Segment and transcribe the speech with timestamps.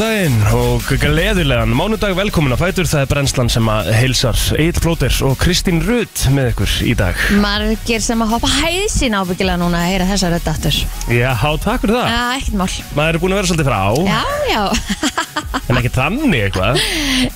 [0.00, 2.86] Daginn og gleðilegan mánudag velkomin að fætur.
[2.88, 7.20] Það er brennslan sem að heilsar Egil Plóter og Kristín Rutt með ykkur í dag.
[7.42, 10.80] Margir sem að hoppa hæðsinn ábyggilega núna að heyra þessa rödd aftur.
[11.12, 11.34] Já,
[11.66, 12.08] takk fyrir það.
[12.14, 12.70] Já, ekkert mál.
[12.96, 13.80] Maður er búin að vera svolítið frá.
[14.08, 14.64] Já, já.
[15.68, 16.82] En ekki þannig eitthvað?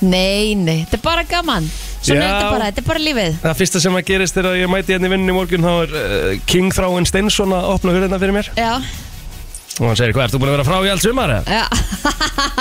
[0.00, 1.70] Nei, nei, þetta er bara gaman.
[2.00, 3.40] Svona er þetta bara, þetta er bara lífið.
[3.44, 5.98] Það fyrsta sem að gerist er að ég mæti hérna í vinninni morgun þá er
[6.00, 8.54] uh, King Þráin Steinsson að opna hurðina fyrir mér.
[8.56, 8.78] Já,
[9.74, 11.32] og hann segir, hvað, ert þú búin að vera frá í allt sumar?
[11.34, 11.64] eða?" já,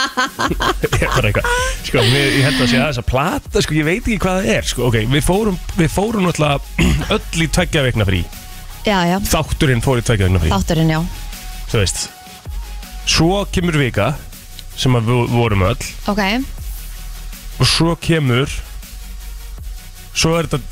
[1.04, 1.50] Ég bara eitthvað,
[1.86, 4.50] sko, mér, ég held að segja þess að plata, sko, ég veit ekki hvað það
[4.56, 6.58] er, sko, ok, við fórum, við fórum náttúrulega
[7.18, 8.24] öll í tveggja veikna frí,
[8.88, 9.16] já, já.
[9.30, 11.00] Þátturinn fór í tveggja veikna frí, Þátturinn, já.
[11.70, 12.04] Þú veist,
[13.14, 14.12] svo kemur vika
[14.80, 15.90] sem að við vorum öll.
[16.10, 16.22] Ok,
[17.62, 18.50] og svo kemur,
[20.18, 20.64] svo er þetta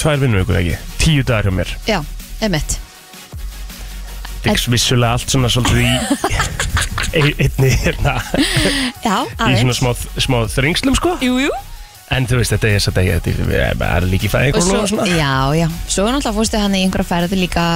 [0.00, 2.00] tvær vinnur ykkur ekki, tíu dagar hjá mér, já,
[2.48, 2.80] emitt
[4.48, 5.88] ekki vissulega allt svona svolítið í
[7.20, 8.14] ein- einni, hérna,
[9.04, 9.80] Já, í svona aðeins.
[9.80, 9.90] smá,
[10.24, 11.50] smá þringslum, sko, Jú, jú.
[12.10, 14.88] En þú veist, þetta er þess að þetta er líki fæði Og eitthvað svo, og
[14.90, 15.66] svona, já, já.
[15.86, 17.66] Svo náttúrulega fórstu hann í einhverja ferði líka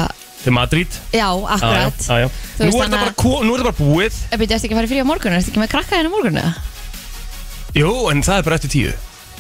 [0.45, 2.29] til Madrid, Já, akkurat Já, já, já.
[2.59, 4.19] Þú Nú, veist er þetta þannig bara, ko- nú er þetta bara búið.
[4.35, 6.11] Ef þú ert ekki að fara í frí á morgun, ertu ekki með krakka henni
[6.11, 6.53] á morgun eða?
[7.79, 8.93] Jú, en það er bara eftir tíu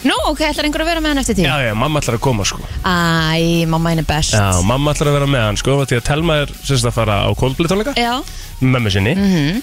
[0.05, 1.47] Nú, ok, ætlar einhver að vera með hann eftir tíu?
[1.49, 2.61] Já, já, mamma ætlar að koma sko.
[2.85, 4.35] Æ, mamma henni er best.
[4.37, 7.17] Já, mamma ætlar að vera með hann sko Því að Telma er sérst að fara
[7.25, 8.19] á Coldplay tónleika Já,
[8.61, 9.15] Mömmu sinni.
[9.17, 9.63] Mhm.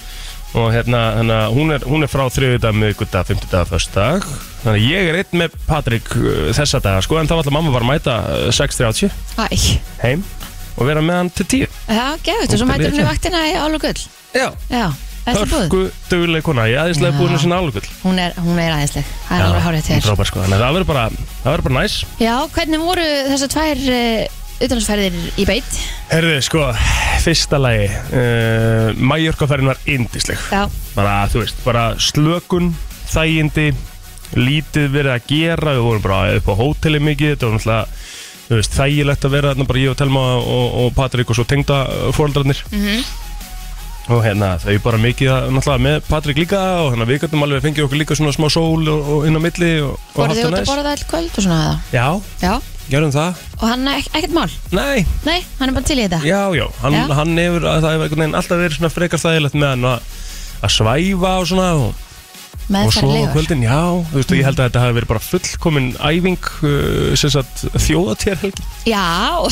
[0.52, 4.25] Og hérna, hérna hún, er, hún er frá þriðudag, miðgudag, fimmtudag, föstudag.
[4.66, 7.72] Þannig að ég er einn með Patrik uh, þessa daga sko En þá ætlar mamma
[7.72, 9.47] bara að mæta uh, 6.30 Æ,
[10.03, 10.25] heim
[10.75, 11.69] Og vera með hann til tíu.
[11.88, 13.08] Já, gefut, og svo mætur litla.
[13.14, 13.95] vaktina í Álugull
[14.36, 14.89] Já, Já,
[15.40, 16.68] hörku dugleg kona.
[16.72, 17.20] Ég aðeinslega Já.
[17.22, 20.30] búin að sinna álugull Hún er, hún er aðeinsleg, það er alveg hárið til Frábær
[20.30, 21.04] sko, þannig að það verður bara,
[21.42, 21.98] það verður bara næs.
[22.22, 25.78] Já, hvernig voru þessar tvær uh, utanansferðir í beit?
[26.12, 26.66] Herðu, sko,
[27.24, 30.66] fyrsta lagi uh, Mallorca-ferðin var indisleg Já,
[30.97, 32.72] bara, þú veist, bara slökun
[33.12, 33.72] þægindi
[34.38, 37.88] lítið verið að gera, við vorum bara upp á hóteli mikið, þetta var náttúrulega
[38.52, 41.48] þú veist, þægilegt að vera þarna bara ég og Telma og, og Patrik og svo
[41.48, 41.81] tengda
[42.16, 43.21] fóreldrarnir mhm
[44.09, 47.66] og hérna þau bara mikið náttúrulega með Patrik líka og hérna við gætum alveg að
[47.67, 50.47] fengið okkur líka svona smá sól og, og inn á milli og, og Voru þið
[50.50, 51.75] út að borða all kvöld og svona eða?
[51.94, 52.07] Já,
[52.41, 52.53] Já,
[52.89, 53.44] gerum það.
[53.62, 54.56] Og hann er ek ekkert mál?
[54.73, 56.22] Nei, Nei, hann er bara til í þetta?
[56.28, 57.06] Já, já, hann, Já.
[57.22, 60.09] hann hefur það hefur einhvern veginn alltaf verið svona frekar þægilegt með hann að,
[60.66, 62.07] að svæfa og svona og
[62.70, 63.80] og svo á kvöldin, já,
[64.12, 68.66] þú veist, ég held að þetta hafi verið bara fullkomin æfing uh, sem sagt þjóðatérhelgi
[68.88, 69.44] Já,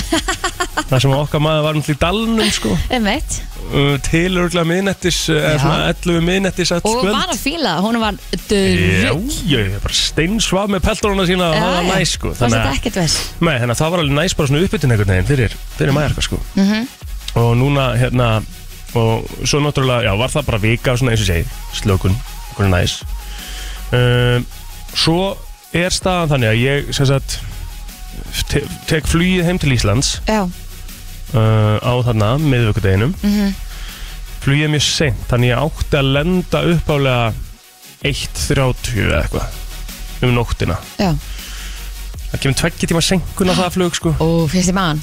[0.89, 3.39] það sem okkar maður var náttúrulega í dalnum sko, einmitt.
[3.69, 5.57] Uh, til örgulega miðnettis, uh, Já.
[5.61, 9.83] svona 11 miðnettis að Og var að fíla það, hún var Já, drull ég er
[9.83, 12.31] bara steinsvað með peltoruna sína og það var næs sko.
[12.33, 14.63] Það var þetta að, ekkert veist nei, þannig að það var alveg næs bara svona
[14.65, 16.41] uppbytun einhvern veginn fyrir, fyrir mæjarka sko.
[16.55, 16.89] Mhm.
[17.39, 18.29] og núna hérna
[18.97, 21.45] og svo náttúrulega, já, var það bara vika svona eins og ég segi,
[21.83, 22.15] slökun,
[22.59, 22.99] okkur næs.
[23.95, 24.45] Um,
[24.97, 25.37] svo
[25.73, 27.39] er staðan þannig að ég sagt
[28.49, 30.49] te tek flugið heim til Íslands uh,
[31.79, 33.55] á þarna miðvökudeginum mhm.
[34.43, 37.31] Flugið er mjög seint þannig ég átti að lenda uppálega
[38.07, 39.57] 1.30 eða eitthvað
[40.23, 40.77] um nóttina.
[40.99, 41.11] Já,
[42.29, 44.13] það kemur tveggja tíma senkun á það flug sko.
[44.23, 45.01] Og fyrst í mann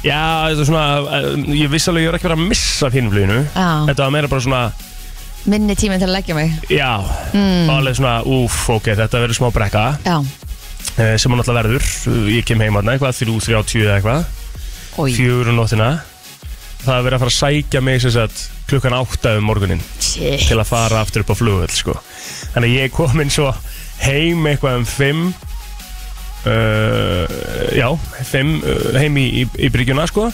[0.00, 0.84] já, þetta er svona,
[1.18, 1.26] eh,
[1.60, 4.62] ég viss alveg ég er ekki verið að missa finnfluginu þetta var meira bara svona,
[5.48, 6.52] minni tími til að leggja mig.
[6.68, 7.00] Já
[7.32, 7.70] mm.
[7.72, 9.84] alveg svona, úf, ok, þetta verður smá brekka.
[10.04, 10.16] Já,
[10.96, 11.90] eh, sem hann alltaf verður
[12.30, 14.24] ég kem heim aðna eitthvað, 3.30 eða eitthvað.
[15.00, 15.90] Oi fjögur um nóttina.
[16.80, 20.46] Það er verið að fara að sækja mig sagt klukkan átta um morgunin Shit.
[20.48, 21.96] til að fara aftur upp á flugvöld sko.
[22.54, 23.50] þannig að ég er komin svo
[24.00, 25.24] heim eitthvað um fimm
[26.48, 27.26] uh,
[27.76, 27.88] já,
[28.30, 30.30] fimm uh, heim í, í, í bryggjuna sko.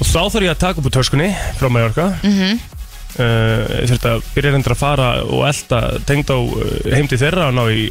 [0.00, 2.12] Og þá þarf ég að taka upp úr töskunni frá Mallorca.
[2.22, 2.78] Mhm
[3.18, 6.60] uh, þurfti að byrja reyndir að fara og elda tengd á uh,
[6.94, 7.88] heim til þeirra og ná í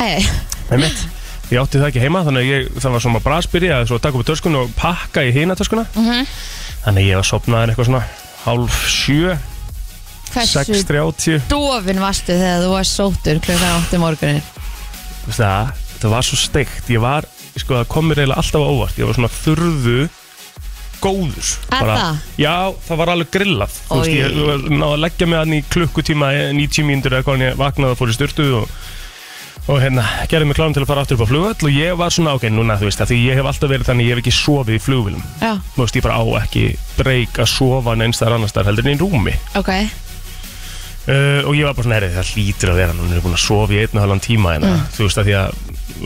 [0.00, 0.24] Æ,
[0.74, 1.04] Einmitt.
[1.52, 4.28] Ég átti það ekki heima þannig að ég, það var svona brasbyrja að taka upp
[4.30, 5.84] töskun og pakka í hina töskuna.
[5.92, 6.24] Mhm.
[6.86, 8.04] Þannig að ég var sopnaður eitthvað svona
[8.44, 9.36] hálf sjö,
[10.34, 14.42] Hversu 6.30 dofin varstu þegar þú varst sóttur klukkan 8 morgunin
[15.30, 16.90] það, þetta var svo steikt.
[16.92, 18.98] Ég var, sko það kom mér eiginlega alltaf á óvart.
[18.98, 19.98] Ég var svona þurðu
[21.02, 21.52] góður.
[21.70, 22.18] Það?
[22.38, 22.54] Já,
[22.88, 23.78] það var alveg grillað.
[23.88, 27.46] Þú veist, ég náði að leggja mig hann í klukkutíma 90 mínútur eða hvað en
[27.48, 28.76] ég vaknaði og fór í styrtu og,
[29.64, 32.12] og hérna, gerði mig klárum til að fara aftur upp á flugvöll og ég var
[32.12, 34.76] svona, ok, núna þú veist því ég hef alltaf verið þannig, ég hef ekki sofið
[34.76, 36.64] í flugvillum Já, Þú veist, ég bara á ekki
[36.98, 39.36] breyk að sofa neins þar annars þar heldur en í rúmi.
[39.56, 39.70] Ok.
[41.04, 43.34] Uh, og ég var bara svona, herri, það hlýtur að vera núna er ég búin
[43.36, 44.84] að sofa í einn og halvan tíma hérna, Mm.
[44.96, 45.58] þú veist að því að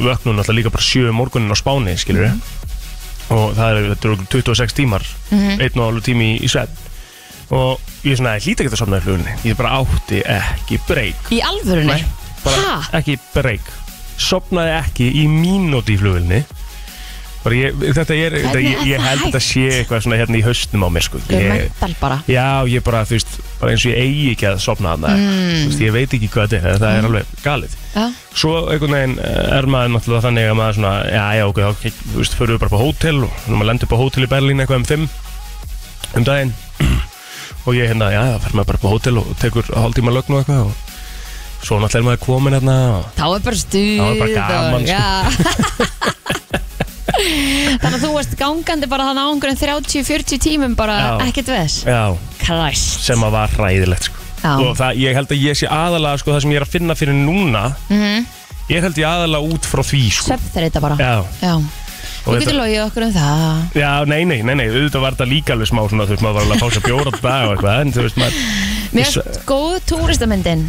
[0.09, 2.41] vöknum náttúrulega líka bara sjö morgunin á Spáni skilur Mm.
[3.31, 5.61] Og það er, þetta eru 26 tímar Mhm.
[5.61, 6.87] einn og halvu tími í, í svefn
[7.51, 10.79] og ég er svona, ég hlýta ekki að sopna í flugunni ég bara átti ekki
[10.89, 11.87] breyk Í alvörunni?
[11.87, 12.05] Nei,
[12.45, 12.99] bara Ha?
[12.99, 13.69] ekki breyk
[14.19, 16.45] sopnaði ekki í mínúti í flugunni
[17.55, 20.43] ég, þetta er, þetta, ég, ég það held að þetta sé eitthvað svona hérna í
[20.43, 21.21] haustum á mér sko.
[21.23, 22.17] Þú er ég, mental bara.
[22.29, 25.13] Já, ég bara, þú veist, bara eins og ég eigi ekki að sopna þarna.
[25.15, 25.53] Mm.
[25.55, 27.77] Þú veist, ég veit ekki hvað þetta er, það er alveg galið.
[27.95, 28.05] Já,
[28.39, 31.71] Svo einhvern veginn eh, er maður náttúrulega þannig að maður svona, já, já, ok, þá,
[32.13, 34.83] þú veist, förum við bara på hótel og maður lendur på hótel í Berlín eitthvað
[34.83, 35.09] um fimm
[36.19, 36.53] um daginn.
[37.69, 40.41] Og ég hérna, já, já, fer maður bara på hótel og tekur hálftíma lögn og
[40.45, 40.87] eitthvað og
[41.67, 42.77] svo náttúrulega er maður komin hérna
[43.19, 46.59] þá er bara stuð Þá er bara gaman, og- sko.
[47.09, 51.11] Þannig að þú varst gangandi bara þannig á einhverjum 30-40 tímum bara Já.
[51.29, 52.03] ekkert veðs já,
[52.43, 54.25] Christ sem að var hræðilegt sko.
[54.43, 54.53] Já.
[54.63, 56.95] og það, ég held að ég sé aðalega sko, það sem ég er að finna
[56.99, 58.27] fyrir núna Mhm.
[58.71, 60.29] ég held ég aðalega út frá því sko.
[60.33, 61.55] Svefnþreita bara já, Já.
[62.29, 65.13] Og Þú getur þetta- logið okkur um það Já, nei, nei, nei, nei, auðvitað var
[65.17, 67.21] þetta líka alveg smá svona, þú veist, maður var alveg að fá sér bjóra á
[67.23, 68.35] dag og eitthvað, en þú veist, maður,
[68.93, 70.63] Mér Ég finnst góð túristamyndin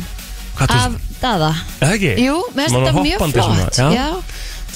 [0.55, 1.49] hvað þú af Dada
[1.81, 2.11] eða ekki?
[2.23, 4.07] Jú, mér finnst Svona þetta mjög hoppandi flott svona, já.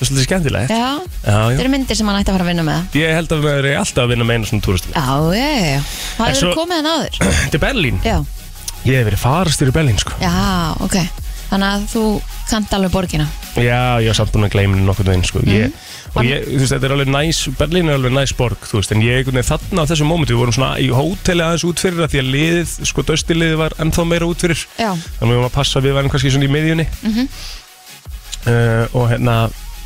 [0.03, 0.69] Það er svolítið skemmtilegt.
[0.69, 0.89] já.
[1.23, 3.57] Þetta eru myndir sem hann ætti að fara að vinna með Ég held að við
[3.63, 4.91] erum alltaf að vinna með eina svona túristum.
[4.93, 5.81] Já, já, já
[6.17, 7.99] Það En hefur svo- komið hann áður Þetta er Berlín.
[8.03, 8.17] Já,
[8.83, 10.11] Ég hef verið farastur í Berlín, sko.
[10.19, 10.97] já, ok
[11.53, 12.03] Þannig að þú
[12.49, 15.39] kant alveg borgina Já, ég hef samt búin að gleyma henni nokkuð veginn, sko.
[15.45, 16.17] Ég, Mhm.
[16.17, 18.91] og ég, þú veist, þetta er alveg næs, Berlín er alveg næs borg, þú veist,
[18.91, 22.01] en ég, veginn, þarna á þessum mómentu, við vorum svona í hóteli aðeins út fyrir
[22.01, 24.65] það, því að liðið, sko, döstiliðið var ennþá meira út fyrir.
[24.81, 27.27] Já, þannig við varum að passa að við varum kannski svona í miðjunni Mhm.
[28.47, 29.37] uh, og hérna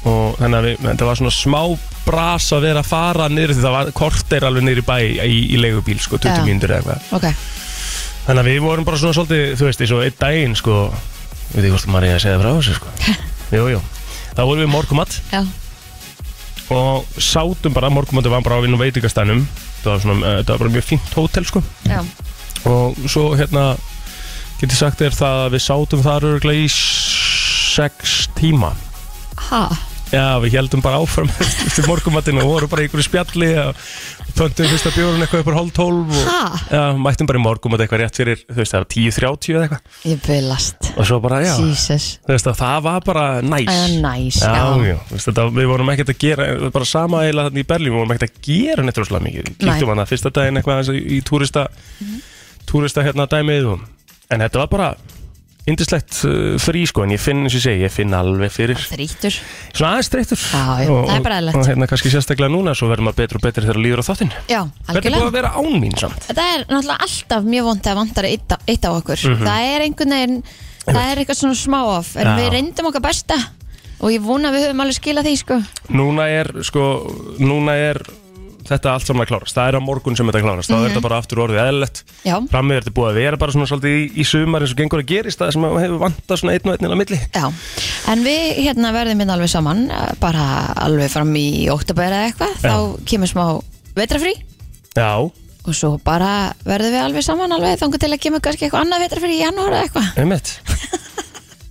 [0.05, 1.61] og þannig að við, þetta var svona smá
[2.07, 5.37] bras að vera að fara niður því það var korter alveg niður í bæ í,
[5.55, 6.45] í leigubíl sko, 20 Já.
[6.47, 7.13] mínútur eða eitthvað.
[7.17, 7.27] Ok.
[8.27, 10.77] Þannig að við vorum bara svona svolítið, þú veist, eins og einn daginn sko,
[11.53, 12.95] við því hvort maður er að segja frá þessu sko.
[13.57, 13.81] Jú, jú,
[14.35, 15.39] þá vorum við morgumatt Já,
[16.75, 19.45] og sátum bara, morgumatti var bara á vinn og veitingastænum
[19.79, 21.61] það var svona, uh, þetta var bara mjög fínt hótel sko.
[21.87, 22.01] Já.
[22.67, 23.69] Og svo hérna
[24.59, 28.73] get ég sagt þér það að við sátum þar örgulega í sex tíma
[29.47, 29.61] Ha,
[30.11, 31.29] já við heldum bara áfram
[31.67, 33.79] eftir morgumattinu og vorum bara í einhverju spjalli og
[34.37, 36.41] pöntum fyrsta bjórun eitthvað upp á hálf tólf og ha?
[36.69, 39.95] Já, mættum bara í morgumatt eitthvað rétt fyrir þú veist það var 10.30 eða eitthvað.
[40.11, 42.05] Ég bylast og svo bara já, Jesus.
[42.27, 43.65] Þú veist að það var bara næs.
[43.71, 44.85] Það er næs, Já, já.
[44.91, 46.47] já, þú veist, þetta, við vorum ekkert að gera
[46.77, 49.57] bara sama eiginlega þarna í Berlín, við vorum ekkert að gera neitt rosalega mikið, Nei.
[49.65, 51.65] kíktum hana fyrsta daginn eitthvað aðeins í, í túrista
[52.67, 53.85] túrista hérna dæmið og,
[54.33, 54.89] en þetta var bara
[55.67, 58.79] indislegt uh, frí sko, en ég finn eins og ég segi, ég finn alveg fyrir
[58.79, 61.57] Þrítur svona aðeins streyktur Já, já, það er bara eðlilegt.
[61.59, 64.31] og hérna kannski sérstaklega núna, svo verður maður betur og betur þegar líður á þáttinn
[64.47, 66.23] Já, Hvernig er búið algjörlega að vera án mín samt?
[66.29, 69.43] Þetta er náttúrulega alltaf mjög vond að vantar eitt, eitt á okkur Mhm.
[69.43, 70.39] Það er einhvern veginn
[70.87, 72.35] Það er eitthvað svona smá off En Já.
[72.39, 73.35] við reyndum okkar besta
[73.99, 75.57] Og ég vona við höfum alveg skilað því sko
[75.97, 76.83] Núna er, sko,
[77.43, 77.99] núna er
[78.67, 81.03] þetta allt saman að klárast, það er á morgun sem þetta klárast, þá er þetta
[81.05, 81.61] bara aftur orðið
[82.51, 85.03] Frammiður er þetta búið að vera bara svona svolítið í, í sumar eins og gengur
[85.03, 87.19] að gerist það sem að hefur vantað svona einn og einn inn á milli.
[87.31, 87.45] Já.
[88.11, 89.83] En við hérna verðum hérna alveg saman
[90.21, 90.45] Bara
[90.85, 92.55] alveg fram í oktober eða eitthvað.
[92.63, 92.75] Þá
[93.09, 93.43] kemur smá
[93.97, 94.33] vetrafrí
[94.97, 95.11] Já,
[95.67, 99.05] Og svo bara verðum við alveg saman alveg Þannig til að kemur kannski eitthvað annað
[99.07, 100.07] vetrafrí í janúar eða eitthvað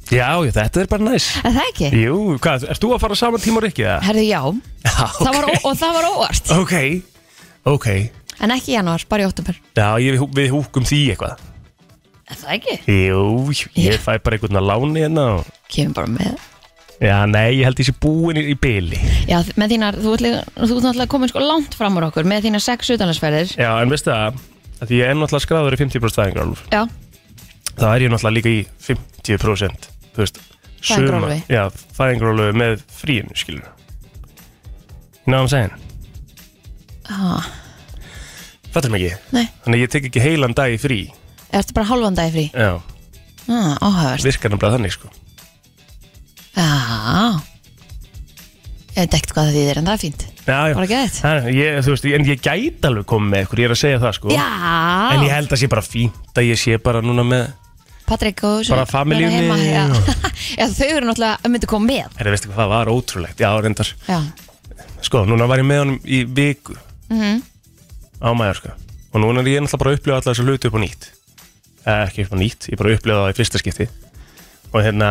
[0.06, 1.24] Já, já, þetta er bara næs.
[1.42, 1.88] Er það ekki?
[2.04, 4.04] Jú, hvað, ert þú að fara saman tíma og ekki það?
[4.06, 4.40] Herðu já,
[4.86, 6.50] Já, það var, ó- og það var óvart.
[6.60, 6.74] Ok,
[7.74, 7.88] ok.
[8.46, 11.40] En ekki í janúar, bara í oktober Já, ég, við húkum því eitthvað.
[12.26, 12.76] Er það ekki?
[13.06, 13.24] Jú,
[13.82, 15.50] ég fæ bara einhvern að láni hérna og...
[15.72, 16.36] Kemur bara með.
[17.02, 18.96] Já, nei, ég held ég sé búin í, í byli
[19.28, 22.24] Já, með þínar, þú ert líka- þú ert náttúrulega komin sko langt fram úr okkur
[22.30, 23.52] með þínar sex utanlandsferðir.
[23.60, 24.38] Já, en veistu það,
[24.80, 26.80] að því ég er náttúrulega skráður í 50% fæðingarálf Já,
[27.76, 30.40] þá er ég náttúrulega líka í 50% þú veist,
[30.86, 31.38] Fæðingarorlofi.
[31.42, 31.62] suma- já,
[31.98, 35.72] fæðingarólu með fríinu, skilur you know what I'm saying?
[37.10, 37.46] Ah,
[38.74, 41.00] fattur mig ekki, nei, þannig ég tek ekki heilan dag í frí.
[41.54, 42.46] Ertu bara hálfan dag í frí?
[42.54, 42.80] Já,
[43.48, 45.12] ah, Áhæfast virkar náttúrulega þannig sko.
[46.56, 47.42] Já
[48.96, 50.22] Ég veit ekkert hvað það þýðir en það er fínt.
[50.46, 53.74] Já, já, Bara ég, þú veist, en ég gæti alveg komið með ykkur, ég er
[53.74, 54.30] að segja það sko.
[54.32, 54.46] Já.
[55.12, 57.42] En ég held að sé bara fínt að ég sé bara núna með
[58.06, 60.16] Patrik og Bara familíunni vera heima, já.
[60.60, 62.16] já, þau eru náttúrulega að myndi koma með.
[62.20, 63.92] Herra, veistu hvað, það var ótrúlegt, já, reyndar.
[64.08, 64.18] Já,
[65.06, 66.74] Sko, núna var ég með honum í viku.
[67.12, 67.42] Mhm.
[68.22, 68.70] á maður, sko.
[69.12, 71.08] Og núna er ég náttúrulega bara að upplifa alla þessu hluti upp á nýtt.
[71.86, 73.86] Eh, Ekki upp á nýtt, ég bara upplifa það í fyrsta skipti.
[74.72, 75.10] Og hérna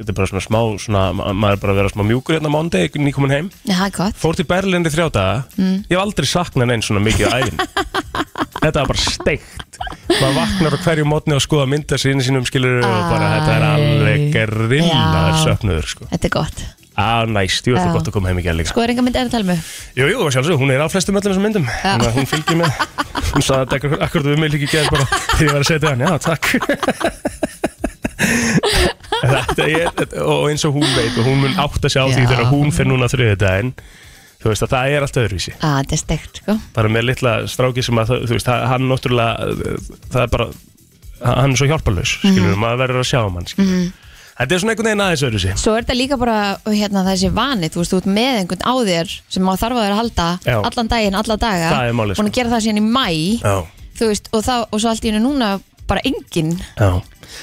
[0.00, 2.48] Þetta er bara svona smá, svona, ma- maður er bara að vera smá mjúkur hérna
[2.54, 3.50] mándi, nýkomin heim.
[3.68, 4.16] Já, það er gott.
[4.22, 5.42] Fór til Berlín í þrjá daga.
[5.60, 5.74] Mm.
[5.90, 7.60] Ég hef aldrei saknað neinn svona mikið á æfin
[8.64, 9.78] Þetta var bara steikt.
[10.10, 13.64] Maður vaknar á hverju mótni og skoða mynda sinni sínum skilur og bara þetta er
[13.70, 15.44] alveg grillaður Já.
[15.46, 16.08] söknuður sko.
[16.10, 16.58] Þetta er gott.
[17.00, 17.92] Á, næst, jú, þetta Já.
[17.92, 18.72] er gott að koma heim í gæð líka.
[18.74, 19.58] Sko er enga mynd er að tala með
[19.96, 21.68] Jú, jú, sjálfsög, hún er á flestum öllum þessum myndum.
[21.80, 22.70] Þannig að hún fylgir með.
[23.30, 25.70] Hún sagði þetta akkur, akkur við mig líka í gerð bara þegar ég var að
[25.70, 26.44] setja hann, já, takk.
[28.20, 32.72] Þetta og eins og hún veit og hún mun átt að sjá því þegar hún
[32.74, 33.72] fyrir núna þriðið daginn
[34.40, 35.52] þú veist að það er allt öðruvísi.
[35.60, 36.54] Að þetta er steikt sko.
[36.76, 39.32] Bara með litla stráki sem að það- þú veist, hann náttúrulega
[40.14, 40.46] það er bara,
[41.20, 43.90] hann er svo hjálparlaus skilur, maður verður að sjá um hann skilur
[44.40, 45.50] Þetta er svona einhvern veginn aðeins öðruvísi.
[45.60, 49.10] Svo er þetta líka bara hérna, þessi vani, þú veist, ert með einhvern á þér
[49.28, 50.56] sem þarf að þér að halda Já.
[50.64, 51.68] allan daginn, alla daga.
[51.74, 52.36] Það málið, búin sko.
[52.38, 53.08] gera það síðan í mæ
[53.44, 53.56] Já,
[54.00, 55.50] þú veist, og, þá, og svo allt í hennu núna
[55.86, 56.88] bara enginn, já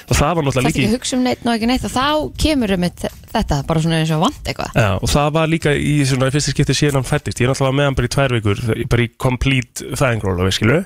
[0.07, 1.69] Og það var það náttúrulega er ekki líka að í- hugsa um neitt og ekki
[1.71, 2.05] neitt og þá
[2.43, 2.85] kemur um
[3.37, 4.71] þetta bara svona eins og vant eitthvað.
[4.77, 7.77] Já, og það var líka í svona fyrsta skipti síðan hann fættist, ég er náttúrulega
[7.79, 8.63] með hann bara í tvær vikur
[8.93, 10.79] bara í complete fæðingróla, skilu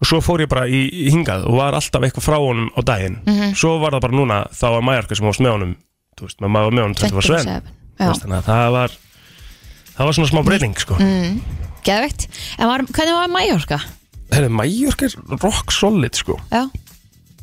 [0.00, 2.80] og svo fór ég bara í, í hingað og var alltaf eitthvað frá honum á
[2.88, 3.18] daginn.
[3.54, 5.74] Svo var það bara núna, þá var Mæjarka sem varst með honum
[6.16, 7.76] þú veist, maður var með honum 24 sven 24/7.
[8.00, 8.94] Þú veist, þannig að það var
[10.00, 10.96] það var svona smá breyting, sko.
[10.96, 11.40] Mm.
[11.84, 12.26] Geðveikt,
[12.58, 13.78] en var, hvernig var Mallorca?
[14.30, 16.38] Herri, Mæjarka er rock solid, sko.
[16.52, 16.62] Já,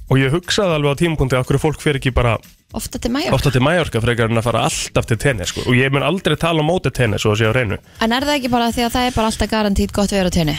[0.08, 2.38] og ég hugsaði alveg á tímapunkti að hverju fólk fer ekki bara
[2.78, 3.36] ofta til Mallorca.
[3.36, 5.66] ofta til Mæjarka frekar en að fara alltaf til tennis, sko.
[5.68, 8.38] Og ég mun aldrei tala á móti tennis og sé á reynu En er það
[8.38, 10.58] ekki bara því að það er bara alltaf garantít gott við á tenni?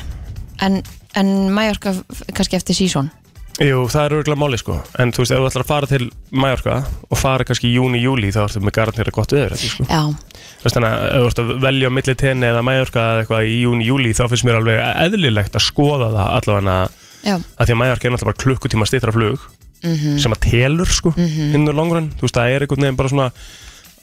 [0.64, 0.82] En,
[1.14, 1.94] en Mallorca
[2.34, 3.10] kannski eftir sísón
[3.58, 4.76] Jú, það er örgulega máli sko.
[5.02, 6.74] En þú veist, ef þú ætlar að fara til Mallorca
[7.10, 9.86] og fara kannski í júni, júli þá ertu með garantera gott þetta, sko.
[10.62, 13.56] Þannig að ef þú ert að velja á milli tenni eða Mallorca eða eitthvað í
[13.64, 14.78] júni, júli þá finnst mér alveg
[15.08, 16.76] eðlilegt að skoða það allavega
[17.26, 19.48] að því að Mallorca er náttúrulega bara klukkutíma stýttra flug
[20.18, 23.26] sem að telur sko inn á longrun, þú veist, það er einhvern veginn bara svona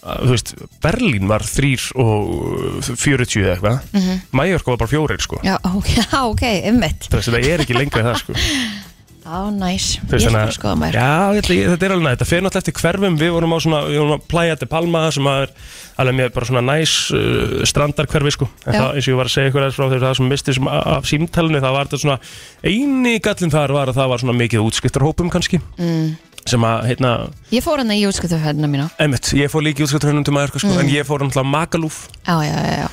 [0.06, 0.52] að, þú veist,
[0.86, 3.80] Berlín var þrýr og 40 eða eitthvað.
[3.98, 5.40] Mm Mallorca var bara fjórir sko.
[5.44, 8.38] Já, ok, já, ok, ummitt Þú veist, það er ekki lengra en það sko
[9.26, 11.94] Já, næs, ég veist, skal þannig að- skoða mér Já, ég ætla- ég- þetta er
[11.96, 13.16] alveg nætt, það fer náttúrulega eftir hverfum.
[13.18, 15.50] Við vorum á svona, við vorum að Playa de Palma sem að er
[15.98, 18.48] alveg með bara svona næs uh, strandarhverfi sko.
[18.68, 18.80] En Já.
[18.80, 20.68] það, eins og ég var að segja ykkur aðeins frá þegar það sem misti sem
[20.68, 22.20] af símtalinu Það var þetta svona,
[22.64, 25.60] eini gallin þar var að það var svona mikið útskriftarhópum kannski.
[25.80, 26.18] Mm.
[26.46, 27.12] Sem að, heitna,
[27.50, 28.92] Ég fór hann í útskiptuferðina mína.
[29.02, 32.38] Emitt, ég fór líka í útskriftarhópum til maður sko En ég fór náttúrulega Magalúf Já,
[32.46, 32.88] já, já, já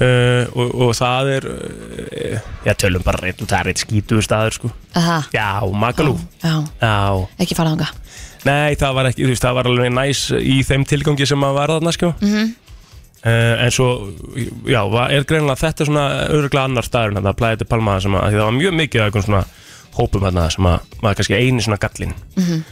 [0.00, 4.26] uh, og, og það er, uh, já tölum bara reynd og það er eitt skítuður
[4.26, 4.70] staður sko.
[4.98, 6.96] Aha, Já, Magalúf já, Já,
[7.44, 7.90] ekki fara þanga
[8.44, 11.54] Nei, það var ekki, þú veist, það var alveg næs í þeim tilgangi sem að
[11.56, 12.10] var þarna, sko.
[12.20, 12.50] Mhm.
[13.24, 13.88] uh, En svo,
[14.68, 17.98] já, var, er greinilega þetta er svona öruglega annar staður en það plæði til Palma
[18.04, 19.44] sem að, það var mjög mikið af einhvern svona
[19.94, 22.64] hópum þarna sem að maður kannski eini svona gallin Mhm.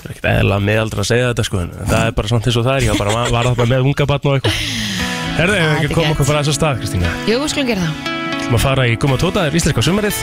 [0.00, 2.56] Það er ekkert eðla meðaldra að segja þetta, sko en það er bara samt eins
[2.56, 5.08] og það er, ég var bara það með unga batn og eitthvað
[5.40, 6.12] Herðu, ef við ekki er gett.
[6.12, 7.10] okkur frá þessa stað, Kristína?
[7.24, 8.08] Jú, við skulum gera það.
[8.40, 10.22] Við að fara í Gumma Tóta, það er íslenska sumarið.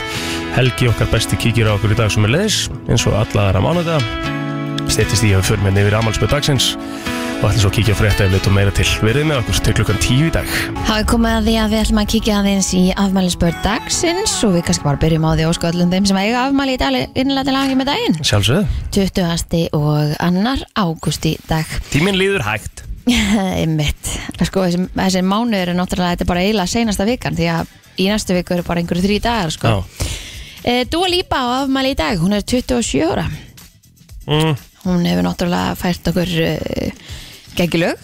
[0.54, 3.62] Helgi okkar besti kíkir á okkur í dag sem er leiðis eins og alla aðra
[3.64, 3.98] mánuða
[4.88, 6.68] Steytist í að við förum hérna yfir amalspöð dagsins
[7.38, 9.74] og ætlum svo að kíkja á frétta ef og meira til Verðið með okkur til
[9.78, 10.54] klukkan tíu í dag.
[10.88, 14.66] Hafið komið að því að við ætlum að kíkja aðeins í afmælisbörn dagsins og við
[14.70, 17.58] kannski bara byrjum á því ósku öllum þeim sem eiga afmæli í dag innlega til
[17.60, 18.20] hangi með daginn.
[18.22, 18.66] Sjálfsögðu.
[18.96, 19.64] 20.
[19.78, 21.78] og annar ágúst í dag.
[21.92, 22.87] Tíminn líður hægt
[23.60, 24.14] Einmitt.
[24.48, 28.08] Sko, þessi, þessi mánuður er náttúrulega þetta er bara eiginlega seinasta vikan því að í
[28.10, 29.74] næstu viku eru bara einhverju þrý dagar sko.
[30.62, 33.28] E, Dua Lipa á afmæli í dag hún er 27 ára.
[34.28, 34.58] Mm.
[34.84, 37.14] hún hefur náttúrulega fært okkur uh,
[37.56, 37.96] geggilög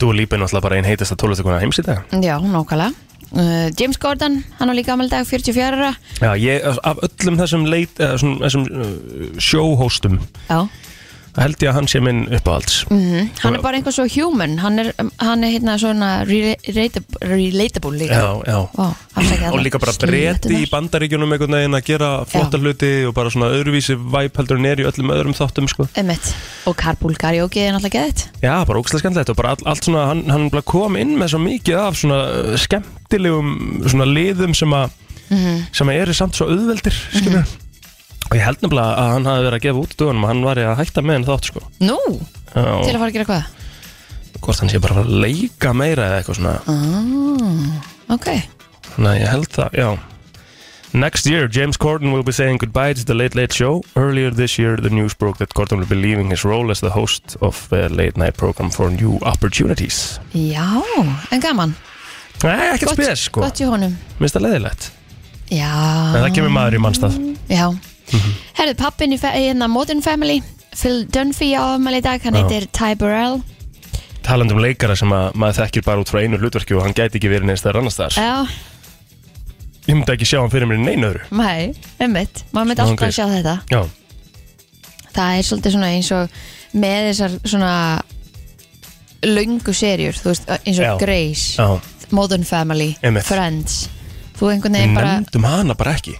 [0.00, 2.00] Þú er lípið náttúrulega bara einn heitasta tólustakona heims í dag.
[2.18, 2.90] Já, nákvæmlega.
[3.34, 5.92] Uh, James Gordon, hann á líka afmæli í dag 44 ára.
[6.18, 10.66] Já, ég, af öllum þessum, leit, svona, þessum uh, sjóhóstum Já
[11.38, 12.84] held ég að hann sé minn uppáhalds.
[12.90, 13.30] Mhm.
[13.42, 14.58] Hann er bara einhver svo human.
[14.62, 18.20] Hann er, hann er hérna svona relatable, relatable líka.
[18.20, 18.94] Já, já.
[19.14, 23.30] Afsakið og líka bara breyti í bandaríkjunum einhvern veginn að gera flotta hluti og bara
[23.34, 25.88] svona öðruvísi væp heldur en er í öllum öðrum þáttum sko.
[26.66, 30.06] Og Carpool Karaoke er náttúrulega geðið Já, bara ógstlega skemmtilegt og bara all, allt svona,
[30.10, 35.00] hann, hann kom inn með svo mikið af svona uh, skemmtilegum svona liðum sem að
[35.74, 37.46] sem að eru samt svo auðveldir skilur
[38.34, 40.58] og ég held nefnilega að hann hafi verið að gefa út dögunum og hann var
[40.58, 41.98] að hætta með henni þátt sko Nú,
[42.50, 43.52] til Já, að fara að gera hvað?
[44.44, 48.26] hvort hann sé bara að leika meira eða eitthvað svona Ah, ok
[48.98, 49.88] að ég held það, já
[50.94, 53.82] Next year, James Corden will be saying goodbye to the Late Late Show.
[53.96, 56.90] Earlier this year, the news broke that Corden will be leaving his role as the
[56.90, 60.20] host of a late night program for new opportunities.
[60.32, 60.62] Já,
[61.32, 61.74] en gaman
[62.44, 63.42] Nei, ekkert spes, sko.
[63.42, 64.86] Gott í honum Minnst það leiðilegt.
[65.50, 65.72] Já
[66.14, 67.18] En það kemur maður í mannstað.
[67.50, 67.66] Já
[68.14, 68.34] Mhm.
[68.58, 70.40] Herðu, pappin í, hérna Modern Family
[70.74, 72.42] Phil Dunphy á afmæli í dag Hann Já.
[72.44, 73.42] heitir Ty Burrell
[74.24, 77.18] Talandi um leikara sem að maður þekkir bara út frá einu hlutverki og hann gæti
[77.20, 78.14] ekki verið neins þegar annars þar.
[78.16, 78.46] Já,
[79.84, 81.26] Ég myndi ekki sjá hann fyrir mér í neinu öðru.
[81.30, 83.82] nei, ummitt Maður myndi Smá alltaf að sjá þetta Já,
[85.14, 86.28] Það er svolítið svona eins og
[86.74, 87.74] Með þessar svona
[89.24, 90.94] Löngu serjur, þú veist, eins og Já.
[91.00, 91.68] Grace já,
[92.12, 93.24] Modern Family, Einmitt.
[93.28, 93.88] Friends
[94.38, 96.16] Þú einhvern Við veginn bara nefndum hana bara ekki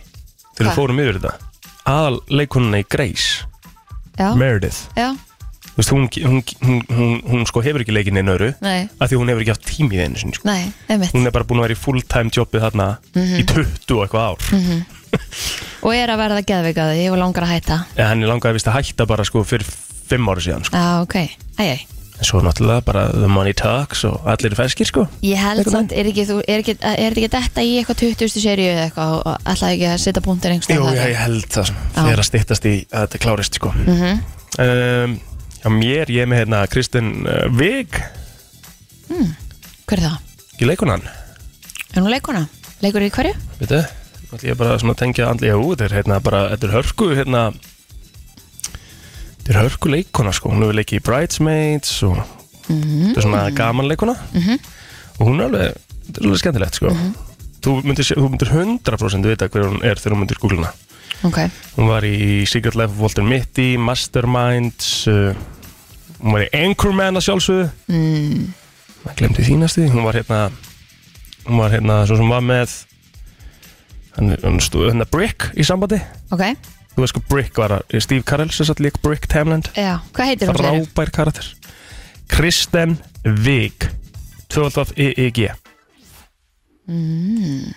[0.54, 1.43] Þegar við fórum yfir þetta
[1.86, 3.44] Aðal leikununa í Grace
[4.18, 4.84] Já, Meredith.
[4.96, 5.12] Já,
[5.74, 9.08] Þú veist, hún, hún, hún, hún, hún sko hefur ekki leikin einu öru nei, af
[9.10, 10.46] því hún hefur ekki haft tími í þeinu sinni sko.
[10.46, 11.10] nei, einmitt.
[11.16, 12.86] Hún er bara búin að vera í full-time jobbið þarna
[13.16, 13.40] Mhm.
[13.40, 14.38] í 20 og eitthvað ár.
[15.84, 17.76] Og er að verða geðveikaði, ég var langar að hætta.
[17.98, 20.78] En henni langaði vist að hætta bara sko fyrir 5 ára síðan sko.
[20.78, 21.16] Já, ok,
[21.58, 21.80] æj, æj
[22.14, 25.74] En svo náttúrulega bara the money talks og allir er feskir sko Ég held Einhvern
[25.74, 28.28] samt, er ekki, þú, er ekki, er ekki þetta í eitthvað 20.
[28.44, 31.00] seríu eða eitthvað og ætlaði ekki að setja punktur einhvers Jú, staðar?
[31.00, 31.98] ég, ég held það Já.
[31.98, 34.22] Þegar að styttast í að þetta klárist sko Mhm.
[34.62, 35.16] um,
[35.64, 37.98] Já, mér, ég er með hérna Kristinn uh, Vig
[39.08, 40.16] Hver er það?
[40.54, 41.02] Ekki leikunan
[41.94, 42.46] Er hún leikuna?
[42.82, 43.34] Leikur í hverju?
[43.60, 46.68] Veitu, nú ætlum ég bara svona að tengja andlega út Þetta er hérna bara, þetta
[46.70, 47.42] er hörku hérna
[49.44, 50.48] Þetta er hörku leikuna sko.
[50.54, 52.16] Hún hefur leikið í Bridesmaids og
[52.64, 54.58] þetta er svona gaman leikuna Mhm.
[55.20, 55.74] og hún er alveg,
[56.06, 56.92] þetta er alveg skemmtilegt sko.
[57.64, 60.72] Þú, myndir, þú myndir 100% vita hver hún er þegar hún myndir googluna
[61.24, 61.38] Ok,
[61.78, 65.32] hún var í Secret Life of Walter Mitty Masterminds uh,
[66.20, 67.70] hún var í Anchorman að sjálfsögðu.
[67.88, 68.52] Mm,
[69.04, 70.50] maður glemdi þínasti hún var hérna
[71.46, 72.74] hún var hérna svo sem var með
[74.18, 76.00] hann, hann stóð hérna Brick í sambandi.
[76.32, 76.44] Ok,
[76.94, 79.70] þú veist sko Brick var að Steve Carell sem satt líka Brick Tamland.
[79.74, 80.70] Já, hvað heitir hún sér?
[80.70, 81.50] frábær karakter.
[82.30, 83.90] Kristen Vig
[84.54, 85.50] 12 EEG
[86.84, 87.72] Mm,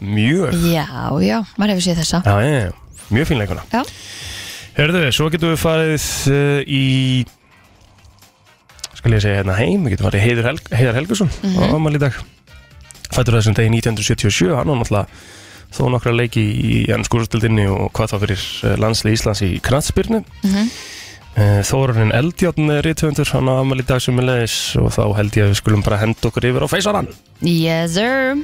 [0.00, 0.54] mjög.
[0.72, 0.88] Já,
[1.20, 2.22] já, maður hefur séð þessa.
[2.24, 2.70] Já, já, já,
[3.12, 3.82] mjög fín leikuna Já,
[4.78, 7.26] Hörðu, svo getum við farið uh, í
[8.96, 11.52] skal ég segja hérna heim við getum farið í Heiður Helg, Heiðar Helgusson mm.
[11.52, 11.60] -hmm.
[11.60, 12.16] á amal í dag.
[13.12, 15.06] Fættur þessum degi 1977 hann var náttúrulega
[15.76, 20.70] þó nokkra leiki í ennskúrstildinni og hvað þá fyrir eh, landslið Íslands í knatsbyrnu mhm,
[21.36, 25.34] Þórarinn Eldjárn er rítvöndur hann á amal í dag sem er leiðis og þá held
[25.36, 27.10] ég að við skulum bara henda okkur yfir á feysarann.
[27.44, 28.40] Yes sir.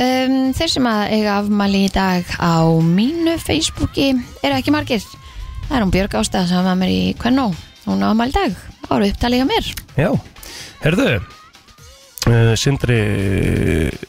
[0.00, 5.04] Um, Þeir sem að eiga afmæli í dag á mínu Facebooki eru ekki margir.
[5.68, 7.46] Það er hún Björg Ástæða sem var með mér í Kvennó.
[7.84, 9.70] Hún á afmæli í dag, voru upptalið hjá mér.
[10.00, 10.10] Já,
[10.88, 11.12] herðu
[12.28, 12.98] uh, Sindri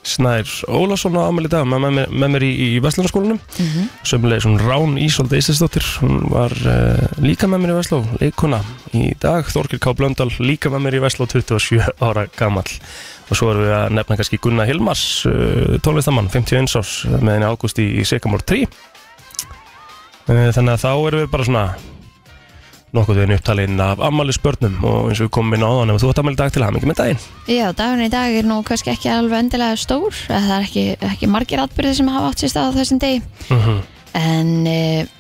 [0.06, 3.89] Snær Ólafsson á amal í dag með, með, með mér í, í Vestlunarskólanum mm -hmm.
[4.10, 8.62] Sömulegis hún Rán Ísolda Íslandsdóttir hún var uh, líka með mér í Vestló leikuna
[8.93, 9.93] í dag, Þorkir K.
[9.97, 12.71] Blöndal líka með mér í Vestló 27 ára gamall
[13.30, 17.49] og svo erum við að nefna kannski Gunnar Hilmars uh, tónlistamann, 51 árs með henni
[17.49, 18.69] ágúst í, í Sekamór 3 uh,
[20.28, 21.67] þannig að þá erum við bara svona
[22.93, 26.03] nokkuð við upptalinn af ammali spörnum og eins og við komum inn á þannig að
[26.03, 27.23] þú ætti ammali dag til að hafa mikið með daginn.
[27.49, 31.29] Já, dagurinn í dag er nú kannski ekki alveg endilega stór það er ekki, ekki
[31.34, 33.23] margir atbyrði sem hafa átt sér stað á þessum degi.
[33.49, 33.82] Mm -hmm.
[34.13, 35.12] en uh,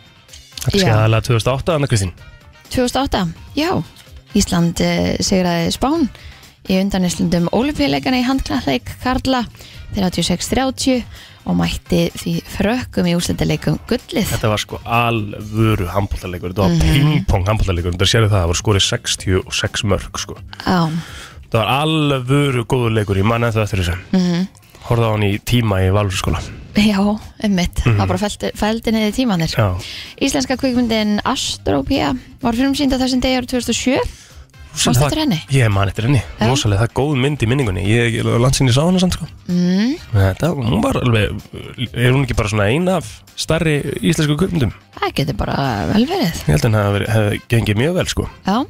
[0.63, 0.83] Þetta Já.
[0.83, 2.13] sé aðalega 2008, Anna Kristín.
[2.71, 3.23] 2008,
[3.59, 3.71] já.
[4.33, 6.07] Ísland uh, sigraði Spán
[6.71, 9.43] í undanistlundum Ólupíuleikana í handknalleik Karla
[9.97, 11.03] 36-30
[11.45, 14.29] og mætti því frökkum í úrslitaleikum gullið.
[14.31, 16.79] Þetta var sko alvöru handbóltaleikur Þetta var Mhm.
[16.93, 20.35] ping-pong handbóltaleikur Þetta sérðu það, það var skorið 66 mörg sko.
[20.65, 20.89] Já,
[21.53, 23.97] Það var alvöru góður leikur Ég man eftir eftir þessu.
[24.11, 24.47] Mhm.
[24.83, 26.41] Horfði á hann í tíma í Valurskóla
[26.75, 26.97] Já,
[27.45, 29.51] ummitt, það var bara fældi, fældi niður tímanir.
[29.53, 29.77] Já,
[30.19, 33.99] Íslenska kvikmyndin Astropia var fyrir sínd á þessum degi árið 2007
[34.73, 35.37] Það- eftir henni?
[35.53, 37.83] Ég man eftir henni, rosalega, það er góð mynd í minningunni.
[37.85, 39.27] Ég, ég landsinni sá hana samt sko.
[39.47, 41.41] Mm, Þetta, hún var alveg
[41.93, 43.05] Er hún ekki bara svona ein af
[43.35, 44.73] starri íslensku kvöpmyndum?
[44.97, 45.55] Það getur bara
[45.93, 46.33] vel verið.
[46.33, 48.27] Ég held að hann hefði hef gengið mjög vel sko.
[48.45, 48.65] Já,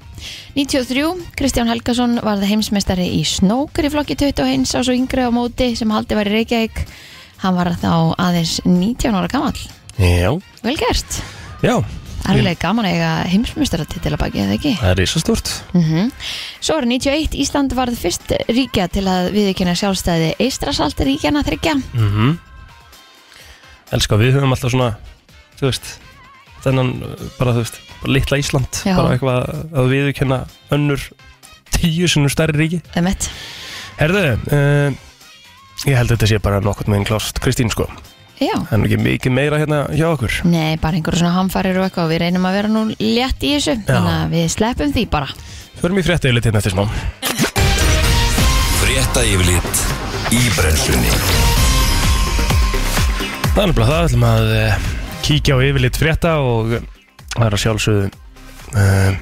[0.55, 5.31] 93, Kristján Helgason var það heimsmeistari í snókur í flokki 21 ás og yngri á
[5.33, 6.83] móti sem haldi var í Reykjavík.
[7.43, 9.59] Hann var þá aðeins 19 ára gamall.
[9.99, 10.31] Já,
[10.63, 11.21] Vel gert.
[11.63, 11.79] Já,
[12.31, 14.73] Alveg gaman að eiga heimsmeistaratitil að baki, eða ekki?
[14.79, 16.11] það er risastort Mm
[16.63, 22.33] Svo er 91, Ísland varð fyrst ríkja til að viðkynna sjálfstæði Eistrasalt ríkjana þryggja mm
[23.93, 24.93] Elskar, við höfum alltaf svona
[25.59, 25.91] Þú veist
[26.63, 26.93] Þennan,
[27.35, 28.95] bara þú veist, bara litla Ísland Já.
[28.95, 30.39] Bara eitthvað að viðurkenna
[30.73, 31.03] önnur
[31.73, 32.79] Tíu sinnum stærri ríki.
[32.95, 33.27] Emmett
[33.97, 34.95] Herðu, uh,
[35.85, 37.85] ég held að þetta sé bara nokkurt meginn klást Kristín sko,
[38.43, 40.37] Já, það er nú ekki mikið meira hérna hjá okkur?
[40.51, 43.53] Nei, bara einhverju svona hamfarir og eitthvað og við reynum að vera nú létt í
[43.55, 43.75] þessu.
[43.87, 45.29] Þannig að við sleppum því bara.
[45.79, 46.83] Förum í frétta yfirleitt hérna eftir smá.
[48.81, 49.83] Frétta yfirlit
[50.33, 51.13] í brennslunni.
[53.53, 54.89] Það er nefnilega það, við ætlum að uh,
[55.27, 56.89] kíkja á yfirleitt frétta og uh,
[57.35, 59.21] það er að sjálfsögðu uh,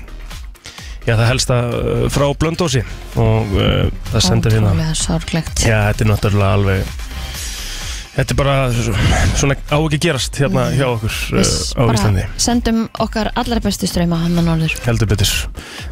[1.01, 2.83] Já, það helsta uh, frá Blöndósi
[3.19, 5.63] og uh, það sendur hérna Ótrúlega sorglegt.
[5.65, 6.91] Já, þetta er náttúrulega alveg
[8.11, 8.55] Þetta er bara
[9.39, 12.25] svona á ekki gerast hérna hjá okkur uh, Við á Íslandi.
[12.43, 14.75] sendum okkar allra bestu ströyma hann að norður.
[14.83, 15.31] Heldur betur.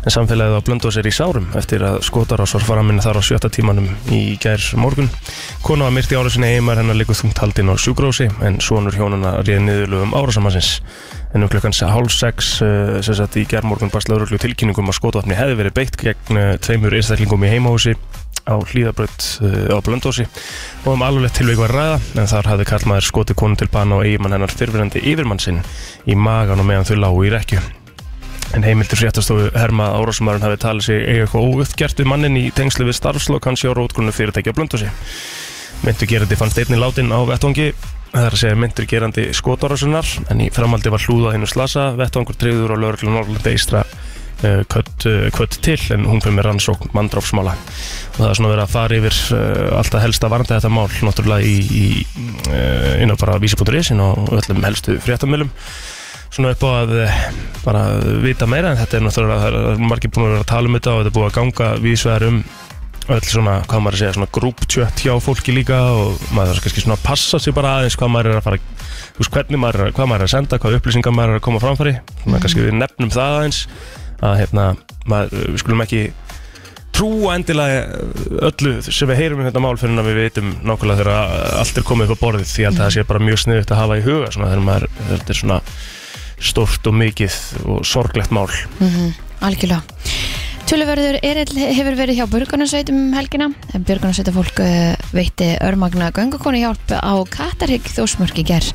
[0.04, 3.52] En samfélagið á blöndu sér í sárum eftir að skotarás var faraminni þar á sjötta
[3.56, 5.08] tímanum í gær morgun.
[5.64, 9.00] Kona var myrt í ára sinni eimar hennar líka þungt haldinn á sjúgrósi en sonur
[9.00, 10.82] hjónana réði niðurlögum árásamansins
[11.34, 14.98] en um klukkan hálf sex uh, sem sagt í gær morgun barst lauruglu tilkynningum að
[14.98, 17.94] skotvatni hefði verið beitt gegn uh, tveimur einstaklingum í heimahúsi
[18.50, 20.26] á hlýðabraut uh, á Blöndósi
[20.86, 24.08] og um alveg tilveik var ræða en þar hafði Karlmaður skotið konu til bana og
[24.08, 25.62] eigimann hennar fyrfirandi yfirmann sinn
[26.10, 27.62] í magan og meðan þau lágu í rekju
[28.58, 32.88] en heimildur fréttastofu Herma Árásumærin hafi talið sig eiga eitthvað óuppgjert við mannin í tengslu
[32.90, 34.90] við starfslokk hans hjá rótgrunnu fyrirtæki á Blöndósi
[35.86, 37.72] myndur gerandi fannst einni látin á vettvangi
[38.10, 42.38] það er að segja myndur gerandi skotárásunar en í framaldi var hlúða hennu slasa vettvangur
[42.42, 44.09] treyður og lögreglu Norrlandi eistra uh,
[44.72, 48.64] kött, uh, kött til en hún fyrir með rannsókn mandráfsmála og það er svona verið
[48.66, 51.86] að fara yfir uh, alltaf helst að varna þetta mál náttúrulega í, í
[53.04, 55.52] inn á bara vísi.is inn á öllum helstu fréttamölum
[56.30, 56.96] svona upp á að
[57.66, 57.84] bara
[58.24, 60.96] vita meira en þetta er náttúrulega er margir búin að vera að tala um þetta
[60.96, 62.42] og þetta er búið að ganga vísvegar um
[63.10, 67.00] öll svona, hvað maður að segja, svona grúptjött hjá fólki líka og maður kannski svona
[67.02, 70.22] passa sig bara aðeins hvað maður er að fara þú veist, hvernig maður, hvað maður
[70.22, 71.96] er að senda, hvað upplýsingar maður er að koma framfæri.
[72.22, 73.62] Svona kannski við nefnum það aðeins
[74.26, 74.66] að hérna,
[75.10, 76.02] maður, við skulum ekki
[77.00, 77.84] trúa endilega
[78.50, 81.14] öllu sem við heyrum um þetta mál fyrir að við veitum nákvæmlega þegar
[81.62, 82.52] allt er komið upp á borðið.
[82.52, 85.34] Því að það sé bara mjög sniðut að hafa í huga svona þegar maður, þetta
[85.34, 85.62] er svona
[86.50, 88.48] stórt og mikið og sorglegt mál.
[89.40, 89.82] Algjörlega
[90.70, 93.48] Töluverður Erill hefur verið hjá Björgunarsveitum um helgina.
[93.74, 94.60] En Björgunarsveita fólk
[95.18, 98.68] veitti örmagna göngukonu hjálp á Katarhygg þósmörk í ger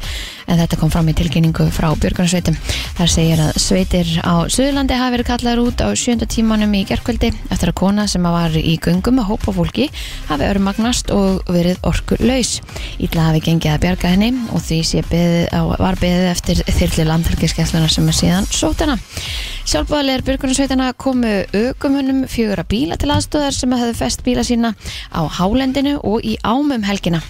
[0.51, 2.57] en þetta kom fram í tilkynningu frá Björgunarsveitum.
[2.99, 7.31] Þar segir að sveitir á Suðurlandi hafi verið kallaður út á sjönda tímanum í gerkvöldi
[7.55, 9.87] eftir að kona sem var í göngum með hópa fólki
[10.27, 12.59] hafi örmagnast og verið orku laus
[12.99, 17.09] Ítla hafi gengið að bjarga henni og því sé beðið á, var beðið eftir þyrli
[17.13, 18.99] landhelgiskessluna sem er síðan sótana
[19.65, 21.33] Sjálfbáðilegar björgunarsveitana komu
[21.85, 24.71] aukumunum fjögura bíla til aðstöðar sem hefðu fest bíla sína
[25.13, 27.21] á Hálendinu og í Ámum helgina.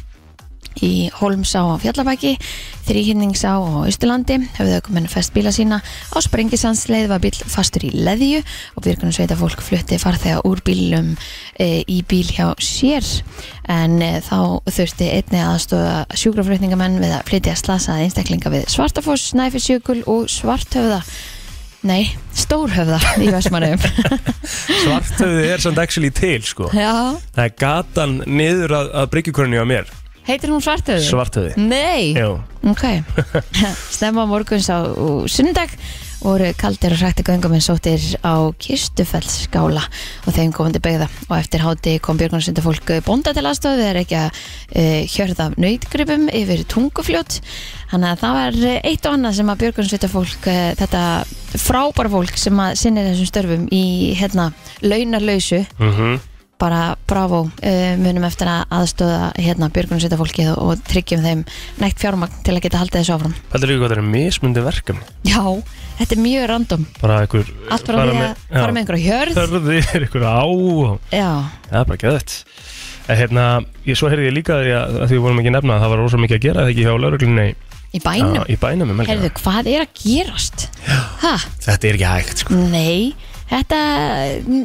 [0.79, 2.37] Í Holmsá á Fjallabæki,
[2.87, 5.81] Þrýhinningsá á Austurlandi hefðu aukumunum fest bíla sína.
[5.83, 8.45] Á Sprengisandsleið var bíl fastur í leðju
[8.79, 11.17] og björgunarsveita fólk flutti farþega úr bílum
[11.59, 13.03] e, í bíl hjá sér.
[13.67, 20.05] En e, þá þurfti einni aðstöða sjúkraflutningamenn við að flytja slasaði einstaklinga við Svartafoss, Snæfisjökul
[20.07, 21.03] og Svarthöfða.
[21.85, 23.83] Nei, Stórhöfða í Vestmannum
[24.85, 26.71] Svartöðu er samt actually til sko.
[26.73, 29.91] Já, Það er gatan niður að, að bryggjukörni á mér.
[30.25, 31.05] Heitir hún Svarthöfði?
[31.11, 32.39] Svartöðu Nei, Jú,
[32.73, 32.85] ok.
[33.99, 34.81] Stemma morguns á
[35.29, 35.75] sunnudag
[36.25, 39.83] voru kaldir og hrætti gönguminn sóttir á Kistufellsskála
[40.25, 44.17] og þeim komandi beigða og eftir háti kom björgunarsynda fólk bónda til aðstofu þegar ekki
[44.23, 47.41] að uh, hjörð af nöytgripum yfir tungufljót.
[47.93, 51.03] Þannig að það var eh, eitt og annað sem að björgunarsynda fólk uh, þetta
[51.61, 53.85] frábæra fólk sem að sinni þessum störfum í
[54.19, 54.53] hérna
[54.85, 56.23] launarlausu mhm.
[56.55, 61.43] Bara bravo, uh, munum eftir að aðstöða hérna björgunarsynda fólkið og, og tryggjum þeim
[61.83, 63.35] nægt fjármagn til að geta haldið þessu áfram.
[63.51, 65.09] Þetta er líka hvað þetta er mismundi verkefni?
[65.27, 65.43] Já,
[65.99, 66.87] þetta er mjög random.
[67.01, 70.43] Bara einhver Allt bara því að fara með einhverja hjörð Hörðir, einhver á
[71.15, 71.31] Já,
[71.69, 72.37] Það er bara geðvægt
[73.05, 73.45] En hérna,
[73.85, 75.91] ég, svo heyrði ég líka því að, að því við vorum ekki nefna að það
[75.93, 77.47] var rosa mikið að gera eða ekki hjá lauruglunni
[77.95, 78.47] í bænum?
[78.51, 79.13] Í bænum um helgina.
[79.21, 80.65] Herðu, hvað er að gerast?
[81.23, 81.35] Hæ?
[81.67, 82.57] Þetta er ekki hægt sko.
[82.73, 83.13] Nei,
[83.55, 83.79] þetta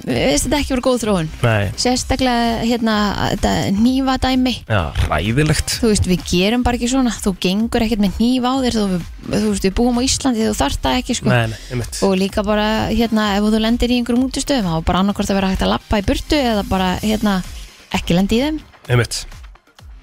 [0.10, 1.30] veist þetta ekki verið góð þróun.
[1.46, 2.96] Nei, Sérstaklega hérna
[3.36, 4.54] þetta nýfa dæmi.
[4.66, 7.14] Já, ræðilegt Þú veist, við gerum bara ekki svona.
[7.14, 10.56] Þú gengur ekkert með nýfa á þér Þú, þú veist, við búum á Íslandi Þú
[10.60, 11.32] þarft það ekki, sko.
[11.32, 12.02] Nei, nei, einmitt.
[12.06, 15.40] Og líka bara hérna ef þú lendir í einhverjum útistöðum þá er bara annarkort að
[15.42, 17.40] vera hægt að lappa í burtu eða bara hérna
[17.98, 18.64] ekki lendi í þeim.
[18.90, 19.22] Einmitt.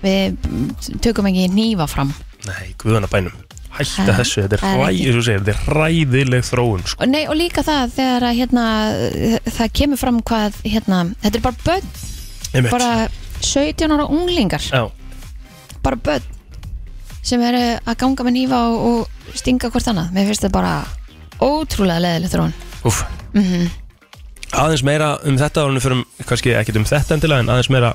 [0.04, 0.70] Við mm,
[1.04, 2.14] tökum ekki nýfa fram.
[2.46, 3.34] Nei, guðana bænum
[3.76, 7.00] Hætta þessu, þetta er, er þú segir, þetta er ræðileg þróun sko.
[7.00, 8.66] og, nei, og líka það þegar að hérna
[9.58, 12.90] það kemur fram hvað hérna þetta er bara börn, bara
[13.44, 14.68] 17 ára unglingar.
[14.72, 14.86] Já,
[15.84, 16.32] bara börn
[17.26, 20.12] sem eru að ganga með nýfa og, og stinga hvort annað.
[20.14, 20.76] Mér finnst þetta bara
[21.42, 22.56] ótrúlega leðileg þróun.
[22.86, 23.02] Úf
[23.34, 23.85] mm
[24.56, 27.90] Aðeins meira um þetta árunum fyrir kannski ekkert um þetta endilega en aðeins meira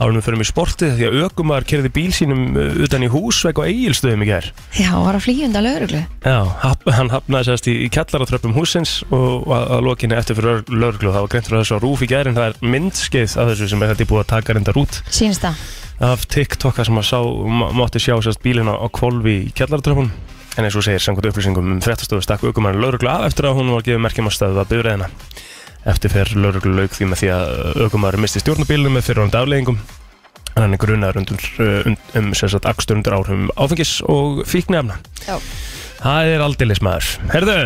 [0.00, 3.68] árunum fyrir í sportið því að ökumar kerði bíl sínum uh, utan í húsvegg og
[3.68, 4.48] eigilstöðum í gær.
[4.80, 6.00] Já, var að flýjunda lögreglu.
[6.24, 10.38] Já, hap, hann hafnaði sérst í, í kjallaratröppum húsins og, og að, að lokinni eftir
[10.40, 11.12] fyrir lögreglu.
[11.14, 13.70] Það var greint frá þessu á rúf í gær en það er myndskeið af þessu
[13.74, 15.00] sem er þetta búið að taka reyndar út.
[15.12, 15.62] Sínst það.
[16.10, 17.18] Af TikTok þar sem að sá,
[17.60, 20.08] má- mátti sjá sérst bílina á kvolfi í kjallaratröppum
[20.58, 23.68] en eins og segir samkvæmt upplýsingum um fréttastofu stakk ökumar lögreglu af eftir að hún
[23.76, 25.49] var gefið merkjum að stöðu að bifræðina eftir
[26.12, 29.78] fer lögreglu lauk því með því að ökumar misti stjórnabílunum með fyrir hann afleggingum
[30.56, 31.96] hann er grunar undur, um,
[32.68, 34.98] akstur undir áhrifum áfengis og fíknefna.
[36.00, 37.56] Það er aldeilis maður Herðu,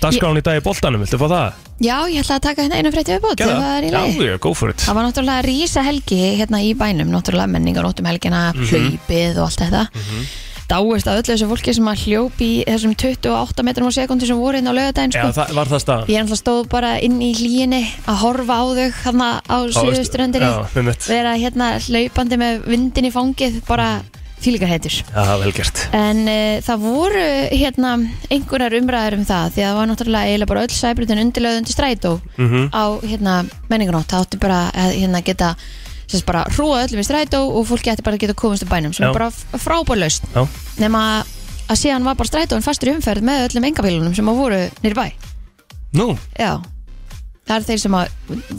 [0.00, 1.58] dagskráin í dag í boltanum, viltu fá það?
[1.82, 6.20] Já, ég ætla að taka hérna einu frétti viðbót ef það var náttúrulega rísa helgi
[6.40, 8.68] hérna í bænum, náttúrulega menningar um helgina, Mhm.
[8.72, 9.86] hlaupið og allt þetta.
[10.72, 14.38] Dáist að öllu þessu fólki sem að hljópi í þessum 28 metrum á sekundi sem
[14.40, 15.34] voru hérna á lögadaginn Já, sko.
[15.36, 18.88] það, var það stað Ég náttúrulega stóð bara inn í hlýjinni að horfa á þau
[19.04, 23.90] hérna á suðuströndinni, Já, með mitt vera hérna hlaupandi með vindin í fangið, bara
[24.42, 24.96] fílíkar heitur.
[25.14, 27.92] Já, vel gert En uh, það voru hérna
[28.32, 31.76] einhverjar umræður um það því að það var náttúrulega eiginlega bara öll sæbrutin undirlöð undir
[31.76, 32.64] strætó Mhm.
[32.74, 33.36] á hérna
[33.70, 35.52] menninganótt það átti bara að hérna geta
[36.12, 38.92] sérst bara hrúa öllum í strætó og fólki ætti bara að geta komast í bænum
[38.96, 39.10] sem Já.
[39.10, 39.30] er bara
[39.62, 40.28] frábærlaust
[40.82, 41.02] nema
[41.72, 44.96] að síðan var bara strætóin fastur í umferð með öllum engabílunum sem að voru nýri
[44.98, 45.06] bæ.
[45.96, 46.60] Nú, Já.
[47.42, 48.10] Það er þeir sem að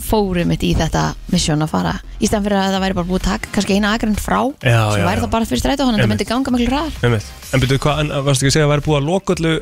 [0.03, 1.93] fóru mitt í þetta misjón að fara.
[2.19, 4.79] Í stæðan fyrir að það væri bara búið að taka kannski eina agrinn frá Já,
[4.91, 5.23] sem já, væri já.
[5.23, 6.11] það bara fyrir strætó þannig að það Einmitt.
[6.11, 8.73] myndi ganga miklu ræðar með mitt En byrjuðu hvað, en varstu ekki að segja að
[8.73, 9.53] væri búið að loka öllu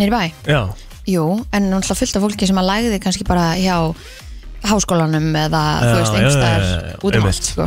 [0.00, 0.22] nýri bæ?
[0.50, 0.60] Já,
[1.10, 3.76] Jú, en náttúrulega fullt af fólki sem að lægði kannski bara hjá
[4.66, 7.66] háskólanum eða þú veist, einhverstaðar út um allt sko.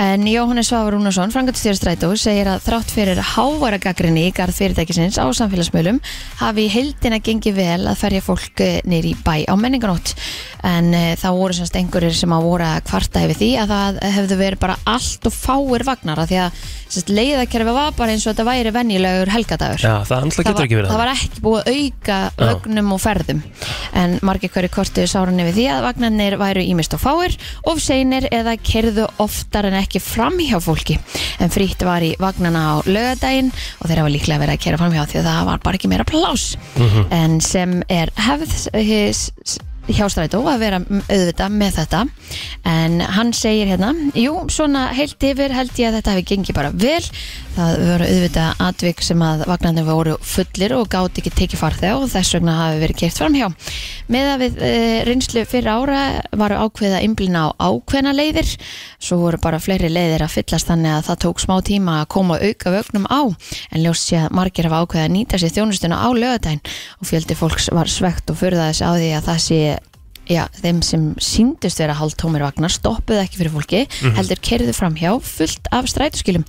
[0.00, 5.20] En Jóhannes Svavar Rúnarsson, frangatstjóri Strætó, segir að þrátt fyrir hávara gaggrinni í garð fyrirtækisins
[5.22, 6.00] á samfélagsmiðlum
[6.40, 10.16] hafi heildina gengið vel að ferja fólk nýr í bæ á menninganótt.
[10.64, 13.98] En e, það voru semst einhverjir sem að voru að kvarta yfir því að það
[14.16, 18.24] hefðu verið bara allt og fáir vagnar af því að semst, leiðakerfi var bara eins
[18.24, 19.84] og þetta væri venjulegur helgadagur.
[19.84, 23.42] Já, það Það var, það var ekki búið að auka vögnum og ferðum
[24.00, 27.36] en margir hverju kortu sáran yfir því að vagnarnir væru ímist og fáir
[27.70, 30.98] of seinir eða kerðu oftar en ekki fram hjá fólki
[31.40, 34.96] en frítt var í vagnana á lögadaginn og þeir hafa líklega verið að kera fram
[34.96, 37.06] hjá því að það var bara ekki meira pláss Mhm.
[37.12, 39.30] en sem er hefð his,
[39.88, 42.02] hjá strætó að vera auðvitað með þetta.
[42.68, 46.70] En hann segir hérna jú, svona heilt yfir held ég að þetta hefði gengið bara
[46.72, 47.02] vel.
[47.54, 52.08] Það voru auðvitað atvik sem að vagnarnir voru fullir og gátt ekki tekið farþeg og
[52.10, 53.50] þess vegna hafi verið kert framhjá.
[54.10, 54.72] Með að við e,
[55.06, 56.00] reynslu fyrir ára
[56.34, 58.56] varu ákveða imblina á ákveðna leiðir.
[58.98, 62.40] Svo voru bara fleiri leiðir að fyllast þannig að það tók smá tíma að koma
[62.40, 63.22] auka vögnum á.
[63.70, 66.64] En ljóst sé að margir hafa ákveða að nýta sér þjónustuna á lögadaginn
[66.98, 69.60] og fjöldi fólks var svegt og furðaði sig á því að það sé
[70.30, 73.82] Já, þeim sem síndust vera hálftómir vagnar stoppuðu ekki fyrir fólki
[74.16, 76.46] heldur kerðu framhjá fullt af strætóskilum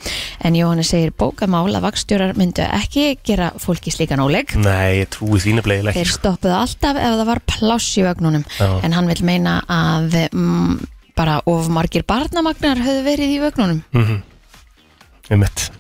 [0.48, 5.42] en Jóhannes segir bókamál að vakstjórar myndu ekki gera fólki slíkan óleg Nei, ég trúi
[5.44, 8.46] þínu bleiðileg þeir stoppuðu alltaf ef það var pláss í vögnunum.
[8.60, 8.70] Já.
[8.84, 10.78] en hann vil meina að mm,
[11.16, 13.84] bara of margir barnamagnar höfðu verið í vögnunum.
[13.96, 14.22] Mhm.
[15.32, 15.72] Um mitt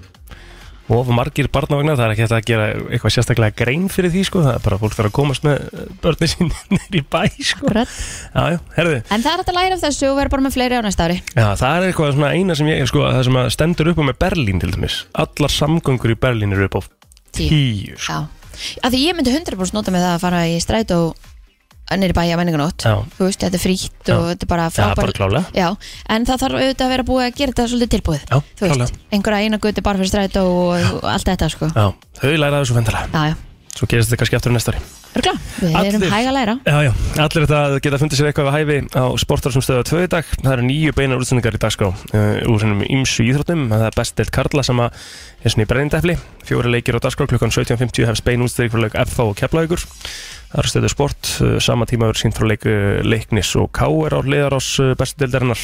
[0.85, 4.43] Og margir barnavagnar, það er ekki hægt að gera eitthvað sérstaklega grein fyrir því sko
[4.45, 5.63] Það er bara fólk þarf að komast með
[6.03, 7.71] börnin sín nýr í bæ sko.
[7.73, 10.55] Já, já, herðu en það er hægt að læra af þessu og vera bara með
[10.59, 13.39] fleiri á næsta ári Já, það er eitthvað svona eina sem ég, sko, það sem
[13.41, 16.81] að stendur upp á með Berlín til dæmis Allar samgöngur í Berlín eru upp á
[17.35, 17.49] Tíu.
[17.49, 18.13] tíu sko.
[18.13, 20.99] Já, af því ég myndi 100% nota með það að fara í strætó
[22.01, 22.95] nýri bæja menninganótt Já.
[23.17, 25.67] þú veist, þetta er frítt og þetta er bara Já, bara frábær klálega Já,
[26.15, 29.01] en það þarf auðvitað að vera búið að gera þetta svolítið tilbúið Já, Þú veist,
[29.13, 31.69] einhverja eina guti bara fyrir strætó og, og allt þetta sko.
[32.21, 33.35] Þau læra þessu já,
[33.75, 34.81] Svo gerist þetta kannski aftur á næsta ári.
[35.19, 35.95] Örgla, við Allir.
[35.97, 36.53] erum hæg að læra.
[36.63, 36.91] Já, já,
[37.23, 40.29] allir þetta geta fundið sér eitthvað við hæfi á sportar sem stöða tvö í dag.
[40.39, 43.65] Það eru nýju beinar útsendingar í dagskrá uh, úr ymsu íþróttum.
[43.73, 44.95] Það er best deilt Karla sem að
[45.43, 46.15] er svona í brennindæfli
[46.47, 47.27] Fjóra leikir á dagskrá.
[47.27, 49.83] Klukkan 17.50 hefst bein útsending frá leik FH og Keflavíkur
[50.51, 54.13] Það eru stöðu sport, uh, sama tíma verður sínt frá leik uh, leiknis og K.R.
[54.15, 55.61] á liðar ás uh, bestu deildarinnar.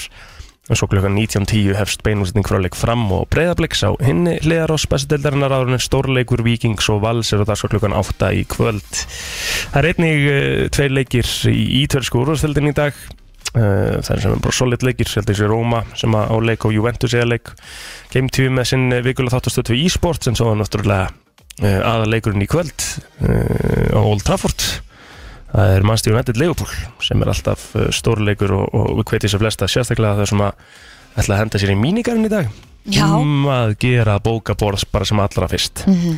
[0.69, 4.77] Og svo klukkan 19.10 hefst beinúsending frá leik fram og breyðabliks á hinni hliðar á
[4.79, 8.99] spesideldarinnar áðurinn stórleikur Víkings og Vals er á dagskrá klukkan 8 í kvöld.
[9.73, 10.27] Það er einnig
[10.75, 12.93] tveir leikir í ítölsku úrvarstöldin í dag.
[13.51, 16.69] Það er sem er bara solid leikir ég held að þessi Róma sem á leik
[16.69, 17.51] og Juventus eða leik.
[18.13, 21.09] Game 2 með sinn vikulega þáttastötu í e-sport en svo er náttúrulega
[21.59, 22.85] uh, aðaleikurinn í kvöld
[23.25, 24.63] uh, á Old Trafford
[25.51, 26.71] Það er Manchester United Liverpool
[27.03, 30.53] sem er alltaf uh, stórleikur og, og við hvetjum sér flesta sérstaklega þau sem að
[31.19, 32.47] ætla að henda sér í mínigarinn í dag
[32.87, 33.03] Já.
[33.19, 36.15] um að gera bókaborð bara sem allra fyrst Mhm.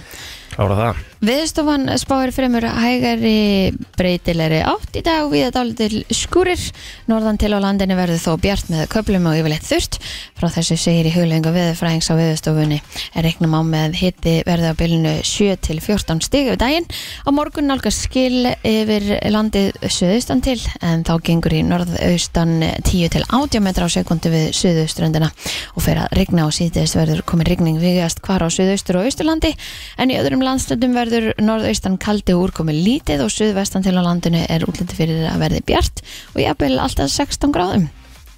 [0.53, 1.01] Klára það.
[1.23, 6.59] Viðstofan spáir fremur hægari breytilegri átt í dag við að dálitil skúrir.
[7.07, 9.99] Norðan til á landinu verður þó bjart með köplum og yfirleitt þurft
[10.37, 12.79] frá þessu segir í huglengu viðfræðings á viðstofunni
[13.15, 16.89] er reiknum á með hitti verði á bylunu 7 til 14 stig yfir daginn.
[17.23, 23.23] Á morgun nálgast skil yfir landið söðustan til en þá gengur í norðaustan 10 til
[23.29, 25.31] 80 metra á sekundu við söðuströndina
[25.73, 29.53] og fer að regna og síðist verður komin regning vigast hvar á söðaustur og austurlandi
[29.97, 34.43] en í öðrum landstöndum verður norðaustan kaldi og úrkomi lítið og suðvestan til á landinu
[34.45, 36.03] er útliti fyrir að verði bjart
[36.33, 37.87] og jafnvel alltaf 16 gráðum.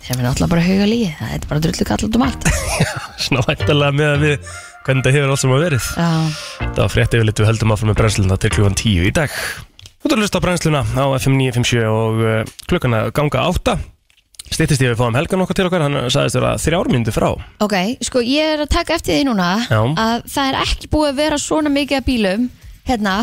[0.05, 2.49] Sem er náttúrulega bara huga líði það er bara drullu kall út um allt.
[3.25, 4.35] Svona væntalega með að við
[4.85, 5.89] hvernig þetta hefur allt sem að verið.
[5.97, 6.09] Já,
[6.65, 9.41] Það var frétt yfirleitt við höldum áfram með brennsluna til klukkan 10 í dag.
[9.95, 13.77] Þú ert að hlusta á brennsluna á FM 957 og uh, klukkan að ganga 8
[14.45, 17.27] Stýttist ég við fáum helgan okkar til okkar hann sagðist þér að þrjármyndu frá.
[17.65, 17.73] Ok,
[18.05, 19.79] sko ég er að taka eftir því núna Já.
[19.81, 22.45] að það er ekki búið að vera svona mikið að bílum
[22.87, 23.15] hérna,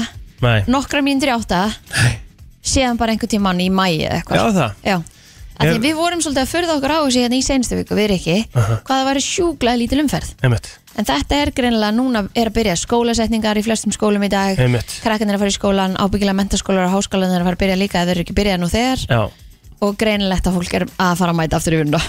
[0.42, 1.60] Nei, nokkra mínútur í átta.
[2.62, 4.74] Síðan bara einhvern tímann í mæi eða já eitthvað það.
[4.86, 7.78] Já, af því Ég- við vorum svolítið að förða okkur á þessu hérna í senstu
[7.78, 10.34] viku, við ekki hvað það væri sjúklega lítil umferð.
[10.42, 14.58] Einmitt, en þetta er greinilega núna er að byrja skólasetningar í flestum skólum í dag.
[14.58, 14.98] Einmitt.
[15.06, 17.78] Krakkan er að fara í skólan, ábyggilega mentaskólar og háskólan er að fara að byrja
[17.78, 19.06] líka, ef þeir eru ekki byrjað nú þegar.
[19.08, 19.22] Já
[19.82, 22.00] og greinilegt að fólk er að fara að mæta aftur í vinnu.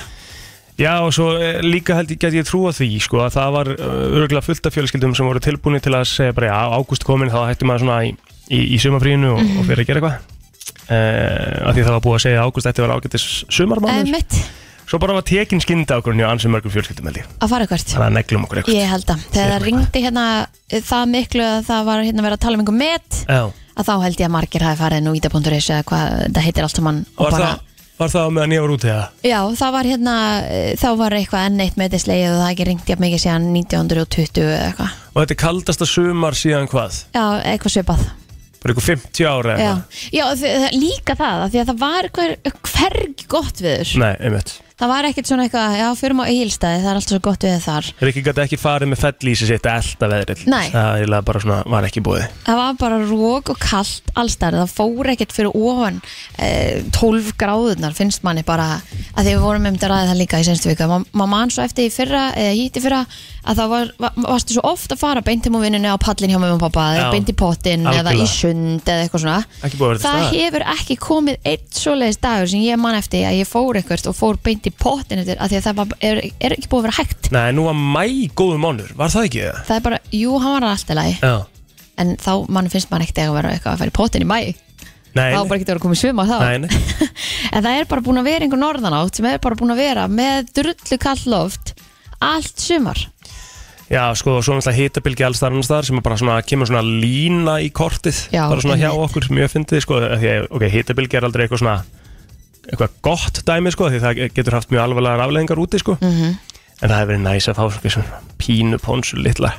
[0.79, 3.69] Já og svo eh, líka held ég get ég trúa því sko að það var
[3.77, 7.43] örgulega fullt af fjölskyldum sem voru tilbúinni til að segja bara já ágúst komin þá
[7.45, 8.15] hættum maður svona í,
[8.49, 10.29] í, í sumafrínu og, og fyrir að gera eitthvað.
[10.83, 14.09] Uh, af því það var búið að segja að ágúst þetta var ágættis sumarmánuður.
[14.09, 14.39] Emmett,
[14.89, 17.29] svo bara var tekin skynda ákvörðin hjá ansið mörgum fjölskyldum held ég.
[17.37, 20.25] Að fara hvert þannig að neglum okkur eitthvað Ég held að, þegar það ringdi hérna
[20.73, 23.21] það miklu að það var hérna verið að tala um einhver met.
[23.29, 26.63] Já að þá held ég að margir hafi farið nú íta.is eða hvað það heitir
[26.67, 29.05] allt saman og Var, bara, það, var það á meðan ég var úti eða?
[29.25, 30.15] Já, það var hérna
[30.47, 34.43] eh, þá var eitthvað enn eitt metislegið og það ekki ringt jafn mikið síðan 1920
[34.49, 36.99] eða eitthvað Og þetta er kaldasta sumar síðan hvað?
[37.13, 38.03] Já, eitthvað svipað
[38.63, 40.03] Bara ykkur 50 ára Já, eða?
[40.15, 42.35] Já þi- það- líka það, af því að það var hver,
[42.73, 46.79] hvergi gott við þur Nei, einmitt Það var ekkert svona eitthvað, já, fyrir á Egilstaði,
[46.81, 47.89] það er alltaf svo gott við þar.
[48.07, 50.45] Rikki gæti ekki farið með fellísi sitt elda veðrið.
[50.49, 50.65] Nei.
[50.73, 54.73] Það eiginlega bara svona var ekki búið Það var bara rók og kallt allstar, það
[54.73, 55.99] fór ekkert fyrir ofan
[56.41, 58.79] eh, 12 gráðunar finnst manni bara,
[59.13, 61.65] að því við vorum um þetta ræðið það líka í senstu vika, maður man svo
[61.65, 63.03] eftir í fyrra eða híti fyrra,
[63.43, 66.39] að það var, var varstu svo oft að fara beintum á vinnunni á pallin hjá
[66.39, 67.07] mömmu og pappa, Já.
[67.11, 69.97] beint í pottin eða í sund eða eitthvað svona.
[70.03, 74.07] Það hefur ekki komið eitt svoleiðis dagur sem ég man eftir að ég fór eitthvað
[74.13, 76.79] og fór beint í pottin eftir, að því að það var, er, er ekki búið
[76.79, 77.29] að vera hægt.
[77.33, 79.43] Nei, nú var mæ góður mánuður, var það ekki?
[79.43, 79.63] Það?
[79.67, 81.35] það er bara, jú, hann var alltaf lægi Já.
[82.01, 84.37] En þá mann finnst mann ekkert að vera eitthvað að fara í pottin í mæ
[85.13, 86.37] Nei, þá var bara ekki að vera komið svima þá.
[86.41, 87.09] Nei, nei.
[87.53, 90.05] en það er bara búin að vera einhver norðanátt sem er bara búin að vera
[90.09, 91.75] með drullu kall loft
[92.17, 93.03] allt sumar.
[93.91, 96.81] Já, sko, svo náttúrulega hitabilgi alls þar annars þar sem er bara svona, kemur svona
[96.81, 98.23] lína í kortið.
[98.33, 99.05] Já, bara svona hjá einmitt.
[99.05, 101.75] okkur, mjög fyndið, sko af því að, ok, hitabilgi er aldrei eitthvað svona
[102.69, 105.97] eitthvað gott dæmi, sko því það getur haft mjög alvarlegar afleðingar úti, sko.
[106.01, 106.33] Mhm.
[106.83, 109.53] en það hefur verið næs að fá svona, pínu ponsu litla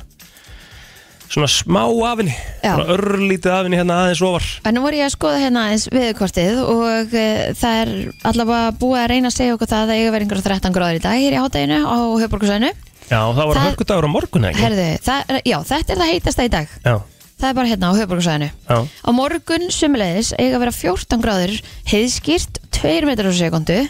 [1.25, 4.45] svona smá afinni svona örlítið afinni hérna aðeins ofar.
[4.69, 6.83] En nú voru ég að skoða hérna aðeins viðkortið og
[7.17, 7.93] uh, það er
[8.29, 10.99] allavega búið að reyna að segja okkur það að það eiga verið einhverjum 13 gráður
[10.99, 12.71] í dag hér í hátæginu á höfborgarsæðinu
[13.05, 14.61] Já, það var Það- hörkudagur á morgun, ekki?
[14.65, 16.71] Herðu, það, já, þetta er það heitasta í dag.
[16.85, 16.95] Já,
[17.39, 21.57] það er bara hérna á höfborgarsæðinu já, á morgun sumulegis eiga að vera 14 gráður
[21.91, 23.81] heiðskýrt 2 metrar á sekundu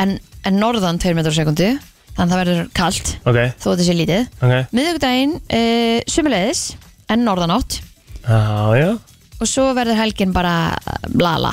[0.00, 1.70] en, en norðan 2 metrar á sekundu
[2.16, 4.28] þannig að það verður kalt ok, þó þetta sé lítið.
[4.40, 4.54] Ok.
[4.76, 6.62] Miðugdægin uh, sumulegis
[7.12, 7.80] en norðanátt.
[8.26, 8.40] Já,
[8.80, 8.90] já.
[9.36, 10.54] Og svo verður helgin bara
[11.12, 11.52] blala.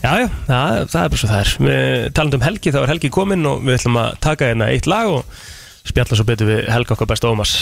[0.00, 1.54] Já, já, það, það er bara svo það er.
[1.68, 4.90] Við talandum um Helgi, þá er Helgi kominn og við ætlum að taka hérna eitt
[4.90, 5.40] lag og
[5.86, 7.58] spjalla svo betur við Helga okkar besta Ómars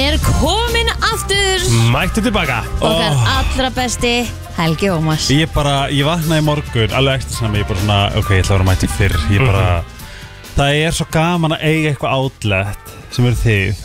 [0.00, 1.62] er komin aftur.
[1.92, 2.62] Mættu tilbaka.
[2.82, 4.14] Okkar allra besti
[4.58, 5.28] Helgi Ómars.
[5.34, 8.54] Ég bara, ég vaknaði í morgun alveg ekstra sem ég bara svona, ok, ég ætla
[8.54, 9.16] að vera mætti fyrr.
[9.34, 9.66] Ég bara,
[10.54, 13.84] það er svo gaman að eiga eitthvað outlet sem eru þið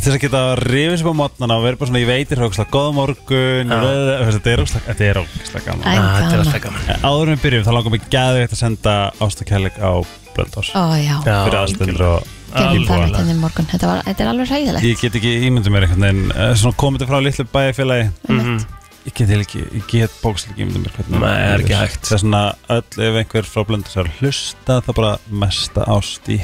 [0.00, 2.94] þess að geta rifið sér á mótnana og vera bara svona, ég veitir hókslega, góða
[2.96, 3.74] morgun.
[3.84, 5.84] Röð, þetta er ókslega, þetta er ókslega gaman.
[5.84, 6.44] Æ, Já, þetta er gaman.
[6.46, 7.06] alltaf gaman.
[7.10, 9.92] Áður en við byrjum, þá langar mig gæðveikt að senda ástakærleik á
[10.30, 13.06] Blöndós ó já, fyrir aðstendur og algjörlega.
[13.06, 16.04] mitt henni morgun þetta, var, þetta er alveg hræðilegt ég get ekki ímyndum mér einhvern
[16.06, 18.58] veginn eh, svona komið frá litlu bæjarfélagi Mhm.
[19.06, 21.78] ég get eiginlega ekki, ég get bókslega ekki ímyndum mér hvernig Nei, það er ekki
[21.80, 22.02] hægt.
[22.04, 26.28] það er svona öll ef einhver frá Blöndós er að hlusta það bara mesta ást
[26.28, 26.40] í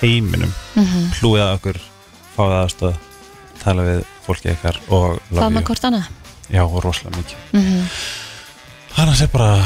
[0.00, 1.12] heiminum Mhm.
[1.20, 1.80] hlúið að okkur,
[2.36, 2.96] fáið aðstöð
[3.62, 5.66] tala við fólki ykkar og love með you.
[5.68, 6.06] hvort annað
[6.50, 7.88] já, og rosalega mikið Mhm.
[8.96, 9.64] annars er bara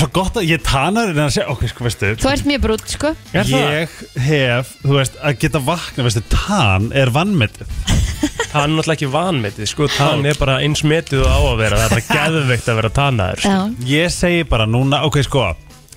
[0.00, 2.12] svo gott að ég tanar en að segja, ok, sko, veistu.
[2.22, 3.10] Þú ert mjög brútt sko.
[3.32, 3.66] Er það?
[3.76, 7.68] ég hef, þú veist, að geta vakna veistu, tann er vannmetið
[8.52, 9.86] Það er náttúrulega ekki vanmetið, sko.
[9.96, 11.78] Tann er bara eins metið og á að vera.
[11.80, 13.52] Það er bara geðveikt að vera tannaður sko.
[13.52, 15.46] já, ég segi bara núna, ok, sko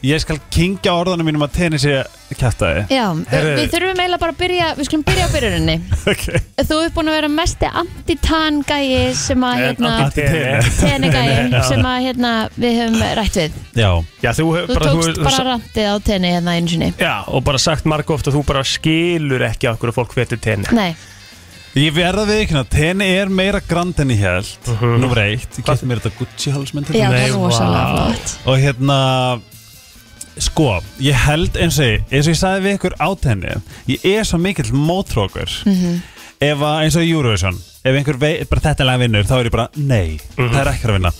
[0.04, 2.04] ég skal kingja orðanum mínum að tenni sé
[2.36, 5.76] kæftæði Já, Herðu- við þurfum eiginlega bara að byrja Við skulum byrja á byrjuninni.
[6.16, 6.42] Okay.
[6.62, 11.62] Þú ert búin að vera mesti anti-tan gæi sem að hérna Já.
[11.66, 13.58] sem að hérna við höfum rætt við.
[13.78, 13.90] Já,
[14.22, 16.92] Já, þú hefur Þú bara, tókst þú, bara rantið á tenni hérna einu sinni.
[17.02, 20.42] Já, og bara sagt marg ofta að þú bara skilur ekki okkur að fólk veitir
[20.44, 20.70] tenni.
[20.76, 20.92] Nei,
[21.80, 24.54] ég verða við ekki að tenni er meira grand en ég held.
[24.70, 25.02] Uh Mhm.
[25.04, 28.38] Númer eitt, ég geti mér þetta Gucci halsmynd já, það Nei, er rosalega flott.
[28.46, 29.00] Og hérna
[30.38, 33.54] Sko, ég held eins og ég eins og ég sagði við ykkur á tenni
[33.88, 36.02] Ég er svo mikill mótrókur Mhm.
[36.44, 37.56] Ef að eins og Eurovision
[37.86, 40.88] Ef einhver veit bara þetta lag vinnur Þá er ég bara, nei, það er ekki
[40.90, 41.12] að vinna.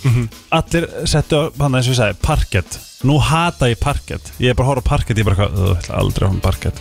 [0.52, 4.32] Allir settu hann eins og ég sagði Parkett, nú hata ég parkett.
[4.42, 6.26] Ég er bara að horfa á parkett, ég er bara eitthvað "Ugh, Ég ætla aldrei
[6.26, 6.80] að horfa á parkett.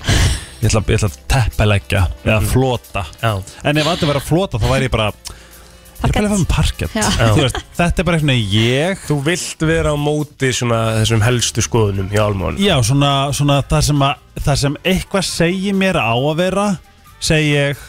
[0.61, 3.05] Ég ætla, ég ætla að teppelegja Eða flota.
[3.21, 5.11] Já, En ef allir verið að flota þá væri ég bara
[6.05, 6.93] Ég er bara að fara með parkett.
[7.19, 9.01] Þú veist, Þetta er bara eitthvað ég.
[9.09, 13.83] Þú vilt vera á móti svona þessum helstu skoðunum hjá Almón Já, svona, svona það,
[13.89, 16.67] sem að, það sem eitthvað segir mér á að vera
[17.25, 17.83] Segi ég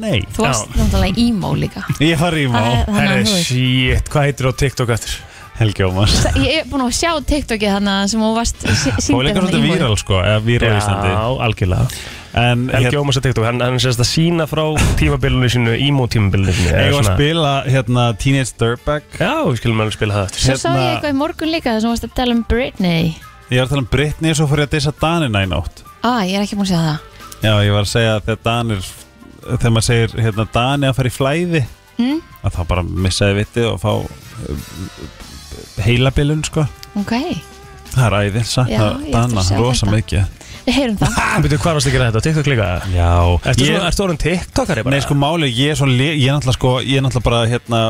[0.00, 0.22] Nei.
[0.32, 1.82] Þú varst náttúrulega emo líka.
[2.00, 5.18] Ég fari í má Það er- Þannig Herri, þú shit, hvað heitir á TikTok eftir?
[5.60, 6.14] Helgi Ómars.
[6.40, 9.98] Ég er búin að sjá TikTokið þannig sem þú varst Og síndir líka svolítið víral
[10.00, 11.10] sko Eða víral í Íslandi.
[11.12, 11.88] Já, algjörlega
[12.30, 14.62] En Helgi hérna, Ómars á TikTok, hann, hann sérst að sína frá
[15.00, 19.02] tímabilinu sínu, emo tímabilinu sínu ég var að spila hérna Teenage Dirtbag?
[19.18, 20.28] Já, við skilum alveg spila það.
[20.30, 22.36] Eftir Svo sá ég hérna- eitthvað í morgun líka þar sem þú varst að tala
[22.36, 23.10] um Britney.
[23.50, 25.82] Ég var að tala um Britney og svo fór ég að dissa Danina í nótt.
[26.06, 26.98] Ah, ég er ekki búin að sjá það.
[27.40, 28.90] Já, ég var að segja að þegar Danir
[29.40, 31.60] Þegar maður segir hérna Dani að fara í flæði
[31.96, 32.18] mm?
[32.44, 33.92] Að þá bara missaði vitið og fá
[35.80, 36.66] heilabilun sko.
[37.00, 37.14] Ok,
[37.90, 41.18] Það er æðið, Já, sakna að Dana, rosa mikið við heyrum það.
[41.44, 42.20] Býtu, hvað varst að gera þetta?
[42.20, 42.68] Á TikTok líka?
[42.94, 43.10] Já.
[43.50, 44.94] Ertu, ég, svona, ertu orðin TikTokari bara?
[44.96, 47.40] Nei sko máli, ég er svo le- Ég er náttúrulega sko Ég er náttúrulega bara
[47.50, 47.80] hérna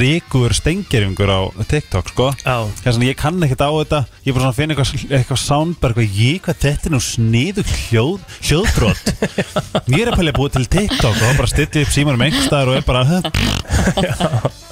[0.00, 2.28] Ríkur stengeringur á TikTok sko.
[2.44, 4.00] Já, Þess að ég kann ekkert á þetta.
[4.24, 7.02] Ég er bara svona að finna eitthvað, eitthvað soundbar eitthvað, Ég, hvað þetta er nú
[7.04, 8.20] sniðu hljóð,
[8.50, 9.04] hljóðbrot.
[9.94, 12.70] Ég er að pæla að búið til TikTok Og þá bara stillið upp símanum einhverstaðar
[12.70, 13.04] Og er bara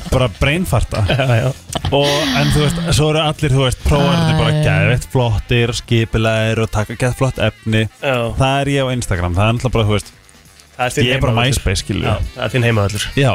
[0.08, 1.48] Bara brainfarta já, já.
[1.92, 2.06] Og,
[2.38, 4.60] En þú veist, svo eru allir Þú veist, prófarnir bara Æ.
[4.64, 7.82] geðveitt flottir Skipilegir og taka geðveitt flott efni.
[8.02, 10.12] Já, Það er ég á Instagram Það er náttúrulega bara, þú veist
[10.78, 11.34] er Ég er bara.
[11.40, 13.08] MySpace, skilur Já, það er þinn heimavöllur.
[13.18, 13.32] Já,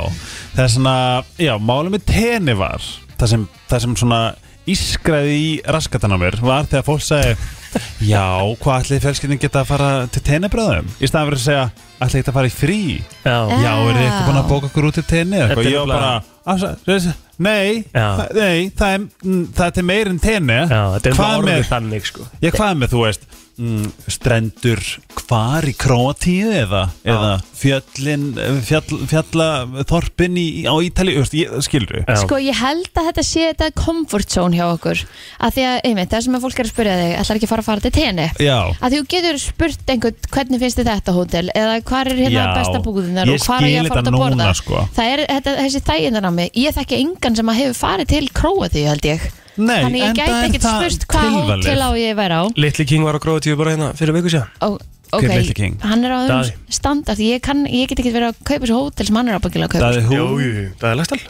[0.55, 0.95] það er svona
[1.43, 2.85] Já, málum með tenni var
[3.19, 4.21] Það sem, það sem svona
[4.63, 7.35] ískraði í raskatan á mér Var þegar fólk segi
[8.13, 8.23] Já,
[8.61, 10.91] hvað ætli fjölskyldin geta að fara til tennibröðum?
[11.01, 11.63] Í staðan fyrir að segja
[12.05, 12.79] Ætli þetta að fara í frí?
[13.25, 15.39] Já, Já, er þið ekki búin að bóka okkur út til tenni?
[15.41, 16.11] Þetta Eitthvað, er ég var bara
[16.53, 18.07] "Afsa- Nei, Já.
[18.19, 20.57] það- nei það, er, mm, það er til meir en tenni.
[20.69, 22.27] Já, þetta er Hvað bara orðið með- þannig sko.
[22.43, 23.23] Já, hvað með, þú veist
[23.59, 24.81] mm, Strendur
[25.23, 28.25] hvar í Króatíu eða, eða fjöllin
[28.65, 32.17] fjall, fjallaþorpin í, á Ítali skilur Já.
[32.23, 35.03] Sko ég held að þetta sé þetta comfort zone hjá okkur.
[35.43, 37.53] Að því að, einmitt, það sem að fólk er að spyrja þig ætlar ekki að
[37.53, 41.45] fara að fara til tenni að þú getur spurt einhvern hvernig finnst þið þetta hótel?
[41.53, 44.49] Eða hvað er hérna Já, besta búðunar og hvað er ég að fara að borða?
[44.57, 44.83] sko.
[44.97, 48.25] það er þetta, þessi þægindan á mig ég þekki engan sem að hefur farið til
[48.33, 52.15] Króatíu held ég Nei, þannig ég gæti er ekkert það spurt hvað hótel á ég
[52.17, 52.43] vera á.
[52.57, 54.79] Litli King var á Gróðatíu bara hérna fyrir viku sér Hver
[55.13, 55.75] ok, er Litli King?
[55.85, 56.53] hann er á Daði.
[56.55, 57.19] öðrum standard.
[57.21, 59.73] Ég, kann, ég get ekki verið að kaupa þessu hótel sem hann er ábyggilega að
[59.75, 59.85] kaupa.
[59.85, 61.21] Það er Jú, hún jú, það er lagstall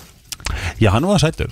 [0.80, 1.52] Já, hann var sætur.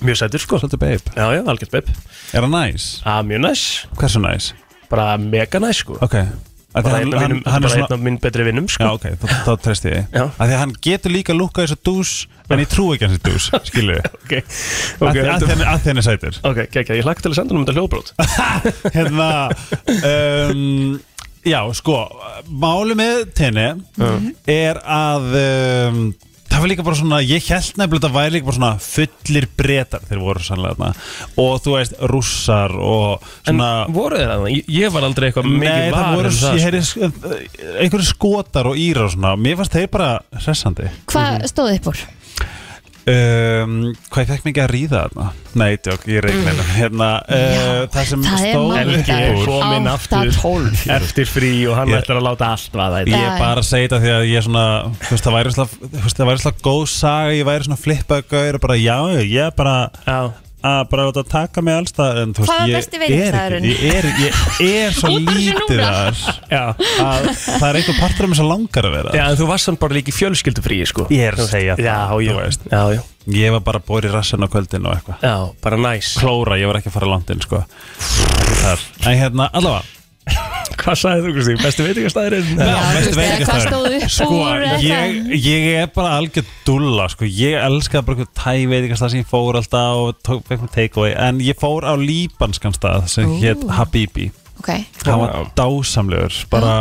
[0.00, 0.58] Mjög sætur sko.
[0.60, 1.12] Svolítið babe.
[1.16, 1.88] Já, já, algjört bepp
[2.36, 3.02] Er hann næs?
[3.04, 3.62] ah, Mjög næs.
[3.96, 4.52] Hversu næs?
[4.88, 5.98] Bara mega næs sko.
[6.00, 6.16] Ok
[6.84, 9.06] hann, hann, hann er svona einn af minn betri vinnum Já, sko ok,
[9.46, 10.04] þá, treysti ég.
[10.12, 10.24] Já.
[10.36, 12.12] Því að hann getur líka lúkað þessu dús
[12.52, 15.48] En ég trú ekki hans í dús, skilur við Ok, Af ok, því- af heldur-
[15.48, 16.38] því hann- af því hann er sætur.
[16.52, 18.08] Ok, gekkja, ég hlakka til að senda hann um þetta hljóðbrót
[18.96, 19.28] hérna
[20.52, 21.00] um,
[21.46, 21.98] já sko
[22.50, 23.66] máli með tenni
[24.50, 26.00] er að um,
[26.56, 29.46] það var líka bara svona ég held nefnilega að það væri líka bara svona fullir
[29.60, 30.90] bretar þeir voru sannlega þarna
[31.44, 34.46] og þú veist russar og En svona voru þeir það?
[34.54, 37.10] Ég, ég var aldrei eitthvað Nei, mikið það var voru, um það ég sko.
[37.10, 41.90] heyri einhverju skotar og írar og svona, mér fannst þeir bara hressandi hvað stóð upp
[41.92, 42.04] úr?
[43.12, 43.74] Um,
[44.10, 45.26] hvað ég fekk mikið að ríða þarna?
[45.56, 48.72] Nei, tjók, ég reikna hérna, hérna uh, það sem það stóð
[49.26, 49.50] úr.
[49.50, 50.32] komin aftur.
[50.40, 50.86] tólf.
[50.96, 54.02] Eftir frí og hann ætlar að láta allt vaða Ég er bara að segja þetta
[54.02, 54.66] því að ég er svona
[55.02, 55.28] Þú veist,
[56.18, 59.56] það væri slag góð saga Ég væri svona flippaðu gauður og bara já, ég er
[59.56, 59.76] bara
[60.06, 60.20] Já,
[60.66, 63.10] að bara láta taka mig alls það en þú Hvað var veist, besti ég er
[63.10, 63.66] veitingastaðurinn?
[63.66, 64.06] ekki ég er,
[64.66, 65.90] ég er svo Út af þessu lítið núna.
[65.96, 66.14] þar
[66.52, 66.62] já.
[67.06, 69.70] að það er einhver partur af mér sem langar að vera Já, en þú varst
[69.70, 71.06] samt bara líka í fjölskyldufrí sko.
[71.14, 72.66] Ég er að segja Já, það, já, þú veist.
[72.72, 73.02] já, já.
[73.36, 75.22] Ég var bara bóri rassin á kvöldin og eitthvað.
[75.26, 76.12] Já, bara næs.
[76.20, 77.64] Klóra, ég var ekki að fara langt inn sko.
[78.62, 78.84] Þar.
[79.10, 79.82] En hérna, allavega
[80.82, 81.56] Hvað sagði þú, Kristi?
[81.62, 82.48] Besti veitingastæðurinn?
[82.60, 82.78] Já,
[83.16, 85.36] bestu upp Sko, ég, eitthvað.
[85.46, 87.28] ég er bara algjör dulla sko.
[87.28, 91.40] Ég elskaði bara eitthvað tæveitingastað sem ég fór alltaf og tók fekk mér takeaway En
[91.44, 94.70] ég fór á líbanskan stað sem hétt Habibi Ok,
[95.02, 96.76] Það var dásamlegur Bara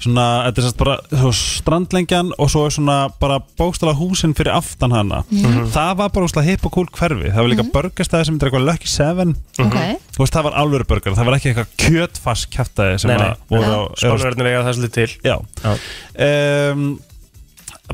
[0.00, 4.52] svona, þetta er sérst bara svo strandlengjan og svo er svona bara bókstala húsin fyrir
[4.56, 5.66] aftan hana Mhm.
[5.74, 7.72] Það var bara úslega hipp og cool hverfi Það var líka mm.
[7.74, 9.76] burgerstæði sem er eitthvað Lucky Seven ok
[10.16, 13.28] Þú veist, það var alvöru burger, það var ekki eitthvað kjötfass kjæftæði sem Nei, nei.
[13.28, 15.76] að voru á Spánverðin eiga þessu lítið til Já, Já.
[16.74, 16.98] um,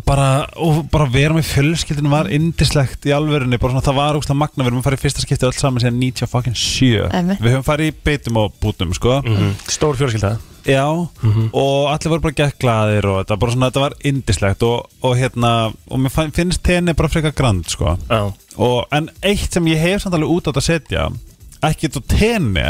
[0.04, 4.36] bara, og bara vera með fjölskyldinu var indislegt í alvörunni bara svona, það var úrslega
[4.42, 7.40] magna, við að fara í fyrsta skipti öll saman síðan 97 Einmitt.
[7.40, 9.22] við höfum farið í beitum og bútum sko.
[9.24, 9.54] Mhm.
[9.72, 10.34] Stór fjölskylda
[10.66, 14.90] já, og allir voru bara gett glaðir og þetta, bara svona, þetta var indislegt og,
[15.06, 15.52] og hérna,
[15.90, 17.96] og mér finnst tenni bara frekar grand sko.
[18.10, 21.08] Já, og, en eitt sem ég hef samt alveg út á þetta að setja
[21.66, 22.66] ekki þetta tenni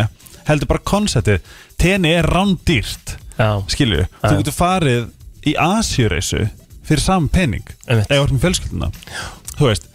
[0.46, 1.40] heldur bara konseptið,
[1.80, 3.16] tenni er rándýrt
[3.72, 5.08] skilju, þú getur farið
[5.46, 6.46] í Asjureysu
[6.86, 8.08] fyrir saman Einmitt.
[8.10, 8.90] eða orðin fjölskylduna.
[9.56, 9.88] Þú veist,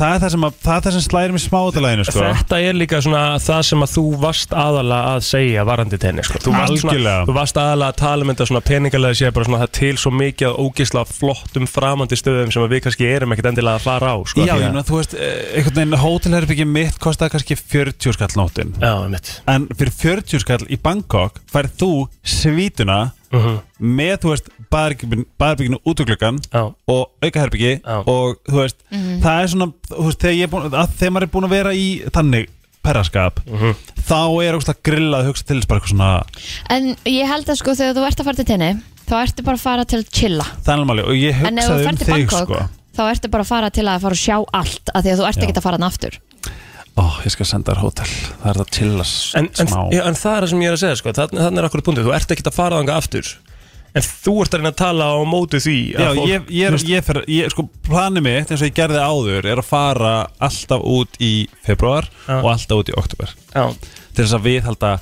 [0.00, 2.24] það er það sem, að, það er það sem slæðir mig smáðalæginu sko.
[2.40, 6.40] Þetta er líka svona það sem að þú varst aðalega að segja varandi tenni sko.
[6.44, 9.62] þú, varst svona, þú varst aðalega að tala um þetta svona peningalega sé bara svona
[9.64, 13.80] það til svo mikið að ógisla flottum framandi stöðum sem við kannski erum ekkert endilega
[13.80, 17.36] að fara á sko, Já, ég meina, þú veist, eh, einhvern veginn hótelherbyggi mitt kostaði
[17.36, 21.92] kannski 40 skall nóttin Já, mitt en fyrir 40 skall í Bangkok færð þú
[22.24, 23.00] svítuna
[23.32, 23.50] uh
[23.80, 28.80] með, þú veist, baðherbygginu út úr gluggan Já, og aukaherbyggi og þú veist,
[29.22, 31.54] það er svona þú veist, þegar, ég er búin, að, þegar maður er búin að
[31.56, 32.48] vera í þannig
[32.82, 33.74] perraskap Mhm.
[34.08, 36.10] þá er ógustlega grillað að hugsa til þess bara eitthvað svona
[36.70, 38.70] En ég held að sko þegar þú ert að fara til tenni
[39.10, 40.44] þá ertu bara að fara til að chilla.
[40.64, 42.68] Þannig máli og ég En ef þú hugsaði um til þig Bangkok sko.
[42.96, 45.26] þá ertu bara að fara til að fara að sjá allt af því að þú
[45.28, 46.18] ert ekki að fara hann aftur
[46.98, 48.08] Ó, ég skal senda þér hótel.
[48.40, 49.82] Það er það að chillas en, en, smá.
[49.94, 51.12] já, en það er það sem ég er að segja sko.
[51.20, 53.30] þannig, þannig er akkur punktið, þú ert ekkert að fara þanga aftur.
[53.90, 56.66] En þú ert að reyna að tala á móti því að Já, fólk- ég, ég,
[56.68, 60.12] er, ég, fer, ég sko, planið mitt eins og ég gerði áður er að fara
[60.38, 61.32] alltaf út í
[61.66, 63.64] februar og alltaf út í oktober Já,
[64.14, 64.92] til þess að viðhalda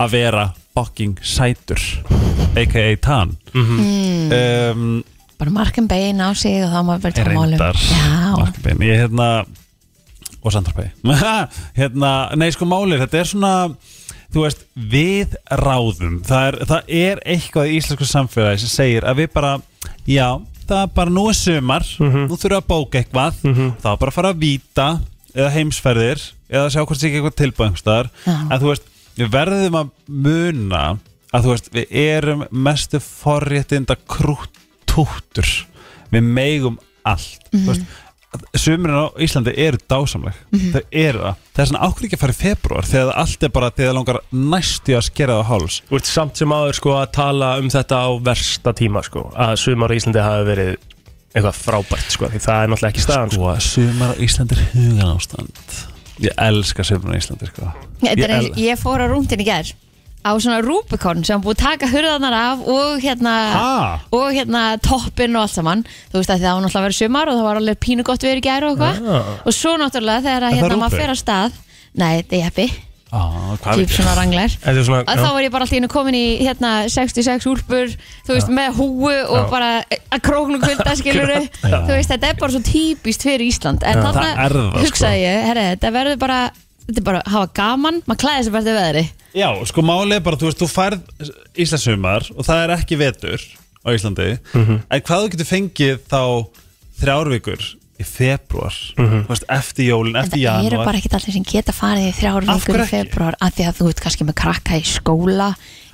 [0.00, 0.46] að vera
[0.78, 1.82] fucking sætur
[2.56, 2.96] a.k.a.
[3.04, 3.36] tan.
[3.52, 4.32] Mm.
[4.32, 5.04] um,
[5.38, 9.02] bara markin bein á sig og þá maður verið að málum reyndar Já, Markbein, ég
[9.04, 9.28] hérna
[10.42, 10.90] og Sandarpæi
[11.78, 13.52] hérna, nei sko málið, þetta er svona
[14.28, 16.18] þú veist, við ráðum.
[16.28, 19.52] Það er, það er eitthvað í íslensku samfélagi sem segir að við bara
[20.08, 20.26] já,
[20.68, 24.12] það er bara nú er sumar nú þurfum við að bóka eitthvað þá er bara
[24.12, 24.88] að fara að víta
[25.34, 29.90] eða heimsferðir eða sjá hvort sé ekki eitthvað tilbæðumstar en þú veist, við verðum að
[30.08, 30.82] muna
[31.32, 35.48] að þú veist, við erum mestu forréttinda krúttúttur
[36.12, 36.78] við megum
[37.08, 37.48] allt.
[37.52, 37.96] Þú veist
[38.58, 40.36] Sumurinn á Íslandi eru dásamleg.
[40.72, 41.40] Þau eru það.
[41.54, 43.96] Það er svona ákveð ekki að fara í februar Þegar allt er bara Þegar það
[43.98, 45.78] langar næstu að skera það á háls?
[45.88, 49.54] Þú ert samt sem aður sko að tala um þetta á versta tíma sko að
[49.64, 50.70] sumar í Íslandi hafi verið
[51.34, 53.50] eitthvað frábært sko því það er náttúrulega ekki staðan sko.
[53.58, 55.74] Sko, sumar á Íslandi er hugan ástand
[56.18, 57.72] Ég elska sumar á Íslandi sko.
[58.06, 59.74] Er Ég eins, ég fór á rúndin í gær
[60.26, 64.00] á svona Rubicon sem búið að taka hurðanar af og hérna Ha?
[64.12, 67.38] og hérna toppinn og allt saman þú veist að það var náttúrulega verið sumar og
[67.38, 69.32] það var alveg pínu gott verið í gær og eitthvað Ah.
[69.46, 71.00] og svo náttúrulega þegar að Er það hérna maður Rúbi?
[71.00, 71.52] fer að stað
[71.94, 72.66] nei, þetta er jeppi,
[73.12, 75.88] ah, Hvað típ svona ranglar Þetta er svona, að þá var ég bara alltaf inn
[75.88, 77.94] komin í hérna 66 úlpur,
[78.26, 79.50] þú veist, með húu og Já.
[79.50, 79.70] bara
[80.12, 81.78] að króknum kvölda skiluru, Já.
[81.88, 84.02] þú veist, þetta er bara svo típist fyrir Ísland, en Já.
[84.04, 84.84] þarna Það er það, sko.
[84.84, 86.40] hugsaði ég, herri, þetta verður bara
[86.88, 89.04] þetta er bara að hafa gaman, maður klæði sér bara til veðri.
[89.36, 91.02] Já, sko málið er bara Þú veist, þú færð
[91.60, 93.42] Íslandsumar Og það er ekki vetur
[93.84, 94.28] á Íslandi.
[94.56, 96.22] En hvað þú getur fengið þá
[96.98, 97.66] Þrjár vikur
[97.98, 101.74] í februar Þú veist, eftir jólin, en eftir það eru bara ekkert allir sem geta
[101.76, 104.38] farið í þrjár Af vikur hverju í februar af því að þú ert kannski með
[104.40, 105.48] krakka í skóla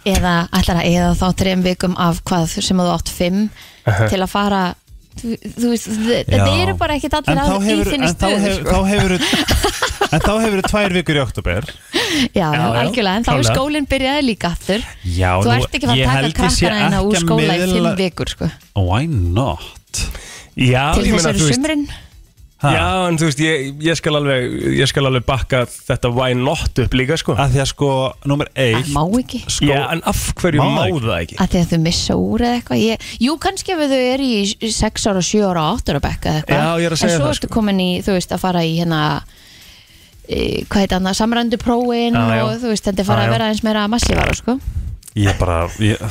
[0.04, 3.46] eða ætlar að eða þá þrejum vikum af hvað sem þú átt fimm
[3.84, 4.62] til að fara
[5.20, 8.52] þú, þú veist, þetta eru bara ekkert En allir að í þinni en þá stöðu
[8.58, 8.70] sko.
[8.70, 9.12] þá hefur
[10.14, 13.54] En þá hefur tvær vikur í oktober Já, Já, já, algjörlega, en þá er klárlega.
[13.54, 16.44] skólinn byrjaði líka aftur Já, Þú nú, ert ekki að ég fara held að taka
[16.44, 18.50] ég sé krakkana hérna úr ekki að skóla í fimm miðla- vikur sko.
[18.78, 20.04] Why not?
[20.54, 21.86] Já, Til ég þess meina, eru þú veist sumrin
[22.64, 22.70] Ha?
[22.72, 26.78] Já, en þú veist, ég, ég, skal alveg, ég skal alveg bakka þetta why not
[26.80, 27.88] upp líka sko Að því að sko,
[28.30, 31.36] nummer Það eitt má ekki sko, Já, en af hverju Má má það ekki?
[31.36, 32.96] það að því að þau missa úr eða eitthvað ég,
[33.26, 36.62] Jú, kannski ef þau eru í 6 ára, 7 ára, 8 ára bekka eða eitthvað
[36.64, 37.54] Já, ég er að segja En svo það, ertu sko.
[37.58, 39.00] komin í, þú veist, að fara í hérna
[40.24, 42.42] e, hvað heit annað, samrændu prófin Já, já.
[42.48, 43.28] og þú veist, þetta er fara Já, já.
[43.28, 44.52] að vera eins meira massífara, sko
[45.20, 46.00] Ég bara Ég,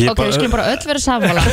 [0.00, 1.44] ég Ok, við skulum bara öll vera sammála.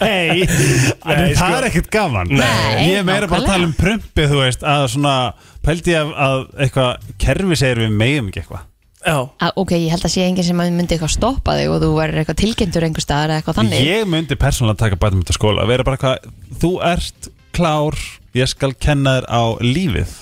[0.00, 0.44] Hei,
[1.08, 1.48] Nei, það sko.
[1.58, 2.30] er ekkert gaman.
[2.30, 5.16] Nei, Ég er meira bara að tala um prumpið, þú veist Að svona,
[5.64, 8.70] pældi ég að, að eitthvað Kerfi segir við megum ekki eitthvað.
[9.04, 11.88] Já, að, ok, ég held að sé enginn sem myndi eitthvað stoppa þig og þú
[11.98, 13.82] verður eitthvað tilkynntur einhver staðar eða eitthvað þannig.
[13.84, 16.30] Ég myndi persónulega taka badminton skóla vera bara hvað,
[16.62, 17.98] þú ert klár
[18.34, 20.14] ég skal kenna þér á lífið.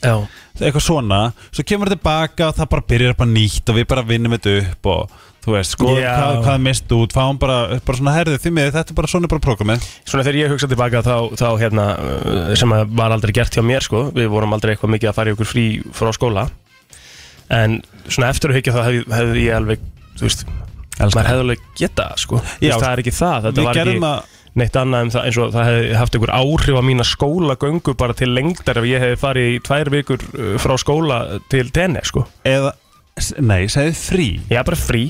[0.00, 0.14] Já,
[0.56, 1.18] eitthvað svona,
[1.52, 4.54] svo kemur það tilbaka og það bara byrjar bara nýtt og við bara vinnum þetta
[4.62, 6.10] upp og þú veist, Já.
[6.14, 9.30] hvað, hvað mist út, fáum bara, bara svona herðið því miður, þetta er bara svona
[9.32, 13.32] bara prógramið svona þegar ég hugsa tilbaka þá, þá hérna, uh, sem að var aldrei
[13.36, 15.66] gert hjá mér sko, við vorum aldrei eitthvað mikið að fara í okkur frí
[15.96, 16.48] frá skóla.
[17.50, 19.86] En svona eftir að hyggja þá hefði, hefði ég alveg,
[20.18, 20.44] þú veist
[21.00, 22.74] maður hefði alveg geta það, sko Já.
[22.74, 25.68] það er ekki það, þetta var ekki það, neitt annað en það eins og það
[25.70, 29.58] hefði haft einhver áhrif á mína skólagöngu bara til lengdar ef ég hefði farið í
[29.70, 31.20] tvær vikur uh, frá skóla
[31.52, 32.26] til tenni, sko.
[32.44, 32.74] Eða,
[33.40, 34.28] nei, segðu frí.
[34.52, 35.06] Er bara frí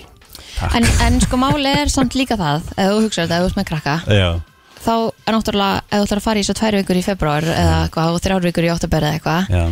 [0.76, 3.60] en, en sko máli er samt líka það ef þú hugsaður þetta, ef þú ert
[3.60, 4.30] með krakka Já,
[4.80, 7.76] þá er náttúrulega, ef þú ætlar að fara í svo tvær vikur í februar eða
[7.84, 9.64] eitthvað og þrjár vikur í oktober eða eitthvað já.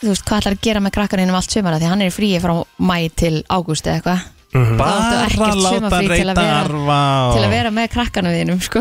[0.00, 2.16] þú veist, hvað ætlar að gera með krakkaninn um allt sumara því hann er í
[2.16, 6.60] fríi frá mæ til ágúst eða eitthvað áttu Bara ekkert láta til reyta að vera-
[6.64, 7.00] arfa
[7.36, 8.80] til að vera með krakkanum þínum sko.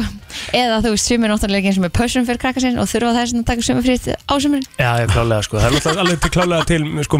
[0.57, 3.33] eða þú veist, sumir náttúrulega eins og með pössun fyrir krakka sinn og þurfa þess
[3.37, 4.65] að taka sumarfrið á sumrin.
[4.79, 7.17] Já, ég klálega sko, það er alveg til klálega til sko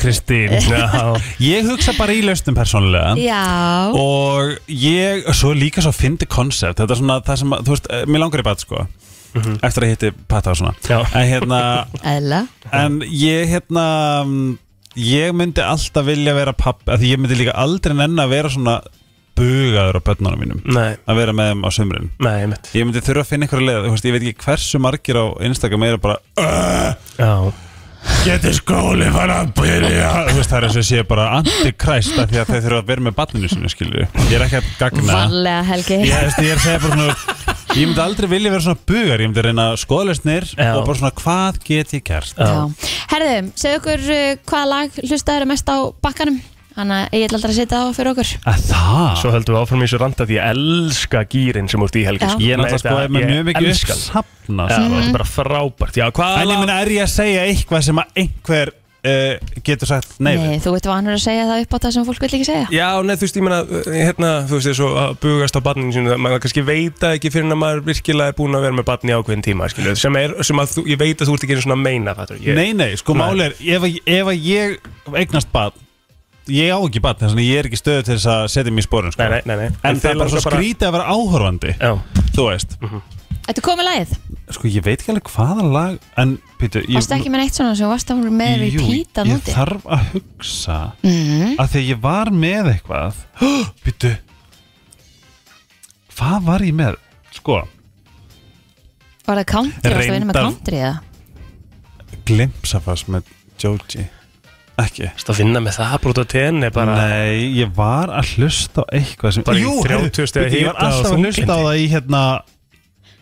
[0.00, 0.50] Kristín.
[0.64, 3.16] Já, Ég hugsa bara í lausnum persónulega.
[3.20, 7.90] Já, og ég, svo líka svo fyndi koncept, þetta er svona það sem, þú veist,
[7.90, 8.86] eh, mér langar í bad sko.
[9.36, 10.72] Eftir að hitti Pata og svona.
[10.88, 11.02] Já.
[11.12, 11.58] en hérna,
[12.02, 12.38] eðla
[12.72, 13.84] en ég hérna
[14.24, 14.58] mm,
[14.96, 18.52] ég myndi alltaf vilja vera papp, að því ég myndi líka aldrei nenn að vera
[18.52, 18.76] svona
[19.36, 20.60] bugaður á börnunum mínum.
[20.72, 22.10] Nei, að vera með þeim á sumrin.
[22.24, 22.36] Nei,
[22.72, 25.24] ég myndi þurfa að finna einhverja leið, þú veist, ég veit ekki hversu margir á
[25.50, 26.16] Instagram er bara
[27.20, 27.32] Já,
[28.26, 30.10] getur skóli fara að byrja?
[30.32, 33.06] Veist, það er eins og sé bara antikræst af því að þeir þurfa að vera
[33.06, 35.06] með barninu sinu, skilju ég er ekki að gagna.
[35.12, 36.00] Varlega Helgi.
[36.06, 39.22] Ég, veist, ég er að segja bara svona ég myndi aldrei vilja vera svona bugar
[39.22, 40.72] ég myndi reyna skoðlösnir Já.
[40.78, 42.36] og bara svona hvað get ég gert?
[42.38, 42.90] Já.
[43.12, 46.38] Herðu, segðu okkur uh, hvaða lag hlustaður mest á bakkanum
[46.76, 49.54] Þannig að ég ætla aldrei að setja það á fyrir okkur að það svo höldum
[49.56, 52.32] við áfram í þessu randa því ég elska gýrin sem úr í helgi Já.
[52.34, 52.40] sko.
[52.44, 54.24] ég er náttúrulega sko Ég með mjög mikið sko.
[54.46, 58.02] þetta er bara frábært Já, hvað en ég meina er ég að segja eitthvað sem
[58.02, 58.72] að einhver
[59.06, 60.54] uh, getur sagt nei, við?
[60.66, 62.88] þú veit vanur að segja það upp á það sem fólk vil ekki segja Já,
[63.08, 63.60] neð, þú veist, ég meina,
[63.96, 67.50] hérna, þú veist, þessu að bugast á barninu sínu, maður kannski veit það ekki fyrir
[67.56, 70.36] að maður virkilega er búin að vera með barni í ákveðin tíma, skilju, sem er,
[70.46, 72.58] sem að þú, ég veit að þú ert ekki einu svona að meina, fattur, ég,
[72.58, 73.22] nei, nei, sko Nei.
[73.24, 74.78] máli er ef, að- ef að ég
[75.22, 75.82] eignast barn
[76.52, 78.84] ég á ekki barn, þess að ég er ekki stöðu til þess að setja mér
[78.84, 79.22] í spórun sko.
[79.26, 81.92] nei, nei, nei, nei, en það er bara svo skrítið að vera áhorfandi Já,
[82.36, 82.76] þú veist,
[83.46, 84.12] Þetta komið lagið,
[84.56, 87.76] sko ég veit ekki alveg hvaða lag en, Pítur, ég varstu ekki með neitt svona
[87.78, 89.54] sem varstu með Jú, repeat að ég núti?
[89.54, 90.78] þarf að hugsa.
[91.06, 91.52] Mm.
[91.62, 93.20] að því að ég var með eitthvað.
[93.86, 94.10] Býtu
[96.16, 96.96] Hvað var ég með?
[97.36, 97.60] Sko,
[99.26, 100.96] Var það country, varstu að vinna með country eða?
[102.26, 103.30] glimpsafast með
[103.62, 104.06] Joji
[104.76, 108.92] Ekki Þú að finna með það brúta tenni bara Nei, ég var að hlusta á
[108.98, 111.24] eitthvað sem Bara í Jú, 30 heyrðu, stiga bíddu, Ég var hita og alltaf að
[111.24, 111.64] hlusta á þunglyndi.
[111.64, 112.22] það í hérna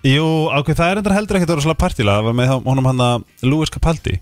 [0.05, 2.89] Jú, ákveð, það er endur heldur ekkert að vera svolítið partíla Það var með honum
[2.91, 4.17] hann að Louis Capaldi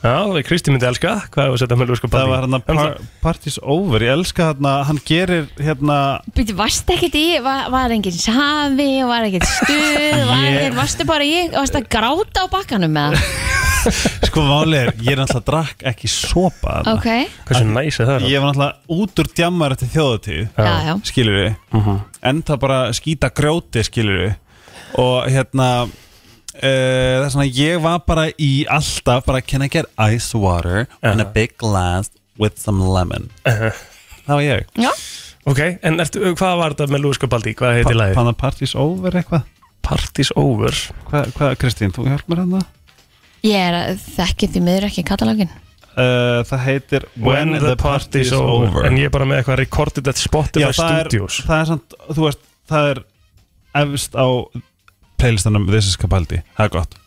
[0.00, 0.14] Já,
[0.48, 3.58] Kristi myndi elska, hvað er að setja með lúska Það var hann að par, Parties
[3.60, 5.98] Over Ég elska hérna, hann gerir hérna
[6.32, 10.78] Býttu, varstu ekkert í, var, var enginn safi og var ekkert stuð, var Ég- ekkert,
[10.80, 13.58] varstu bara í, varstu að gráta á bakkanum með það?
[14.28, 16.94] Sko máli er, ég er náttúrulega drakk ekki sopa þarna.
[16.98, 18.26] Ok, Hversu næs er það?
[18.30, 20.94] Ég var náttúrulega út úr djammar eftir þjóðatíð já, já.
[21.10, 21.98] skilur við Mhm.
[22.32, 24.34] en það bara skýta grjóti skilur við
[25.00, 29.86] og hérna uh, það er svona ég var bara í alltaf bara can I get
[29.98, 33.72] ice water and a big glass with some lemon það
[34.34, 34.90] var ég Já,
[35.48, 37.54] Ok, en ertu, hvað var þetta með lúska baldi?
[37.56, 38.14] Hvað heitir lagið?
[38.18, 39.46] Panna Parties Over eitthvað
[39.82, 40.76] Parties Over
[41.08, 42.60] Hvað, hva, Kristín, þú hjálp mér hérna
[43.46, 45.50] ég er að þekki því miður ekki katalógin.
[45.96, 50.20] uh, það heitir When the Party's Over En ég er bara með eitthvað recorded at
[50.20, 53.02] Spotify Já, það er, Studios það er samt, þú veist, það er
[53.82, 54.26] efst á
[55.20, 56.98] playlistanum This is Capaldi, það er gott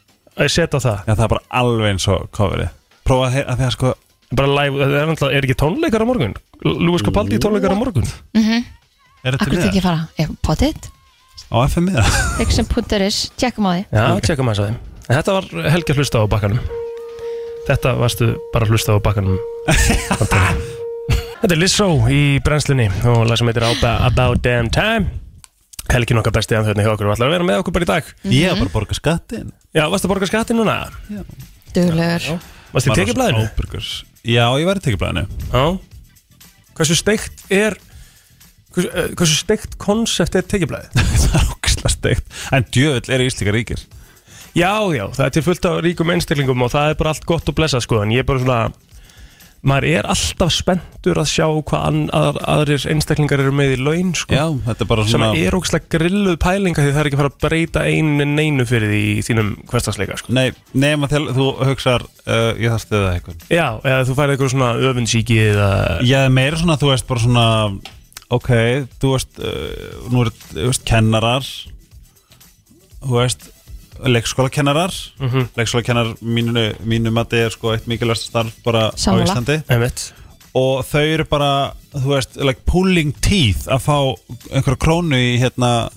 [0.41, 2.71] Ég set á það Já, það er bara alveg eins og coverið
[3.03, 3.93] Prófa að, heyra- að því að sko
[4.33, 6.33] Bara live, það er, náttúrulega- er ekki tónleikar á morgun?
[6.65, 8.07] Lúis Capaldi tónleikar á morgun?
[8.33, 8.63] Mm
[9.23, 10.07] Er þetta Akkur við ekki fara,
[10.43, 10.87] potið,
[11.47, 12.03] Á FM miða?
[12.39, 13.83] fixum.is, tjekkum á því.
[13.87, 14.25] Já, okay.
[14.27, 16.59] tjekka maður það En þetta var Helgi að hlusta á bakkanum.
[17.67, 19.39] Þetta varstu bara að hlusta á bakkanum.
[21.43, 25.19] Þetta er Lizzo í brennslunni og lag sem heitir About, Damn Time.
[25.91, 27.89] Helgi nokkar besti að þau hjá okkur og ætlar að vera með okkur bara í
[27.89, 28.11] dag.
[28.31, 30.75] Ég er bara að borga skattin Já, varstu að borga skattin núna?
[31.75, 32.45] Duglegur.
[32.71, 33.81] Varstu í tekjublaðinu?
[34.23, 35.25] Já, ég var í tekjublaðinu.
[35.51, 35.65] Já.
[36.79, 37.75] Hversu steikt er
[38.73, 40.95] Hversu, eh, hversu steikt konsept er tekjublaðið?
[41.27, 42.39] Það er ógislega steikt.
[42.55, 43.83] En djöðl er Íslíka ríkir
[44.53, 47.47] Já, já, það er til fullt af ríkum einstaklingum og það er bara allt gott
[47.49, 48.59] og blessað sko en ég er bara svona
[49.63, 54.11] maður er alltaf spenntur að sjá hvað an, að, aðrir einstaklingar eru með í laun
[54.17, 54.35] sko.
[54.35, 57.21] Já, þetta er bara sem svona er ógæslega grilluð pælinga því það er ekki að
[57.23, 60.35] fara að breyta einu neinu fyrir því í þínum hverstasleika sko.
[60.35, 64.53] Nei, nema þegar þú hugsar uh, Ég það stuða eitthvað Já, eða þú færið eitthvað
[64.57, 65.71] svona öfundsíki eða
[66.11, 67.47] Já, meira svona, þú veist, bara svona
[68.33, 68.51] Ok,
[68.99, 71.47] þú veist uh, Nú er, þú veist, kennarar
[73.03, 73.52] Þú veist
[73.99, 75.47] Leikskólakennarar mm Mhm.
[75.57, 79.23] Leikskólakennar mínu, mínu mati er sko eitt mikilvægst starf bara Sammála.
[79.23, 80.13] á Íslandi Einmitt.
[80.55, 83.97] og þau eru bara, þú veist, like pulling teeth að fá
[84.53, 85.89] einhverja krónu í hérna,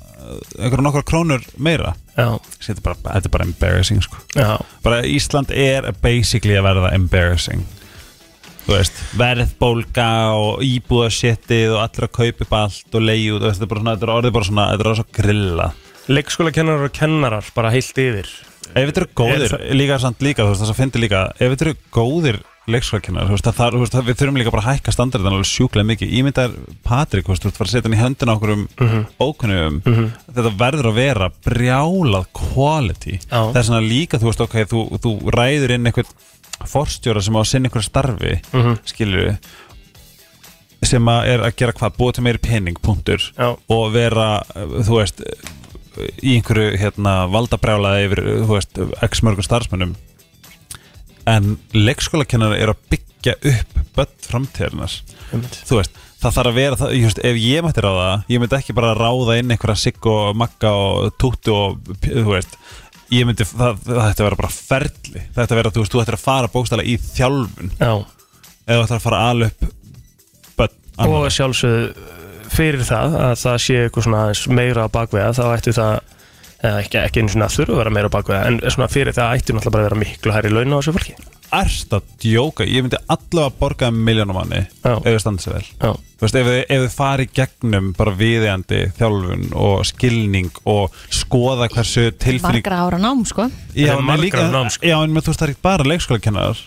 [0.58, 4.16] einhverja nokkra krónur meira Já, þetta er bara, þetta er bara embarrassing sko.
[4.34, 7.64] já, bara Ísland er basically að verða embarrassing
[8.66, 13.62] þú veist, verðbólga og íbúðasettið og allir að kaupa upp allt og leiði út, þetta
[13.62, 15.68] er bara svona, þetta er orðið bara svona, þetta er orðið svo grilla
[16.08, 18.28] leikskóla kennarar og kennarar bara heilt yfir
[18.76, 21.20] ef þetta eru góðir, Er það- líka samt líka þú veist, það sem finnir líka,
[21.40, 24.70] ef þetta eru góðir leikskólakennar, þú veist, það, þú veist, við þurfum líka bara að
[24.74, 26.50] hækka standardin alveg sjúklega mikið ímyndar
[26.82, 29.06] Patrik, þú veist, þú veist, fara að setja hann í höndina okkur um Mhm.
[29.20, 29.82] ókunnum
[30.34, 33.52] þetta verður að vera brjálað quality, Já.
[33.52, 36.10] það er svona líka þú veist, ok, þú, þú ræður inn einhvern
[36.66, 38.78] forstjóra sem á að sinna einhverju starfi mm Mhm.
[38.84, 39.38] skilur
[40.82, 43.56] sem að er að gera hvað, búa til meiri pening, punktur Já.
[43.68, 45.22] og vera, þú veist
[46.22, 49.94] í einhverju hérna, valdabrjálaði yfir, veist, x mörgum starfsmönnum.
[51.26, 55.00] En leikskólakennar er að byggja upp börn framtíðarnas
[55.66, 58.76] þú veist, það þarf að vera það, just, ef ég mætti ráða, ég myndi ekki
[58.76, 62.54] bara ráða inn einhverja sigg og magga og túttu og, þú veist
[63.14, 65.22] ég myndi, það, það ætti að vera bara ferli.
[65.34, 67.72] Það ætti að vera, þú veist, þú ættir að fara bókstæla í þjálfun.
[67.78, 67.92] Já,
[68.66, 69.66] eða þú ættir að fara ala upp
[70.58, 71.32] börn og annarra.
[72.56, 75.94] Fyrir það að það sé eitthvað svona aðeins meira á bakveða þá ættu það
[76.66, 79.16] eða ekki, ekki einu svona að þurfa að vera meira á bakveða en svona fyrir
[79.16, 81.16] það ættu náttúrulega bara að vera miklu hærri laun á þessu fólki.
[81.56, 84.96] Erst að djóka, ég myndi allavega að borga miljónum manni Já.
[84.96, 85.68] ef þið standa sér vel.
[85.78, 90.96] Já, Þú veist, ef þið, ef þið fari gegnum bara viðeigandi þjálfun og skilning og
[91.14, 93.46] skoða hversu tilfinning margra ára nám sko.
[93.76, 94.88] Já, Það en líka, nám, sko.
[94.90, 96.64] já, en með, þú veist, það er ekki bara leikskólakennar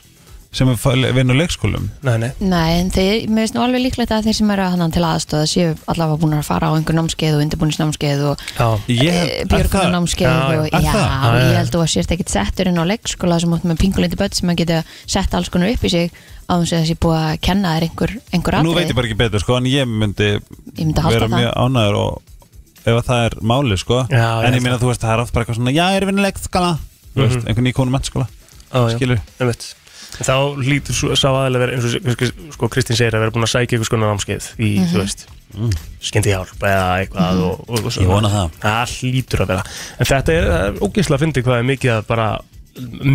[0.51, 0.69] sem
[1.13, 1.89] vinna leikskólum?
[2.01, 2.29] Nei, nei.
[2.41, 5.45] Nei, en þeir, mér finnst nú alveg líklegt að þeir sem eru hann til aðstöða
[5.51, 8.41] séu allavega búin að fara á einhver námskeið og undirbúinisnámskeið og
[8.89, 11.05] Ég, björgunanámskeið Já, og já, það?
[11.05, 13.77] og Já, ég held að þú sért ekkit settur inn á leikskóla sem út með
[13.83, 16.09] pingulindi börn sem að geta sett alls konar upp í sig
[16.49, 19.19] á þess að þessi búið að kenna þér einhver, einhver Nú veit ég bara ekki
[19.21, 21.35] betur, sko, en ég myndi, Ég myndi vera það.
[21.37, 22.21] mjög ánæður og
[22.89, 23.99] ef að það er máli, sko.
[24.09, 25.99] Já, ég en ég meina, þú veist, það er oft bara eitthvað svona já, ég
[25.99, 26.71] er að vinna leikskóla.
[27.13, 28.95] Þú veist, einhvern nýkónum mennskóla já, já.
[28.97, 29.63] skilur, Einmitt.
[29.69, 29.78] En
[30.19, 30.35] Þá
[30.65, 33.77] lítur svo- sá aðeins vera eins og sko, Kristín segir að vera búin að sækja
[33.77, 35.71] eitthvað skona námskeið í, þú veist, mm.
[36.09, 38.05] skyndi hjálp eða eitthvað og, og, og svona.
[38.05, 38.59] Ég vona það.
[38.65, 39.65] Það hlýtur að vera.
[39.95, 40.49] En þetta er,
[40.81, 42.29] ógeðslega að fyndi hvað er mikið að bara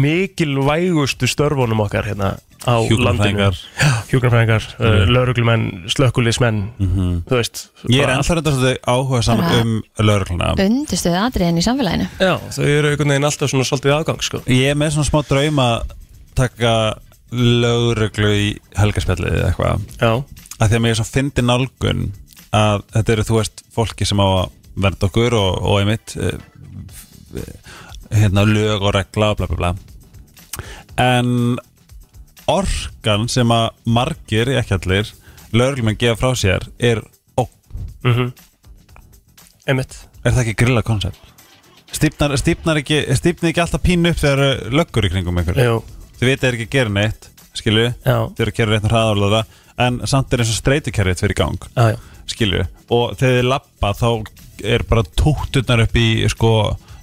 [0.04, 2.34] mikilvægustu störfunum okkar hérna
[2.64, 2.88] á landinu.
[2.88, 3.58] Hjúkrunarfræðingar.
[4.08, 6.60] Hjúknarfræðingar, uh, lauruglumenn, slökkulismenn,
[7.28, 7.66] þú veist.
[7.92, 12.92] ég er alltaf svolítið áhuga saman um laurugluna undirstöðu atriðin í samfélaginu Já, þau eru
[12.92, 14.40] einhvern veginn alltaf svona svolítið aðgang, sko.
[14.48, 15.92] ég er með svona smá draum að
[16.38, 16.74] taka
[17.34, 22.04] lauruglu í helgarspjallið eða eitthvað að því að mér er svo fyndi nálgun
[22.54, 24.44] að þetta eru þú veist fólki sem á að
[24.84, 26.38] vernda okkur og, og einmitt eh,
[28.14, 29.74] hérna lög og regla og bla bla bla
[31.00, 31.58] en
[32.50, 35.12] orkan sem að margir, ekki allir
[35.54, 37.02] lögreglumenn gefa frá sér er
[37.40, 37.54] ógn,
[38.04, 38.32] mhm.
[39.66, 39.96] Einmitt.
[40.22, 41.30] er það ekki grilla koncept?
[41.94, 45.76] Stífnar ekki, ekki alltaf pínu upp þegar löggur í kringum ykkur Jú,
[46.18, 49.44] þið veit að er ekki að gera neitt skilju, þið eru að gera rétt hraðálega
[49.84, 51.98] en samt er eins og streytukerrið fyrir gang já, já.
[52.30, 54.08] skilju og þegar þið lappa þá
[54.64, 56.52] er bara tótturnar upp í sko,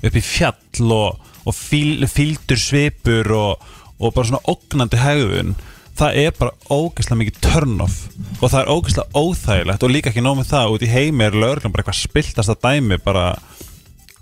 [0.01, 3.67] upp í fjall og, og fíl, fíldur svipur og,
[3.99, 5.55] og bara svona ógnandi hegðun.
[5.99, 7.97] Það er bara ógeðslega mikið turn off
[8.39, 11.37] og það er ógeðslega óþægilegt og líka ekki nóg með það, út í heimi er
[11.37, 13.25] lögurinn bara eitthvað spiltasta dæmi bara,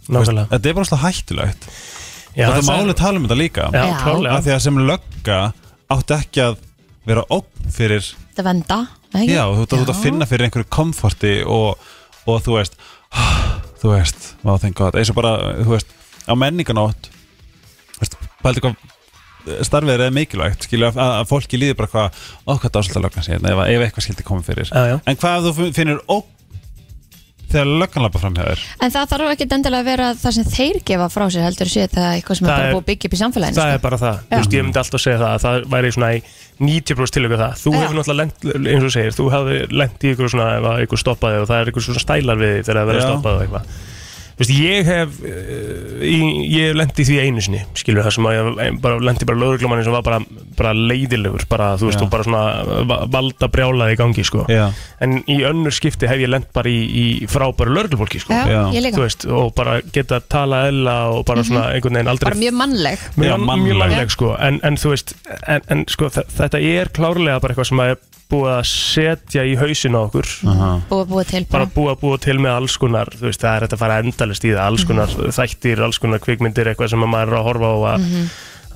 [0.09, 0.49] Nákvæmlega.
[0.55, 1.69] þetta er bara svona hættulegt
[2.39, 3.69] Já, og það það- máli tala um þetta líka.
[3.75, 3.83] Já,
[4.35, 5.39] af því að sem lögga
[5.89, 6.57] átti ekki að
[7.09, 8.79] vera ógn fyrir þetta venda
[9.13, 9.33] ekki?
[9.33, 11.77] Já, þú ert að finna fyrir einhverju komforti og,
[12.29, 12.77] og þú veist
[13.81, 15.33] þú veist, má þengi gott eins og bara,
[15.63, 15.93] þú veist,
[16.29, 17.09] á menninganótt
[17.95, 18.75] þú veist, pældi hvað
[19.65, 23.39] starfið er mikilvægt, skilja að, að fólki líður bara hvað, ó hvað dásölda lögna sér
[23.39, 24.69] ef, ef eitthvað skildi koma fyrir.
[24.69, 24.97] Já, já.
[25.07, 26.19] en hvað þú finnir ó
[27.53, 28.63] þegar löggan lappa fram hjá þér?
[28.85, 31.87] En það þarf ekki endilega að vera það sem þeir gefa frá sér heldur sé
[31.89, 33.77] það eitthvað sem er Það bara er- búið að byggja upp í samfélaginu Það sko.
[33.79, 36.21] er bara það, þú veist, ég myndi alltaf segja það að það væri svona í
[36.59, 37.53] 90% tilöku það.
[37.63, 40.83] Þú hefur náttúrulega lent, eins og segir þú hefur lent í ykkur svona, ef að
[40.85, 43.63] ykkur stoppaði og það er ykkur svona stælar við þegar það verður stoppað
[44.39, 46.17] veist, ég hef uh, í,
[46.53, 49.39] ég hef lent í því einu sinni skilur það sem að ég bara lendi bara
[49.41, 50.19] lögreglumanni sem var bara,
[50.59, 52.05] bara leiðilegur bara, þú veist, Já.
[52.07, 52.43] og bara svona
[52.91, 54.45] va- valda brjálaði í gangi, sko.
[54.51, 54.69] Já,
[55.03, 58.37] en í önnur skipti hef ég lent bara í, í frábæru lögreglufólki, sko.
[58.89, 62.57] Þú veist, og bara geta tala eðla og bara svona einhvern veginn aldrei Bara mjög
[62.63, 63.07] mannleg.
[63.19, 63.65] Mjög, mannleg.
[63.67, 64.33] mjög mannleg sko.
[64.39, 65.15] En, en þú veist,
[65.47, 67.97] en, en sko þe- þetta er klárlega bara eitthvað sem að
[68.29, 70.29] búið að setja í hausin á okkur.
[70.51, 70.69] Aha.
[70.89, 73.65] Búið búið til bara búið að búa til með alls konar þú veist, það er
[73.65, 77.11] þetta að fara endalist í það alls konar þættir, alls konar kvikmyndir eitthvað sem að
[77.15, 78.07] maður er að horfa á að,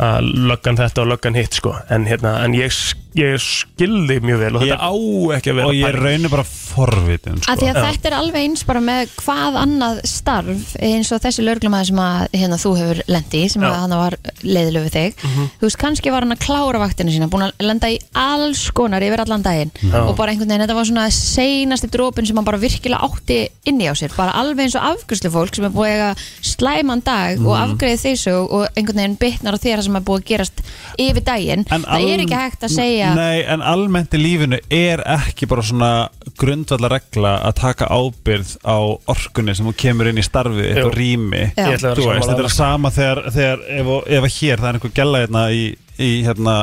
[0.09, 1.75] að löggan þetta og löggan hitt sko.
[1.93, 2.73] En, hérna, en ég,
[3.19, 4.93] ég skilði mjög vel og þetta á
[5.37, 7.73] ekki að vera Og ég raunir bara forvitin Af því sko.
[7.73, 12.01] að þetta er alveg eins bara með hvað annað starf eins og þessi lögreglumæður sem
[12.03, 13.69] að hérna, þú hefur lendi í, sem Já.
[13.69, 15.25] að hann var leiðilegu við þig.
[15.59, 19.05] Þú veist, kannski var hann að klára vaktinu sína búin að lenda í alls konar
[19.05, 19.71] yfir allan daginn.
[19.93, 23.39] Og bara einhvern veginn, þetta var svona seinasti drópin sem hann bara virkilega átti
[23.69, 26.09] inni á sér, bara alveg eins og afgjörslu fólk sem er búið að eiga
[26.53, 30.27] slæman dag og afgreið þessu og einhvern veginn bitnar á þér sem er búið að
[30.31, 30.63] gerast
[30.99, 35.03] yfir daginn, En það er ekki hægt að segja Nei, en almennt í lífinu er
[35.15, 35.91] ekki bara svona
[36.39, 38.77] grundvallar regla að taka ábyrð á
[39.13, 40.85] orkunni sem þú kemur inn í starfið þitt Jú.
[40.89, 41.65] og rými Já.
[41.67, 44.63] Ég ætla að vera Þú veist, þetta er sama þegar, þegar ef, ef að hér
[44.63, 45.63] það er einhver gæla hérna í,
[45.97, 46.55] í hérna,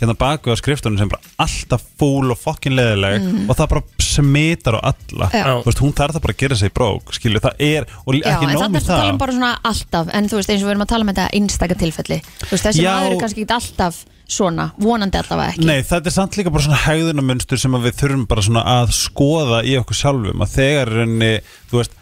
[0.00, 4.78] hérna baku á skriftunum sem bara alltaf fúl og fokkin leðileg og það bara smitar
[4.78, 5.28] á alla.
[5.32, 5.44] Já.
[5.60, 8.16] Þú veist, hún þarf það bara að gera sig í brók skilju, það er, og
[8.16, 10.30] Já, ekki en nóg þannig með er að tala um það bara svona alltaf en
[10.30, 12.84] þú veist eins og við erum að tala um þetta einstaka tilfelli þú veist þessi
[12.84, 12.90] Já.
[12.96, 14.00] maður er kannski ekki alltaf
[14.30, 15.66] svona vonandi allavega ekki.
[15.68, 18.92] Nei, þetta er samt líka bara svona hegðunarmunstur sem að við þurfum bara svona að
[18.96, 20.44] skoða í okkur sjálfum.
[20.46, 21.32] Að þegar í rauninni,
[21.70, 21.96] þú veist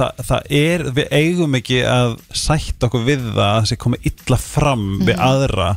[0.00, 2.12] það, það er, við eigum ekki að
[2.44, 5.70] sætta okkur við það að það sé komið illa fram við aðra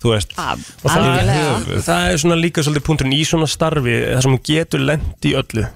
[0.00, 0.30] þú veist.
[0.40, 1.72] Ab- Og það, Mhm.
[1.76, 5.26] er, það er svona líka svolítið punkturinn í svona starfi þar sem hún getur lent
[5.28, 5.66] í öllu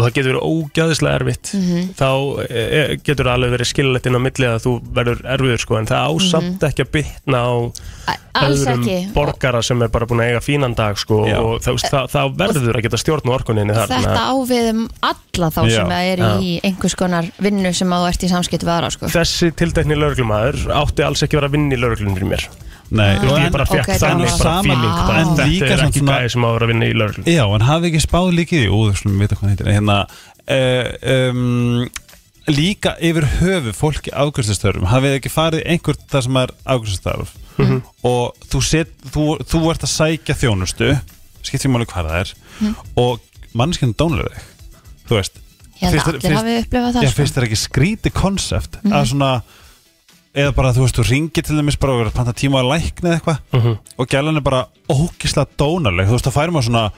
[0.00, 1.92] og það getur verið ógæðislega erfitt Mhm.
[2.00, 2.08] þá
[2.48, 5.90] e, getur það alveg verið skillætt inn á milli að þú verður erfiður sko en
[5.90, 7.52] það ásamt ekki að bitna á
[8.40, 8.84] öðrum
[9.14, 11.36] borgara sem er bara búin að eiga fínan dag sko Já.
[11.42, 14.82] og það, það, það verður að geta stjórn og orkuninni þar þetta á við um
[15.10, 15.74] alla þá Já.
[15.76, 19.10] sem er í einhvers konar vinnu sem að þú ert í samskipt við aðra sko.
[19.10, 22.46] þessi tildækni lauruglumæður átti alls ekki að vera að vinna í lauruglunum fyrir mér
[22.90, 23.20] Ah.
[23.20, 25.78] Þú veist, ég bara fekk ok, þannig það bara feeling bara, en þetta líka er
[25.78, 28.00] samt ekki gæði sem á að vera að vinna í lauruglunum Já, en hafi ekki
[28.02, 29.70] spáð líka í því Ú, þú slum vita hvað heitir.
[29.70, 29.98] Hérna,
[30.50, 30.86] uh,
[31.30, 31.90] um,
[32.50, 37.82] Líka yfir höfu fólki ágæstustörum hafið ekki farið einhvert það sem er ágæstustarf Mhm.
[38.08, 40.86] og þú, set, þú, þú ert að sækja þjónustu
[41.44, 42.30] skipt því máli hvað það er
[42.96, 43.20] og
[43.54, 44.46] mannskinn dónulega þig.
[45.10, 45.34] Þú veist
[45.80, 47.16] ég held að allir finnst- hafi upplifað það Já, sko.
[47.20, 49.30] finnst þér ekki skríti konsept að svona
[50.34, 52.70] eða bara þú veist, þú ringir til dæmis bara og verður að panta tíma að
[52.74, 53.40] lækna eða eitthvað.
[53.56, 53.76] Mhm.
[53.98, 56.06] og gælan er bara ógislega dónaleg.
[56.06, 56.92] Þú veist, þá færi maður svona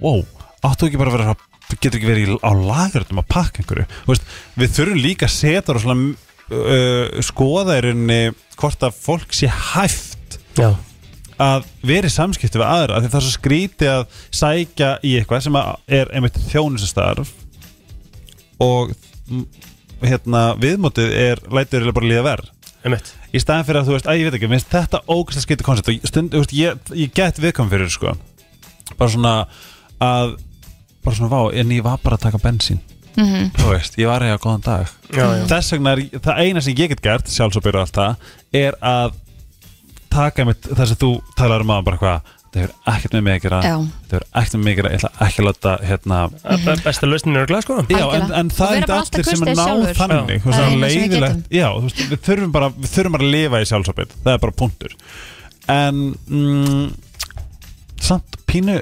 [0.00, 0.24] wow,
[0.64, 1.36] áttu ekki bara að vera
[1.80, 3.86] getur ekki verið á lagerðum að pakka einhverju?
[4.08, 6.14] Veist, við þurfum líka að setja og svona
[6.52, 8.20] uh, skoða í rauninni
[8.60, 10.70] hvort að fólk sé hæft Já,
[11.42, 15.46] að vera í samskipti við aðra því það er svo skríti að sækja í eitthvað
[15.48, 15.58] sem
[15.98, 17.32] er einmitt þjónustastarf
[18.62, 18.94] og
[20.04, 22.53] hérna, viðmótið er lætur eiginlega bara líða verð
[22.84, 25.88] í staðan fyrir að þú veist, að ég veit ekki, minnst þetta ógæslega skipti koncept
[25.88, 28.12] og stund, veist, ég, ég get viðkom fyrir sko,
[28.98, 29.34] bara svona
[30.04, 30.34] að,
[31.04, 32.78] bara svona vá en ég var bara að taka bensín
[33.16, 33.52] Mhm.
[33.54, 35.44] þú veist, ég var eiga góðan dag Já, já.
[35.46, 38.16] þess vegna er, það eina sem ég get gert sjálfsöpir og allt það,
[38.52, 39.12] er að
[40.10, 43.34] taka mitt þess að þú talar um að bara hvað, þetta hefur ekkert með mig
[43.34, 43.74] að gera Já.
[43.82, 46.82] þetta hefur ekkert með mig að gera, ég ætla ekki að láta hérna, mm.
[46.84, 49.58] Besta lausnin er að glæða sko Já, en, en það er allir sem er kurteis
[49.58, 49.98] ná sjálfur.
[50.00, 50.42] þannig Já.
[50.44, 51.46] þú veist, Það er það leiðilegt.
[51.58, 54.42] Já, þú veist, við þurfum bara við þurfum bara að lifa í sjálfsabit það er
[54.46, 54.96] bara punktur
[55.74, 56.00] en
[56.30, 56.88] mm,
[58.04, 58.78] samt pínu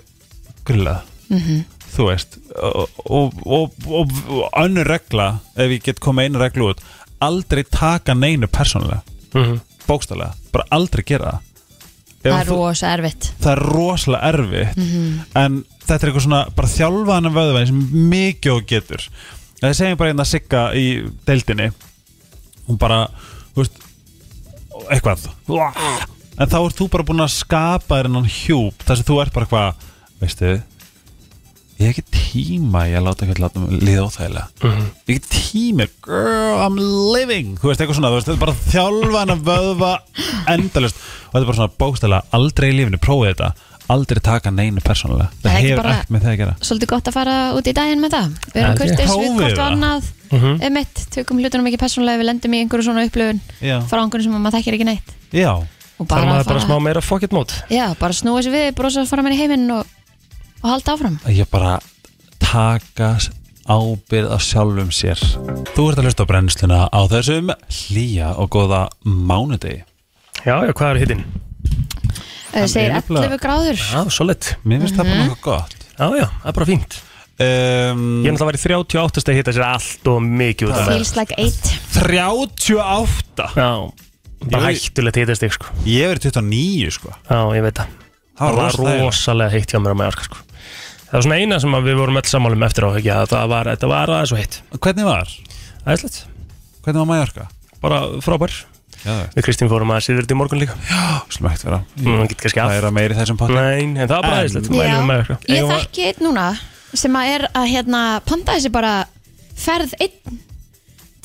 [0.69, 1.01] grillað
[1.33, 1.63] Mhm.
[1.95, 6.69] þú veist og, og, og, og, og önnur regla ef ég get komið einu reglu
[6.75, 6.83] út
[7.25, 9.01] aldrei taka neinu persónulega
[9.35, 9.61] Mhm.
[9.89, 11.41] bókstallega, bara aldrei gera það
[12.31, 13.31] það er þú- rosa erfitt.
[13.43, 15.21] Það er rosalega erfitt Mhm.
[15.35, 19.09] en þetta er eitthvað svona bara þjálfaðan vöðvæði sem mikið og getur.
[19.63, 20.87] Það segjum bara hérna Sigga í
[21.27, 21.73] deildinni
[22.69, 23.09] hún bara
[23.55, 23.73] þú veist,
[24.91, 25.29] eitthvað.
[26.39, 29.33] En þá ert þú bara búin að skapa þér innan hjúp þar sem þú ert
[29.33, 29.75] bara eitthvað
[30.23, 30.63] veistu
[31.83, 34.47] ég hef ekki tíma í að láta eitthvað líða óþægilega.
[34.63, 34.87] Mhm.
[35.09, 36.79] ég hef ekki tíma, girl, I'm
[37.17, 37.57] living.
[37.59, 39.93] Þú veist, eitthvað svona, þú veist, þetta er bara þjálfan að vöðva
[40.55, 43.53] endalust og þetta er bara svona bókstælega, aldrei í lífinu, prófið þetta.
[43.93, 45.29] Aldrei taka neinu persónulega.
[45.43, 46.53] Það er hefur ekkert með það að gera.
[46.63, 48.29] svolítið gott að fara út í daginn með það.
[48.53, 48.79] Við erum ég.
[48.79, 50.11] kurtis við hvort og annað.
[50.33, 50.53] Mhm.
[50.65, 53.41] um eitt, tökum hlutunum ekki persónulega við lendum í einhverju svona upplöfun
[53.91, 55.13] frá einhverju sem maður þekkir ekki neitt.
[55.35, 55.53] Já,
[56.03, 59.05] og Það bara, er bara smá meira it mót já, bara snúa sér við, brosa
[59.07, 59.87] fara með í heiminn og,
[60.63, 61.19] og halda áfram?
[61.29, 61.79] Ég bara
[62.43, 63.17] taka
[63.71, 65.21] ábyrð á sjálfum sér.
[65.75, 69.83] Þú ert að hlusta á brennsluna á þessum hlýja og góða mánudegi.
[70.43, 71.25] Já, já, hvað er hittinn?
[72.53, 73.79] Uh, segir er nefnilega- 11 gráður.
[73.79, 74.43] Já, solid.
[74.67, 75.13] Mér finnst það Mhm.
[75.13, 75.75] bara nokkuð gott.
[75.99, 77.01] Já, já, það er bara fínt.
[77.43, 80.93] Um, Ég er náttúrulega verið 38 steg hitta sér allt og mikið út af það
[80.93, 83.93] Feels like 8 38 Já,
[84.51, 85.67] bara hættulegt hitta steg sko.
[85.87, 87.11] Ég verið 29 sko.
[87.31, 87.87] Já, ég veit það.
[88.39, 90.37] Það var Það rosalega heitt hjá mér á Mallorca sko
[91.13, 93.49] Það var svona eina sem að við vorum öll sammálum eftir á ekki, að það
[93.53, 94.55] var, þetta var aðeins svo heitt.
[94.81, 95.33] Hvernig var?
[95.93, 96.15] Æslegt,
[96.87, 97.45] Hvernig var Mallorca?
[97.83, 98.55] bara frábær.
[99.03, 100.77] Já, Við Kristín fórum að síður þetta í morgun líka.
[101.29, 101.81] Slum ekkert vera.
[102.33, 103.57] Kannski Það að er að meiri þessum potti.
[103.59, 104.41] Nei, en það var bara
[104.81, 104.97] Já.
[105.53, 106.47] Ég þekki einn núna
[106.95, 108.93] sem að er að hérna panta þessi bara
[109.59, 110.41] ferð einn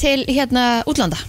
[0.01, 1.21] til hérna útlanda.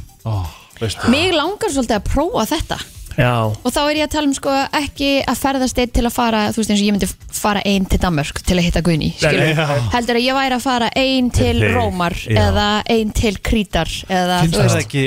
[0.80, 2.80] Veistu Mig langar svolítið að prófa þetta
[3.18, 6.12] Já, og þá er ég að tala um sko ekki að ferðast einn til að
[6.14, 9.08] fara, þú veist eins og ég myndi fara einn til Danmörk til að hitta Gunni
[9.18, 9.62] skilur,
[9.94, 12.38] heldur að ég væri að fara einn til Til- Rómar já.
[12.44, 14.86] eða einn til Krítar eða Finnst þú það veist.
[14.86, 15.04] ekki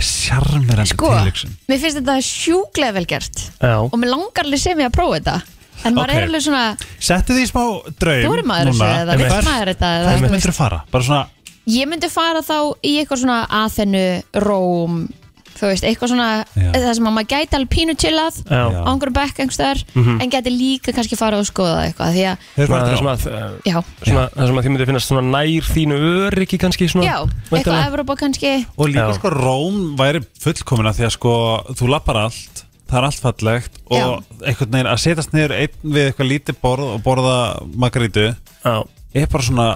[0.00, 1.52] sjarmirandi sko, tilöksun?
[1.68, 3.74] mér finnst þetta sjúklega vel gert já.
[3.84, 5.36] og mér langar alveg sem ég að prófa þetta.
[5.84, 6.16] En maður Ok.
[6.16, 6.64] er alveg svona,
[7.00, 7.62] Settu því smá
[7.98, 10.80] draum þú er maður þessu eða vill maður þetta eða, Hvað þú myndir þú fara?
[10.92, 11.26] Bara svona
[11.70, 14.98] ég myndi fara þá í eitthvað svona Aþenu, Róm
[15.60, 16.70] þú veist, eitthvað svona Já.
[16.74, 19.82] það sem að maður gæti alveg pínu chillað á einhverjum bekk einhverstaðar
[20.24, 23.26] en gæti líka kannski fara og skoða eitthvað því að, það sem að,
[24.06, 26.00] sem að þið myndi finnast svona nær þínu
[26.30, 27.18] öryggi kannski svona, já
[27.50, 27.82] eitthvað.
[27.90, 28.52] Evrópa kannski.
[28.76, 29.16] Og líka Já.
[29.18, 31.34] sko Róm væri fullkomina því að sko
[31.78, 36.08] þú lappar allt, það er allt fallegt og einhvern veginn að setjast niður einn við
[36.08, 37.36] eitthvað lítið borð og borða
[37.80, 38.74] margarítu Já,
[39.14, 39.68] er bara svona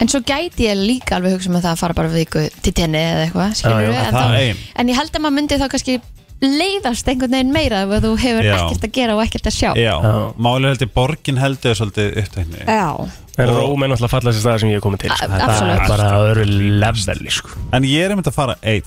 [0.00, 2.98] en svo gæti ég líka alveg hugsa með það að fara bara viku til tenni
[2.98, 4.56] eða eitthvað skilur Já, já, en, það þá- ein.
[4.82, 5.94] en ég held að maður myndi þá kannski
[6.42, 8.56] leiðast einhvern veginn meira ef þú hefur Já.
[8.58, 10.10] ekkert að gera og ekkert að sjá Já, Já.
[10.36, 12.90] málið heldur borgin heldur svolítið upptekni Já.
[13.38, 15.24] en Róm er náttúrulega fallast staðar sem ég hef komið til sko.
[15.24, 15.80] A- Það absolutt.
[15.80, 16.44] er bara að öðru
[16.82, 17.48] leveli sko.
[17.72, 18.82] En ég er einmitt að fara einn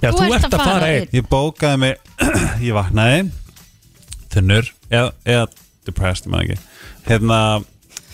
[0.00, 1.98] Já, þú, ert að fara einn Ég bókaði mig,
[2.68, 3.30] ég vaknaði
[4.32, 5.46] Þunnur Eða, eða
[5.84, 6.58] depressed, maður ekki
[7.10, 7.40] Hérna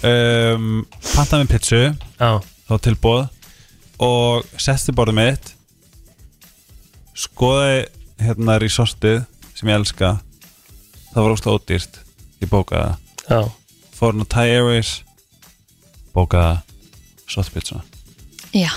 [0.06, 0.68] um,
[1.14, 1.80] Pantaði mig pizzu.
[2.20, 2.30] Já,
[2.66, 3.22] Þá tilbúð
[4.06, 5.52] Og setti borðið mitt.
[7.16, 7.82] Skoðaði
[8.26, 9.22] hérna resortið
[9.56, 10.16] Sem ég elska.
[11.14, 12.00] Það var óslega ódýrt.
[12.44, 12.96] Ég bókaði það.
[13.32, 13.40] Já.
[13.96, 14.90] Fór hann á Thai Airways.
[16.12, 16.58] Bókaði
[17.26, 17.80] Sottpizza
[18.54, 18.70] Já,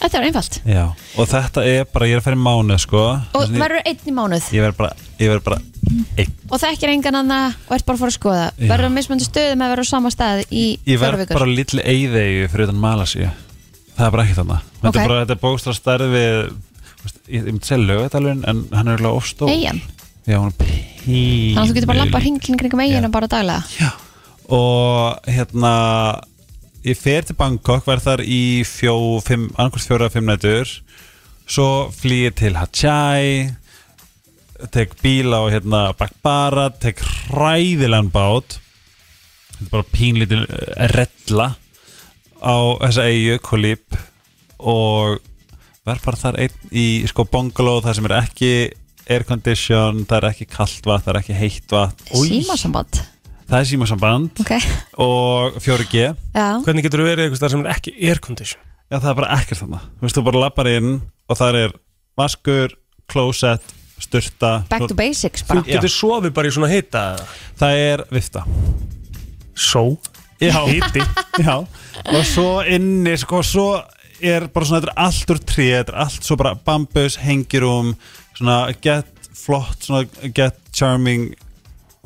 [0.00, 0.60] þetta er einfalt.
[0.64, 0.84] Já
[1.18, 3.02] Og þetta er bara, ég er að fara í mánuð sko.
[3.36, 4.46] Og verður einn í mánuð?
[4.54, 5.58] Ég verð bara, ég verð bara
[6.16, 6.32] einn.
[6.48, 8.46] Og þekkir engan annað og ert bara að fara að skoða.
[8.62, 11.38] Verður að mismöndi stöðum að vera á sama stað í Ég fjóra verð vikur?
[11.40, 13.30] bara litli eyðegi fyrir utan Malasíu.
[13.92, 14.96] Það er bara ekkert þarna Þetta Ok.
[14.96, 16.52] er bara, þetta er bókstra stærð við
[17.28, 19.80] Ég, myndi segja lögadalun En hann er alveg ofstór eigin
[20.24, 23.26] Já, hún er pínu þannig að þú getur bara að lappa hringling kringum eiginu bara
[23.26, 23.62] daglega?
[23.76, 23.90] Já.
[24.54, 25.72] Og hérna
[26.82, 30.70] Ég fer til Bangkok Verð þar í annarkvært fjóra eða fimm nætur.
[31.46, 33.52] Svo flýi ég til Hachai
[34.74, 38.58] Tek bíl á hérna Bakbara Tek hræðilegan bát.
[39.52, 41.48] Þetta er bara pínlítil eh, rella
[42.42, 43.98] Á þessa eigu Kolíp
[44.58, 45.22] Og
[45.86, 48.52] verð bara þar einn í sko bungalow Það sem er ekki
[49.06, 52.06] aircondition Það er ekki kalt vatn, það er ekki heitt vatn.
[52.26, 53.04] Símasamband
[53.48, 54.52] Það er símasamband ok,
[55.04, 58.62] og 4G já, Hvernig getur þú verið eitthvað staðar sem er ekki aircondition?
[58.92, 59.80] Já, það er bara ekkert þarna.
[59.98, 60.90] Þú veist, þú bara lappar inn
[61.32, 61.74] og það er
[62.20, 62.74] vaskur,
[63.08, 63.70] klósett,
[64.02, 65.62] styrta back to basics Þú bara.
[65.64, 65.76] Já.
[65.78, 67.04] getur sofið bara í svona hita.
[67.60, 68.44] Það er vifta.
[69.56, 69.84] Só?
[70.42, 71.02] Já, Hiti?
[71.46, 71.56] Já.
[72.12, 73.66] Og svo inni, sko, svo
[74.22, 77.92] er bara svona, þetta er allt úr tré Þetta er allt svo bara bambus, hengirum
[78.34, 81.30] Svona get flott, svona get charming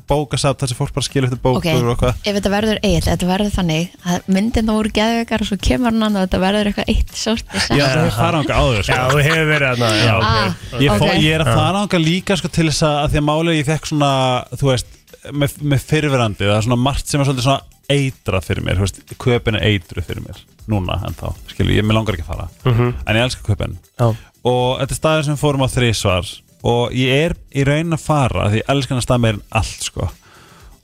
[0.06, 2.18] Bókasaft, þar sem fólk bara skilur eftir ok, bókur og eitthvað.
[2.30, 5.90] ef þetta verður eitt þetta verður þannig að myndin þá úr geðveikar og svo kemur
[5.90, 8.86] hann annað og þetta verður eitthvað eitt sort Já, það er fara ánga áður, Já,
[8.86, 10.54] sko þú hefur verið þarna Já, Ah.
[10.72, 10.80] ok.
[10.80, 11.16] Ég, fó, Ok.
[11.26, 13.66] ég er að fara ánga líka sko til þess að, að því að málið ég
[13.72, 14.12] fekk svona,
[14.54, 14.86] þú veist,
[15.32, 18.86] með, með fyrirverandi, það er svona margt sem er svolítið svona eitrað fyrir mér, þú
[18.86, 20.38] veist, köpinn er eitruð fyrir mér,
[20.70, 22.94] núna en þá, skilju, ég mér langar ekki að fara, Mhm.
[23.06, 24.06] en ég elska köpinn Já,
[24.46, 26.26] og þetta er staður sem við fórum á þrísvar
[26.66, 29.44] og ég er í raun að fara því ég elska hann að stað meir en
[29.60, 30.08] allt sko.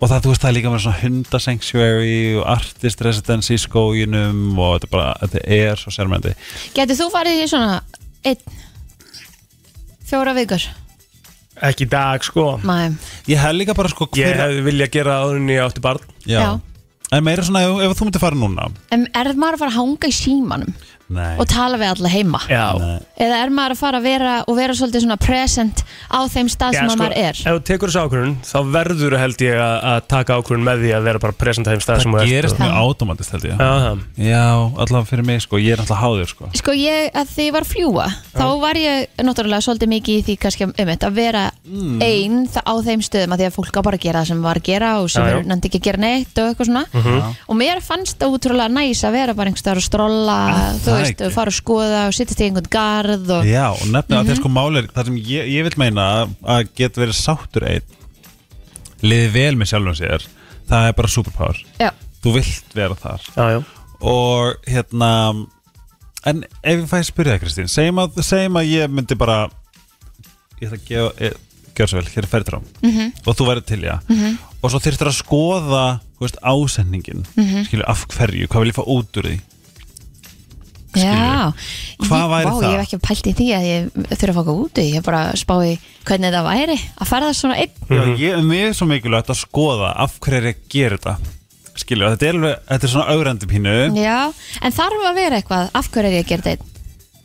[0.02, 4.40] Og það, þú veist, það er líka með svona hundasanctuary og artist residence í skóginum
[4.58, 6.32] og þetta er bara, þetta er svo sérmændi
[6.74, 7.76] getur þú farið í svona
[8.26, 8.56] einn
[10.10, 10.64] fjóra vikur?
[11.62, 12.56] Ekki í dag sko.
[12.66, 12.96] Mæ,
[13.30, 16.02] Ég hef líka bara sko Ég hefði viljað gera ég átti barn.
[16.26, 16.40] Já.
[16.40, 16.50] Já.
[17.12, 18.70] En meira svona ef, ef þú myndir fara núna.
[18.94, 20.74] En er maður að fara að hanga í símanum
[21.12, 21.36] Nei.
[21.38, 22.40] og tala við alla heima.
[22.48, 22.66] Já,
[23.22, 26.72] eða er maður að fara að vera og vera svolítið svona present á þeim stað
[26.78, 27.36] sem að maður er?
[27.42, 30.92] Ef þú tekur þessu ákvörðun þá verður held ég að, að taka ákvörðun með því
[30.96, 33.44] að vera bara present að þeim stað sem Það ert gerist og- mjög automatist held
[33.44, 33.56] ég.
[33.58, 34.02] Já, það.
[34.32, 34.44] Já,
[34.82, 36.50] allavega fyrir mig sko, ég er alltaf háður sko.
[36.62, 40.24] Sko ég, að því ég var að fljúa þá var ég náttúrulega svolítið mikið í
[40.26, 42.00] því kannski um þetta að vera Mm.
[42.02, 44.42] einn þa- á þeim stöðum að því að fólk á bara að gera það sem
[44.42, 45.38] var að gera og sem Já, já.
[45.38, 46.84] er nefndi ekki að gera neitt og eitthvað svona.
[46.92, 47.36] Mhm.
[47.48, 51.20] og mér fannst það útrúlega næs að vera bara einhverstaðar að strolla, Er þú veist,
[51.26, 54.32] og fara að skoða og sittast í einhvern garð og Já, og nefnilega mm Mhm.
[54.32, 54.40] -hmm.
[54.40, 57.82] sko málir Það sem ég, ég vil meina að- að geta verið sáttur einn
[59.02, 60.26] liði vel með sjálfum sér
[60.68, 61.90] það er bara superpower já,
[62.22, 63.64] þú vilt vera þar Já, já.
[64.00, 65.46] og hérna
[66.24, 69.48] en ef ég fæði að spyrja það Kristín segjum að, segjum að ég myndi bara
[70.60, 71.32] ég ætla að gefa e,
[71.74, 72.90] gjör svo vel, hér er ferðrám Mhm.
[72.98, 73.12] -hmm.
[73.26, 74.36] og þú væri til, já -hmm.
[74.62, 77.44] og svo þurftir að skoða veist, ásendingin mm.
[77.44, 77.64] -hmm.
[77.66, 79.40] skilju, af hverju, hvað vil ég fá út úr því
[81.00, 81.52] já.
[82.02, 82.64] Hvað ég, væri vá, það?
[82.66, 85.22] ég hef ekki pælt í því að ég þurfa að faka úti ég hef bara
[85.38, 85.70] spáði
[86.08, 87.86] hvernig það væri að fara það svona einn.
[87.88, 91.16] Já, ég, mér er svo mikilvægt að skoða af hverju er ég að gera þetta.
[91.72, 93.76] Skilju, þetta er, alveg, þetta er svona augrandi pínu.
[93.96, 94.18] Já,
[94.60, 96.68] en þarf að vera eitthvað af hverju er ég að gera þetta einn?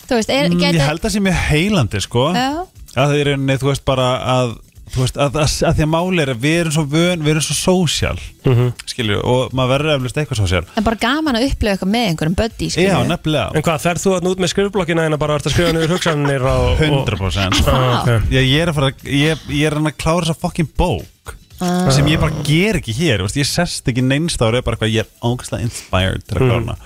[0.08, 2.22] Er, Mm, ég held að það sé mjög heilandi sko.
[2.32, 2.52] Já,
[2.96, 4.06] að það er einni, þú veist bara
[4.38, 4.54] að
[4.94, 7.32] þú veist, að, að, að því að máli er að við erum svo vön, við
[7.34, 8.68] erum svo sósjál Mhm.
[8.88, 12.38] skilju, og maður verður eflust eitthvað sósjál en bara gaman að upplifa eitthvað með einhverjum
[12.40, 15.36] buddy, Já, skilju nefnilega, En hvað, ferð þú að út með skrifblokkina en að bara
[15.36, 16.86] ert að skrifa niður hugsanir og, og...
[17.08, 18.32] 100% Ah, ok.
[18.32, 21.90] Já, ég er að fara, ég, ég er að klára þessa fucking bók Ah.
[21.90, 25.00] sem ég bara ger ekki hér, veist, ég sest ekki neinst ára, bara eitthvað, ég
[25.02, 26.78] er ógæslega inspired til að Mhm, klára hana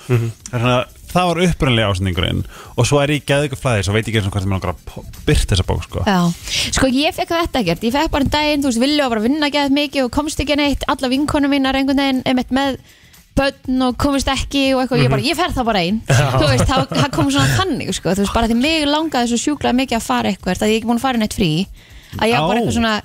[0.47, 2.41] þannig að það var upprunlega ásendingurinn
[2.75, 4.57] og svo er ég geðið ykkur flæði, svo veit ekki eins og hvað það mér
[4.57, 6.05] langar að byrta þessa bók sko.
[6.07, 6.19] Já,
[6.77, 7.85] sko ég fekk þetta ekkert.
[7.87, 10.57] Ég fekk bara en daginn, þú veist, vilja bara vinna gæð mikið og komst ekki
[10.59, 12.81] neitt, alla vinkonum mínar einhvern veginn, einmitt með
[13.37, 16.01] börn og komist ekki og eitthvað, ég bara, ég fer það bara einn.
[16.09, 19.39] Þú veist, það, það kom svona þannig sko, þú veist, bara því mig langaði svo
[19.39, 21.51] sjúklega mikið að fara eitthvað, að ég er ekki búin að fara neitt frí.
[22.19, 22.95] Að ég bara eitthvað svona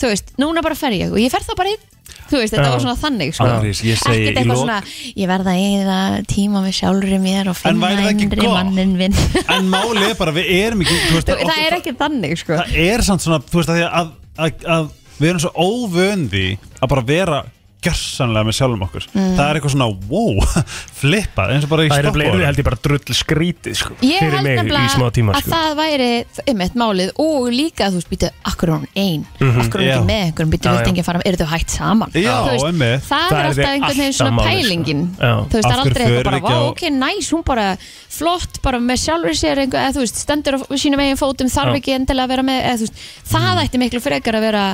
[0.00, 1.90] þú veist, núna bara fer ég og ég fer það bara einn
[2.34, 3.46] þú veist, þetta var svona þannig sko.
[3.54, 4.78] Andrés, ég segi ekkert í eitthvað lok- svona,
[5.22, 5.98] ég verða eða
[6.34, 8.58] tíma með sjálfri mér og finna væri það ekki innri gott?
[8.58, 9.16] mannin minn
[9.56, 12.58] en málið er bara, við erum ekki þú veist, það okkur- er ekki þannig sko.
[12.60, 14.12] það er samt svona, þú veist að, því að,
[14.48, 16.46] að, að við erum svo óvöndi
[16.82, 17.42] að bara vera
[17.84, 19.06] gjörsanlega með sjálfum okkur.
[19.14, 19.30] Mm.
[19.38, 20.64] það er eitthvað svona, wow,
[21.00, 23.96] flippað eins og bara í Það er nefnilega stoppbólu held ég bara drull skrítið sko,
[24.04, 25.52] Ég fyrir held mig í nefnilega smá tíma að sko.
[25.54, 26.08] það væri
[26.50, 29.26] einmitt málið og líka þú veist býtu, akkur hún ein?
[29.64, 29.94] Akkur er hún Já.
[29.98, 30.52] ekki með einhverjum?
[30.54, 30.86] Býtu, já.
[30.94, 32.14] ekki fara, eru þau hægt saman?
[32.14, 34.48] Já, Þú veist, það, Það er alltaf einhvern veginn svona sko.
[34.48, 35.04] pælingin.
[35.20, 37.66] Þú veist, það er aldrei eitthvað bara, á- ok, næs hún bara
[38.14, 41.96] flott, bara með sjálfur sér eða þú veist, stendur á sínum eigin fótum þarf ekki
[41.98, 42.90] endilega að vera með þú
[43.34, 44.64] það ætti miklu frekar að vera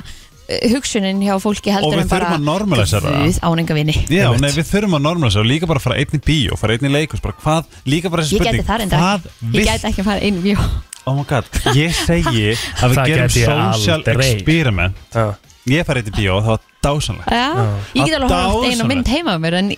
[0.72, 3.18] hugsunin hjá fólki heldur við en bara það.
[3.24, 6.22] Guð, áningavini Já, nei, við þurfum að normala sér og líka bara fara einn í
[6.26, 9.02] bíó, fara einn í leikus bara hvað, líka bara þessi ég spurning geti það enda
[9.04, 10.56] hvað ég vilt, geti ekki að fara einu bjó
[11.10, 11.44] oh my god
[11.78, 12.48] ég segi
[12.82, 14.32] að við Það gerum gæti ég social aldrei.
[14.34, 15.26] experiment Já.
[15.76, 17.48] ég fara einn í bíó var dásanlegt Já,
[17.94, 18.90] ég get Að alveg horft einu dásamlegt.
[18.94, 19.70] mynd heima á mér en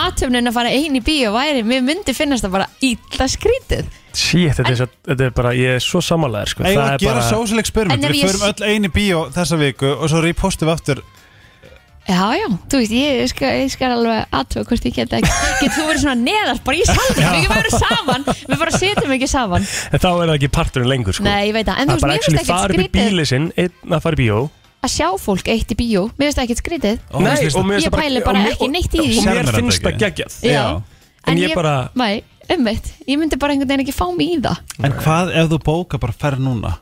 [0.00, 4.56] aðtöfnin að fara einu í bíó væri, mér myndi finnast það bara illa skrítið Shit,
[4.58, 6.64] þetta er, er bara, ég er svo samanlegar sko.
[6.66, 9.58] Það að er gera bara social experiment, við ég förum öll einn í bíó þessa
[9.60, 11.02] viku og svo repostum við aftur.
[12.10, 15.30] Já, já, þú veist, ég skal, ég skal alveg aðtöfa hvort ég get ekki
[15.60, 19.12] Get þú verið svona neðast bara í salnum, við ekki verið saman Við bara setjum
[19.14, 19.66] ekki saman.
[19.92, 21.26] En þá er það ekki parturinn lengur sko.
[21.28, 22.80] Nei, ég veit það, en þú Það er veist, bara mér actually finnst fara ekkert
[22.80, 24.40] upp í skrítið bíli sinn Einn að fara í bíó
[24.80, 26.98] að sjá fólk eitt í bíó Mér finnst það ekkert skrítið.
[27.12, 28.98] Ó, mér finnst og mér Ég finnst það pæli bara og mér- ekki neitt í
[28.98, 29.00] því.
[29.00, 30.04] Og mér Sjarmerandi finnst það ekki?
[30.04, 30.36] geggjað.
[30.50, 30.82] Já.
[31.26, 34.58] En ég bara- Nei, umveitt, ég myndi bara einhvern veginn ekki fá mig í það.
[34.84, 36.78] En hvað ef þú bóka bara ferð núna?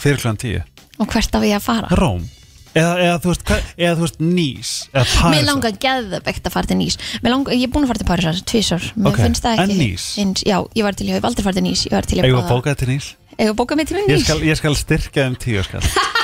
[0.00, 0.62] Fyrir klæðan tíu?
[1.00, 1.88] Og hvert af ég að fara?
[1.96, 2.22] Róm.
[2.70, 6.52] Eða, eða, þú veist, hvað, eða þú veist Nýs eða Mér Paris langar geðvegt að
[6.54, 6.96] fara til Nýs.
[7.24, 9.70] Mér langar, Ég er búin að fara til Parísar tvísar Mér Ok, finnst það en
[9.70, 10.20] ekki Nice?
[10.22, 11.82] eins, Já, ég var til, ég hef aldrei farið til Nýs.
[11.88, 13.08] Ég var til að Eigum við að bóka þetta til Nýs?
[13.40, 15.82] Eigum við að bóka mig til Ég Nýs skal, ég skal styrkja þeim tíu skall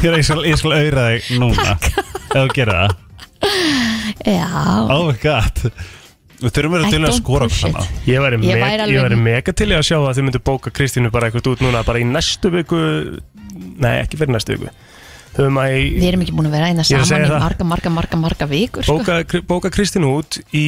[0.00, 1.72] Ég ég skal, ég skal auðra þig núna.
[1.76, 2.92] Ef þú gerir það.
[4.26, 4.46] Já,
[4.90, 5.60] Oh my god.
[6.40, 8.60] Við þurfum að vera I til að don't skora push okkur sama Ég væri, Ég
[8.62, 11.28] væri ég alveg- væri mega til í að sjá að þið myndu bóka Kristínu bara
[11.28, 12.78] eitthvað út núna bara í næstu viku.
[13.80, 14.72] Nei, ekki fyrir næstu viku.
[15.36, 17.30] Höfum að við erum ekki búin að vera eina Ég er að saman segja í
[17.30, 17.44] það.
[17.44, 18.96] marga, marga, marga, marga vikur sko.
[18.98, 20.66] bóka, bóka Kristínu út í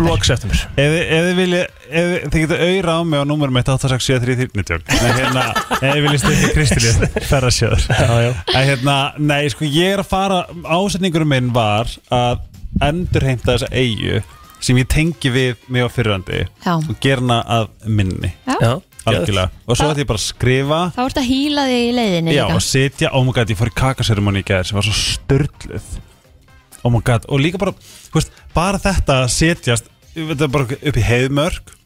[0.00, 5.12] Lok september Ef þið- vilja ef þið- getur auðra á mig á númurum 18673 Nei,
[5.16, 5.44] hérna
[5.80, 8.30] Ef þið vilja styrkja Kristínu Ferðarsjöður Já, já.
[8.54, 10.42] En hérna, nei, sko, ég er að fara
[10.76, 12.44] Ásetningurum minn var að
[12.86, 14.20] endurheimta þessa eigu
[14.60, 16.74] sem ég tengi við mig á fyrrandi Já.
[16.76, 18.28] og gera hana að minni.
[18.44, 18.74] Já.
[19.08, 19.48] Algjörlega.
[19.64, 20.80] og svo ætti ég bara að skrifa.
[20.92, 22.58] Þá ertu að hýla þig í leiðinni já, líka.
[22.58, 25.86] og sitja, oh my god, ég fór í kakaseremoni í gæðir sem var svo störtluð
[26.82, 27.74] oh my god, og líka bara
[28.14, 31.76] veist, bara þetta að setjast upp í heiðmörk.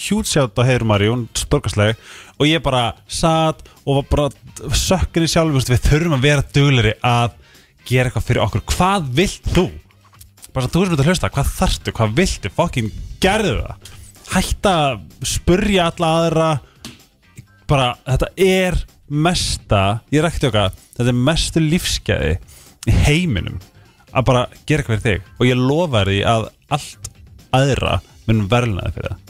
[0.00, 1.98] Hjútsjátt á heiðrumari, hún storkastlega
[2.40, 6.94] og ég bara satt og var bara sökkin í sjálf við þurfum að vera dugleri
[7.04, 7.34] að
[7.84, 9.66] gera eitthvað fyrir okkur, hvað vilt þú?
[10.50, 12.50] bara svo þú sem þetta hlusta, hvað þarftu, hvað viltu?
[12.56, 12.88] Fokkin
[13.22, 13.90] gerðu það.
[14.30, 16.48] Hætta að spurja alla aðra.
[17.70, 18.80] Bara, þetta er
[19.10, 19.82] mesta,
[20.14, 22.34] ég rækti okkar þetta er mestu lífsgæði
[22.86, 23.58] í heiminum
[24.10, 25.32] að bara gera eitthvað fyrir þig.
[25.38, 26.46] Og ég lofa því að
[26.76, 27.10] allt
[27.56, 27.96] aðra
[28.28, 29.26] mun verðlaði fyrir það.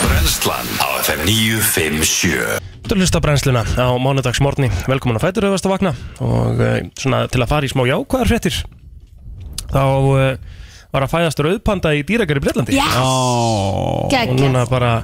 [0.00, 2.60] Brennslan á FM 957
[2.90, 4.70] Þú hlusta á brennsluna á mánudagsmorgni.
[4.88, 5.92] Velkomin að fætur auðvast að vakna.
[6.24, 8.56] Og uh, svona til að fara í smá jákvæðar fréttir.
[9.70, 10.56] Þá uh,
[10.90, 14.08] var að fæðast rauðpanda í dýragar í Breitlandi Yes, oh.
[14.10, 14.94] Og núna bara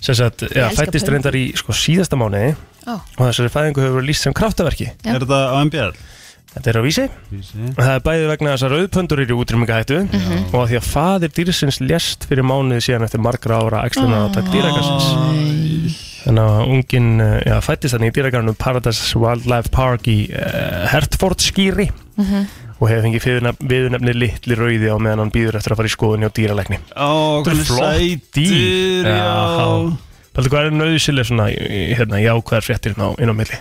[0.00, 2.54] sem sagt, já, elska fættist reyndar í sko, síðasta mánuði.
[2.88, 2.96] Ó.
[2.96, 4.88] og þessari fæðingu hefur verið lýst sem kraftaverki.
[5.04, 5.12] Já.
[5.12, 5.90] Er þetta á MBL?
[6.50, 9.98] Þetta er á vísi og það er bæði vegna þess að rauðpöndur eru í útrýmingahættu
[10.10, 10.38] Mhm.
[10.50, 14.50] og að því að fadir dýrsins lést fyrir mánuði síðan eftir margra ára æxlunar átak
[14.50, 17.12] dýragarsins Þannig að unginn
[17.46, 21.86] já, fættist þannig í dýragarnum Paradise Wildlife Park í uh, Hertford skýri
[22.80, 26.28] og hefur fengið viðurnefni litli rauði á meðan hann býður eftir að fara í skoðunni
[26.28, 29.08] á dýralegni Ó, Þetta er flott dýr.
[29.08, 29.96] Já.
[30.34, 33.58] Paldi hvað er nöðsileg svona í- í- hérna, jákvæðar fréttir inn á, inn á milli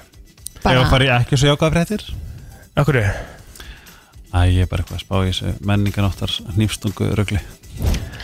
[0.66, 2.04] að fara í ekki svo jákvæða fréttir?
[2.80, 3.10] Akkur er
[4.30, 7.40] Æ, ég er bara eitthvað að spá í þessu menninganóttar nýfstungu rögli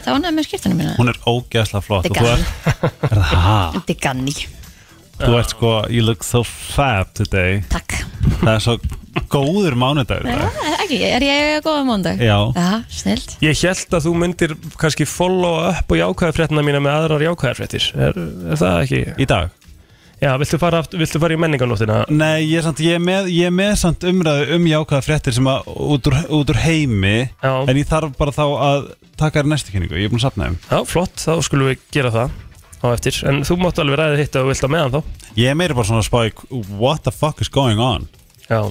[0.05, 2.09] Það var nefnir skiptunum mína Hún er ógeðslega flott.
[2.11, 3.57] Þú er ert, er það, ha?
[3.79, 4.35] Þetta er ganni
[5.15, 7.61] þú ert sko, you look so fab today.
[7.71, 7.93] Takk.
[8.41, 8.73] Það er svo
[9.31, 10.57] góður mánudagur í Já, dag.
[10.83, 12.19] ekki, er ég góða mándag?
[12.19, 16.81] Já, Já, snilt Ég held að þú myndir kannski follow up og jákvæðar fréttina mína
[16.83, 18.19] með aðrar jákvæðar fréttir er,
[18.51, 19.01] er það ekki?
[19.23, 19.55] í dag
[20.23, 22.05] Já, viltu fara, aft- viltu fara í menninganóttina?
[22.09, 25.35] Nei, ég er, samt, ég, er með, ég er með samt umræðu um jákvæða fréttir
[25.35, 27.51] sem að út úr, út úr heimi Já.
[27.67, 28.87] En ég þarf bara þá að
[29.19, 30.57] taka þér næstu kynningu Ég er búin að sapna þeim.
[30.71, 32.31] Já, flott, þá skulum við gera það
[32.85, 33.19] á eftir.
[33.27, 34.99] En þú máttu alveg ræðið hitt að þú vilt á meðan þá.
[35.35, 36.33] Ég er meira bara svona að spá í
[36.79, 38.07] What the fuck is going on?
[38.49, 38.61] Já.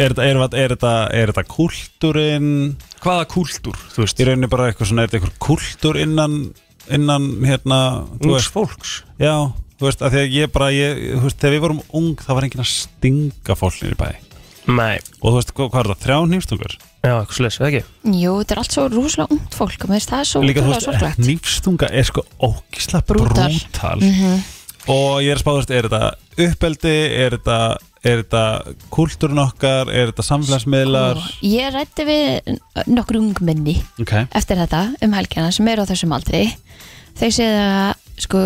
[0.00, 2.50] Er þetta, er, þetta- er þetta, er þetta kultúrin
[3.02, 4.20] Hvaða kúltúr, þú veist?
[4.22, 6.36] Í rauninni bara eitthvað svona, er þetta eitthvað kultúr innan,
[6.88, 7.78] innan, hérna,
[8.22, 8.92] þú Ungs veist, fólks?
[9.20, 9.34] Já,
[9.82, 12.38] þú veist, að því að ég bara, ég, þú veist, þegar við vorum ung, það
[12.38, 14.08] var enginn að stinga fólknir í bæ.
[14.70, 16.74] Nei, Og þú veist, hvað, hvað er það, þrjá nýfstungur?
[17.02, 17.80] já, eitthvað slis, eða ekki?
[18.22, 20.68] Jú, þetta er allt svo rúslega ungt fólk mér finnst það er svo Líka, þú
[20.70, 23.48] útrúlega veist, sorglegt nýfstunga er sko ógisla Brútal.
[23.50, 23.98] brútal.
[24.06, 24.44] Mhm.
[24.92, 26.02] Og ég er að spá, þú veist, er þetta
[26.46, 26.94] uppeldi,
[27.24, 27.58] er þetta,
[28.04, 28.44] er þetta
[28.94, 31.18] kultúrin okkar, er þetta samfélagsmiðlar?
[31.18, 34.14] Og Ég rætti við nokkur ungmenni Ok.
[34.30, 36.44] eftir þetta um helgina sem eru á þessum aldri
[37.18, 38.40] þau segja að sko,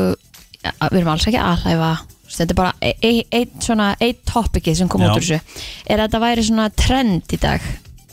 [0.90, 1.90] við erum alls ekki að aðhæfa
[2.36, 5.08] þetta er bara e- e- eitt svona eitt topikið sem kom Já.
[5.08, 5.40] út úr þessu.
[5.86, 7.60] Er að þetta væri svona trend í dag?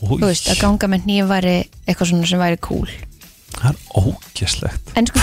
[0.04, 1.56] Új, þú veist, að ganga með nýjum væri
[1.86, 2.88] eitthvað svona sem væri cool
[3.58, 4.92] það er ógislegt.
[4.98, 5.20] en sko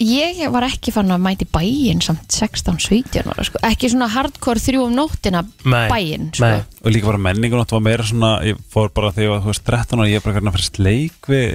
[0.00, 3.60] ég, ég var ekki fann að mæti bæinn samt 16-17 ára sko.
[3.66, 6.44] ekki svona hardcore þrjú um nóttina bæinn sko.
[6.46, 6.62] nei.
[6.80, 9.50] Og líka bara menningun átt var meira svona, ég fór bara þegar ég var, þú
[9.52, 11.50] veist, 13 ára, ég er bara hvernig að fyrir sleik við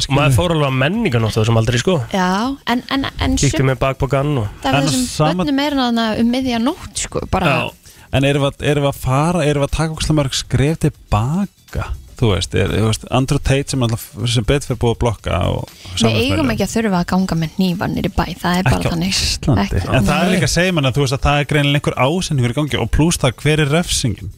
[0.00, 0.16] skilur.
[0.16, 2.28] maður fór alveg að menninganótt á þessum aldrei, sko já,
[2.72, 6.24] en, en, en Kíkti sumt með bakbókan og En á þessum sama- bönnum er náttúrulega
[6.24, 7.70] um miðja nótt sko, bara Já,
[8.12, 10.78] En erum við, að- erum við að fara, erum við að taka okkur mörg skref
[10.82, 11.84] tilbaka?
[12.20, 15.38] Þú veist, er, þú veist Andrew Tate sem, alltaf, sem betur fyrir búið að blokka
[15.48, 15.70] og
[16.02, 18.92] Við eigum ekki að þurfa að ganga með nývanir í bæ Það er bara Ekki
[18.92, 19.20] þannig.
[19.24, 19.64] Íslandi.
[19.64, 21.80] Ekki- En það er líka að segja mann að þú veist að það er greinilega
[21.80, 24.30] einhver ásendingur í gangi og pluss það hver er refsingin.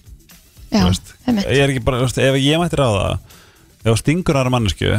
[0.70, 1.12] Já, þú veist.
[1.26, 1.50] einmitt.
[1.50, 3.18] Ég er ekki bara, þú veist, ef ég mætti ráða
[3.82, 4.92] ef stingur ára mannesku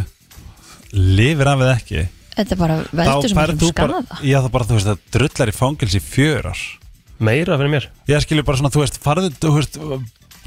[0.93, 2.03] lifir af eða ekki
[2.33, 5.01] Þetta er bara veldur sem ekki þú skada bara, já það bara, þú veist, það
[5.15, 6.61] drullar í fangils í fjörar
[7.23, 7.85] meira fyrir mér.
[8.09, 9.77] Ég skilur bara svona, þú veist, farðu, þú veist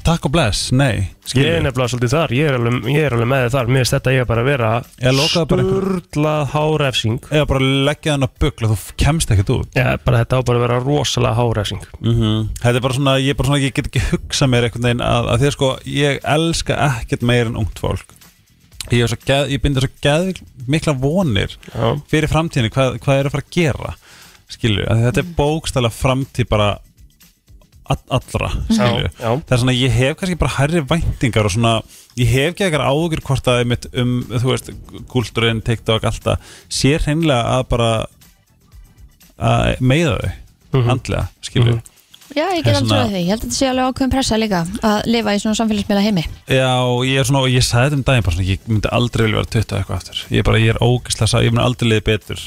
[0.07, 0.93] takk og bless, nei
[1.27, 3.71] Ég skilur er nefnilega svolítið þar, ég er alveg, ég er alveg með þar.
[3.75, 4.69] Mér finnst þetta ég að vera
[5.03, 5.17] Ég
[5.51, 7.17] bara einhver- sturlað hárefsing.
[7.31, 9.73] Eða bara leggja þann að bugla þú kemst ekkert út.
[9.75, 11.83] Já, bara þetta á bara að vera rosalega hárefsing.
[12.01, 12.49] -hmm.
[12.63, 15.29] þetta er bara svona ég, bara svona, ég get ekki hugsað mér einhvern veginn að,
[15.33, 18.07] að því að sko, ég elska ekkert meir en ungt fólk.
[18.93, 23.35] Ég, geð, ég binda svo geð mikla vonir Já, fyrir framtíðinu, hvað, hvað er að
[23.35, 23.95] fara að gera
[24.47, 26.69] skilju, þetta er bókstæla framtíð bara
[27.89, 29.31] allra, skilju já, já.
[29.47, 31.75] það er svona, ég hef kannski bara hærri væntingar og svona,
[32.19, 34.71] ég hef ekki eitthvað ágjur hvort að einmitt um, þú veist
[35.13, 37.91] kultúrin, TikTok, alltaf sé hreinlega að bara
[39.39, 40.33] að meiða þau
[40.77, 40.91] Mhm.
[40.91, 41.83] andlega, skilju Mhm.
[42.37, 44.37] Já, ég Það get alveg svona- því Ég held að þetta sé alveg ákveðin pressa
[44.37, 46.73] líka að lifa í svona samfélagsmiðla heimi Já,
[47.07, 49.37] ég er svona, og ég sagði þetta um daginn bara svona, ég myndi aldrei vilja
[49.37, 51.89] vera 20 og eitthvað aftur ég er bara, ég er ógeðslega, sá- ég myndi aldrei
[51.89, 52.41] liði betur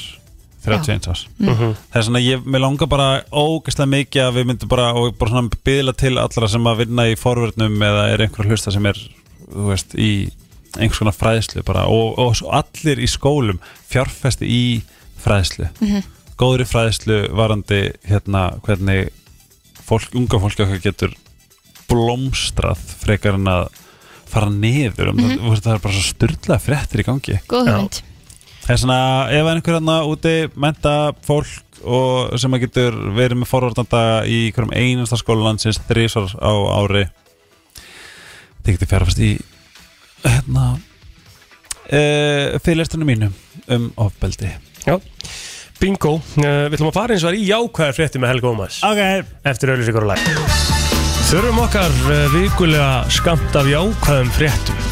[0.64, 1.26] 31 árs.
[1.38, 1.72] Mhm.
[1.92, 5.30] það er svona, ég, mér langar bara ógeðslega mikið að við myndum bara, og bara
[5.30, 9.00] svona byðla til allra sem að vinna í forvörnum eða er einhver hlusta sem er,
[9.48, 10.10] þú veist, í
[10.78, 11.86] einhvers konar fræðslu bara.
[11.90, 13.60] Og, og allir í skólum
[13.90, 14.64] fjárfesti í
[15.24, 15.70] fræðslu.
[16.40, 19.10] Góðri fræðslu varandi hérna hvernig
[19.84, 21.16] fólk, unga fólk okkar getur
[21.90, 23.66] blómstrað frekar en að
[24.30, 25.10] fara niður.
[25.10, 27.40] Um það, þú veist, það er bara svo styrla fréttir í gangi.
[27.50, 27.76] Góð Já.
[28.70, 30.32] Það er svona, ef einhver hérna úti
[30.62, 30.90] menta
[31.26, 37.02] fólk og sem að getur verið með forvartanda í hverjum einasta skólalandsins þrísvar á ári
[38.62, 39.32] þið getur fjárfast í
[40.22, 43.34] hérna uh, fyrirlestunum mínum
[43.74, 44.54] um ofbeldi.
[44.86, 45.00] Já,
[45.82, 46.20] bingo.
[46.38, 49.06] Uh, Við ætlum að fara eins og var í jákvæðar frétti með Helga Ómas Ok.
[49.50, 50.34] Eftir auðlýsingar og læg
[51.26, 54.84] Þurfum okkar uh, vikulega skamt af jákvæðum fréttum.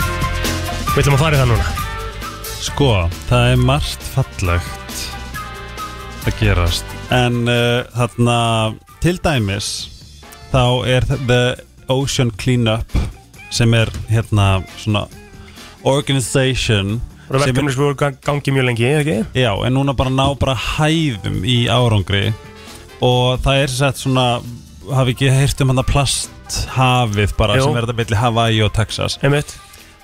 [0.97, 1.87] Við ætlum að fara í það núna
[2.59, 2.91] Sko,
[3.29, 5.03] það er margt fallegt
[6.29, 8.39] að gerast en uh, þarna
[9.03, 9.69] til dæmis
[10.51, 11.41] þá er The
[11.93, 12.97] Ocean Cleanup
[13.55, 15.07] sem er hérna svona
[15.89, 16.99] organization
[17.29, 19.17] Það er verkefni sem voru gang- gangi mjög lengi, ekki?
[19.37, 22.31] Já, en núna bara ná bara hæðum í árangri
[23.05, 24.27] og það er sett svona
[24.89, 27.67] hafi ekki heyrt um hann að plasthafið bara Jú.
[27.69, 29.53] sem er þetta milli Hawaii og Texas Einmitt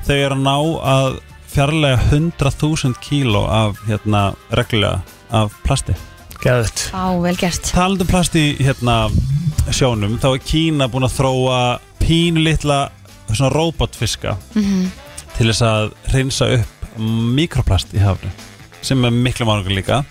[0.04, 0.56] þau eru að ná
[0.94, 1.16] að
[1.54, 5.00] fjarlæga 100.000 kíló af hérna reglulega
[5.30, 5.94] af plasti.
[6.42, 7.70] Geðut Á, vel gert.
[7.70, 8.96] Talandi um plast í hérna
[9.72, 11.60] sjónum þá er Kína búin að þróa
[12.02, 12.80] pínu litla
[13.30, 16.98] svona robotfiska til þess að reynsa upp
[17.38, 18.32] mikroplast í hafni
[18.84, 20.02] sem er miklu mánugur líka.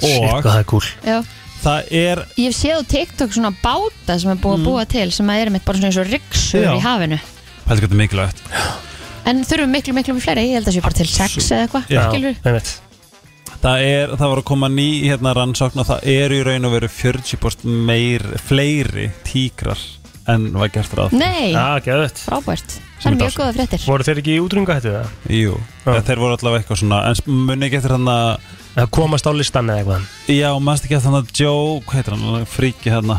[0.00, 1.18] Shit, og er cool Já.
[1.64, 5.08] það er Ég hef séð á TikTok svona báta sem er búið að búa til
[5.12, 7.18] sem að er mitt bara svona eins og ryggsur í hafinu.
[7.66, 8.88] Heldur hvað þetta er mikilvægt
[9.30, 10.46] En þurfum miklu, miklu, miklu fleiri?
[10.50, 12.02] Ég held að sé bara til sex eða eitthvað Já.
[12.08, 12.40] skilurðu?
[12.50, 12.70] einmitt.
[13.60, 16.72] Það er, það var að koma ný hérna rannsókn og það eru í raun og
[16.78, 19.82] veru 40% meir, fleiri tíkrar
[20.30, 22.78] en var gert ráð Nei, Já, geðut frábært.
[23.00, 23.38] Sem Það er er mjög dásamlegt.
[23.40, 23.84] góða fréttir.
[23.88, 25.12] Voru þeir ekki í útrunga hættu það?
[25.36, 25.54] Jú,
[25.84, 26.00] Já.
[26.08, 29.66] þeir voru allavega eitthvað svona en muni ekki eftir hann að Það komast á listan
[29.72, 30.02] eða eitthvað.
[30.30, 33.16] Já, maður ekki eftir hann að Joe, hvað heitir hann, fríki hérna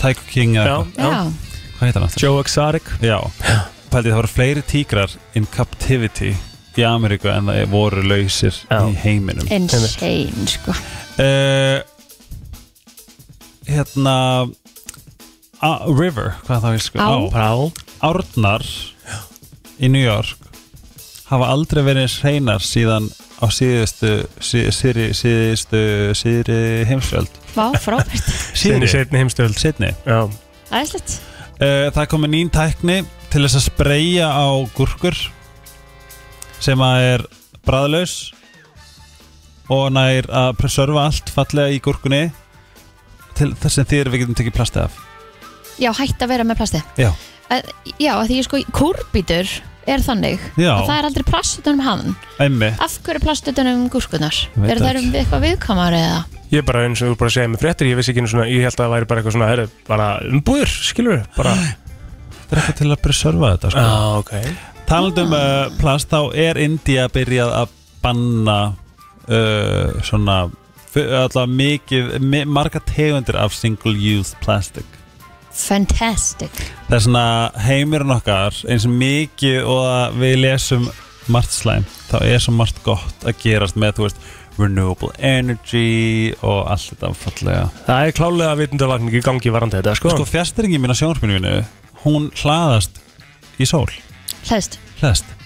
[0.00, 0.98] Tycho King eða Já, eitthvað.
[0.98, 2.22] Já, Hvað heitir hann aftur?
[2.24, 2.88] Joe Exotic.
[3.04, 3.18] Já,
[3.92, 6.32] pældi það voru fleiri tíkrar in captivity
[6.78, 8.80] í Ameríku en það voru lausir Já.
[8.86, 9.48] í heiminum.
[9.50, 10.74] Insane sko.
[11.18, 11.80] Uh,
[13.68, 14.14] Hérna
[15.60, 17.10] a, River, hvað það vil sko Á.
[17.34, 17.50] Brá
[18.08, 18.64] Árnar
[19.82, 20.38] í New York
[21.28, 23.10] hafa aldrei verið eins hreinar síðan
[23.42, 25.82] á síðustu sí, síðri, síðustu
[26.16, 28.30] síðri heimsfjöld Vá, frábært.
[28.56, 30.22] Sinni setni heimstöld Sydney Já.
[30.70, 31.18] Æðislegt.
[31.58, 32.98] Uh, það er komið nýn tækni
[33.28, 35.16] til þess að spreyja á gúrkur
[36.64, 37.24] sem að er
[37.66, 38.14] bræðlaus
[39.72, 42.28] og nær að preserva allt fallega í gúrkunni
[43.38, 45.00] til þess að þýr við getum tekið plastið af.
[45.78, 47.10] Já, hætt að vera með plasti Já,
[47.52, 47.68] að,
[48.00, 49.52] Já, að því sko, kúrbítur
[49.88, 50.72] er þannig Já.
[50.72, 52.16] að það er aldrei plast utan um hann.
[52.42, 56.18] Einmi Af hverju er plast utan um Er það um eitthvað viðkamar eða?
[56.48, 58.64] Ég bara eins og þú bara segja með fréttir, ég vissi ekki einu svona, ég
[58.64, 61.54] held að það væri bara eitthvað svona, bara umbúður, skilur við, bara
[62.48, 63.82] Er eitthvað til að preserva þetta sko.
[63.84, 64.84] Já, ok.
[64.88, 68.58] Talandi um uh, plast þá er India byrjað að banna
[69.28, 70.38] uh, svona
[70.88, 74.86] f- allavega mikið, mi marga tegundir af single use plastic.
[75.58, 76.54] Fantastic.
[76.88, 77.26] Það er svona
[77.66, 80.84] heimurinn okkar eins og mikið og að við lesum
[81.28, 84.22] margt slæm þá er svo margt gott að gerast með þú veist
[84.58, 87.66] renewable energy og allt þetta fallega.
[87.88, 91.52] Það er klálega vitundavakning í gangi varandi þetta, sko, Sko fjastringin mín á sjónarspinu mínu
[92.04, 93.00] hún hlaðast
[93.58, 93.88] í sól.
[94.48, 95.36] Hlæðst hlaðast.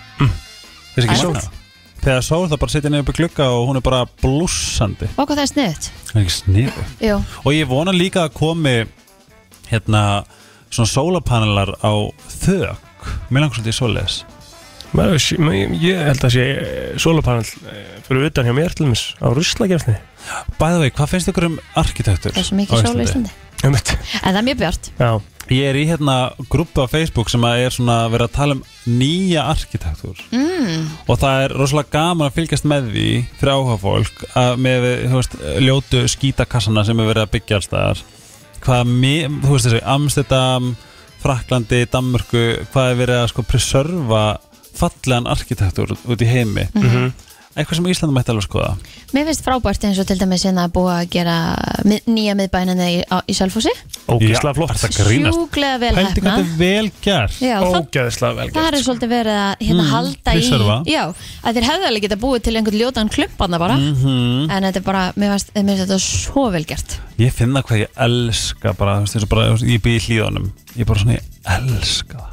[0.93, 1.23] Þessi ekki Æ.
[1.23, 1.43] sól?
[2.03, 5.09] Þegar sól það bara setja niður upp í glugga og hún er bara blússandi.
[5.15, 8.35] Og hvað það er sniðut Það er ekki sniðu Jú, Og ég vona líka að
[8.41, 8.75] komi
[9.71, 10.03] hérna
[10.73, 11.93] svona sólapanelar á
[12.43, 13.07] þök.
[13.31, 14.31] Mér langar svolítið í
[14.93, 15.25] Maður,
[15.81, 16.43] ég, held að sé
[17.01, 19.95] solapanel eh, fyrir utan hjá mér til dæmis á ruslagefni
[20.59, 22.35] Bæða vei, hvað finnst ykkur um arkitektur?
[22.35, 23.33] það er svo mikið sól í Íslandi?
[23.63, 24.91] En það er mjög bjart.
[24.99, 25.11] Já,
[25.53, 26.17] Ég er í hérna
[26.49, 30.23] grúpu á Facebook sem að er svona verið að tala um nýja arkitektur.
[30.33, 33.09] Mm, og það er rosalega gaman að fylgjast með því
[33.41, 38.03] fyrir áhuga fólk að með veist, ljótu skítakassana sem er verið að byggja allstaðar
[38.63, 38.95] hvað,
[39.43, 40.73] þú veist þessi, Amsterdam
[41.23, 44.23] Fraklandi, Danmörku hvað er verið að sko preserva
[44.73, 46.67] fallegan arkitektur út í heimi?
[46.75, 47.13] Mhm.
[47.57, 48.71] Eitthvað sem Íslandi mætti alveg skoða?
[49.13, 51.35] Mér finnst frábært eins og til dæmis hérna að búa að gera
[51.85, 53.73] mið, nýja miðbænina í, á- í Sælfossi
[54.09, 54.73] ógeðslega flott.
[54.73, 55.37] að?
[55.37, 57.37] Sjúglega vel Pældi hefna hvað þetta er vel gert.
[57.43, 60.77] Já, það, Ógeðslega vel það er gert svolítið verið að hérna Mm, halda preserva.
[60.87, 61.03] í Já,
[61.45, 63.77] að þeir hefðu alveg geta búið til einhvern ljótan klumpanna bara.
[63.77, 64.51] Mhm.
[64.51, 66.99] En þetta er bara, mér finnst mér finnst þetta svo vel gert.
[67.19, 69.97] Ég finna hvað ég elska bara, þú veist, eins og bara þú veist, ég býð
[70.01, 70.51] í hlíðunum.
[70.79, 72.32] Ég bara svona, ég elska það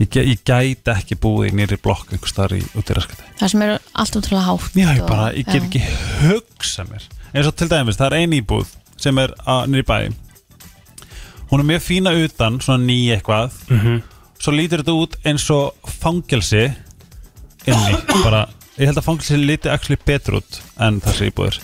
[0.00, 3.52] ég, ég gæti ekki búið í nýri blokk einhver staðar í út í raskati Það
[3.52, 5.82] sem er allt útrúlega hátt Já, ég bara, ég get ekki
[6.24, 7.04] hugsa mér.
[7.34, 9.32] Eins og til dæmis, það er ein íbúð sem er
[9.70, 9.96] nýri bæ.
[11.50, 13.52] Hún er mjög fína utan, svona ný eitthvað.
[13.70, 14.02] Mhm.
[14.44, 16.64] svo lítur þetta út eins og fangelsi
[17.66, 17.94] inni,
[18.24, 18.42] bara
[18.76, 21.60] ég held að fangelsi líti actually betur út en þessi íbúður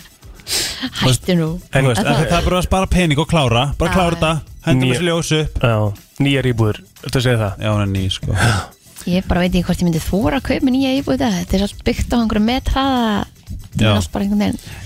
[1.01, 1.49] Hættu nú.
[1.73, 3.65] En, veist, En það, það- er bara að spara pening og klára.
[3.79, 4.33] Bara klára þetta,
[4.67, 5.59] hendum Nýja- þessi ljósu upp.
[5.63, 5.77] Já,
[6.25, 7.59] nýjar íbúður, þetta segir það?
[7.65, 8.39] Já, hún er ný, sko.
[9.09, 11.39] Ég bara veit ekki hvort ég myndi þóra að kaupa nýja íbúið þetta.
[11.41, 13.27] Þetta er allt byggt á einhverju metraða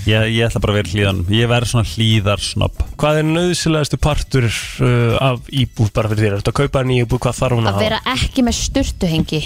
[0.08, 4.46] ég, ég ætla bara að vera hlýðan, ég verð svona hlýðarsnobb Hvað er nöðsilegastu partur
[4.48, 6.44] uh, af íbúð bara fyrir þér?
[6.44, 9.42] Þú að kaupa nýja íbúð, hvað þarf hún að Að vera ekki með sturtuhengi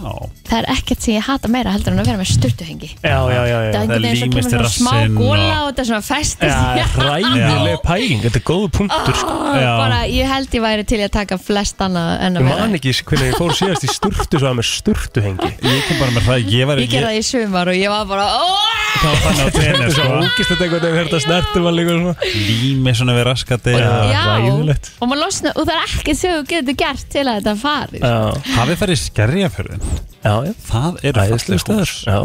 [0.00, 2.90] Það er ekkert sem ég hata meira heldur en að vera með sturtuhengi.
[3.04, 3.70] Já, já, já, já.
[3.70, 6.86] Það er einhvern veginn límist kemur svona smá góla og- og þetta svona festist Já,
[7.10, 9.36] ræðileg pæling, þetta er góðu punktur sko.
[9.60, 9.72] Já.
[9.78, 12.74] bara, Ég held ég væri til að taka flest annað en að Ég vera man
[12.80, 15.50] ekki hvernig ég fór síðast í sturtu svo að með sturtuhengi.
[15.62, 18.04] Ég kom bara með það ég var Ég gerði það í sumar og ég var
[18.10, 18.68] bara "Åh!"
[19.00, 20.18] það var þannig á tenni, er svo sko.
[20.20, 22.14] ógist þetta einhvern veginn þetta snertum að líka svona.
[22.50, 24.22] Lími svona við raskati Já.
[24.40, 24.90] Ræðilegt.
[25.00, 27.98] og maður losna og það er ekkert sem þú getur gert til að þetta fari.
[28.00, 28.16] Já,
[28.56, 29.89] hafið farið í skerjafjörðin já,
[30.24, 30.34] já
[30.68, 32.18] það eru Æðislega falleg stöður hús Já,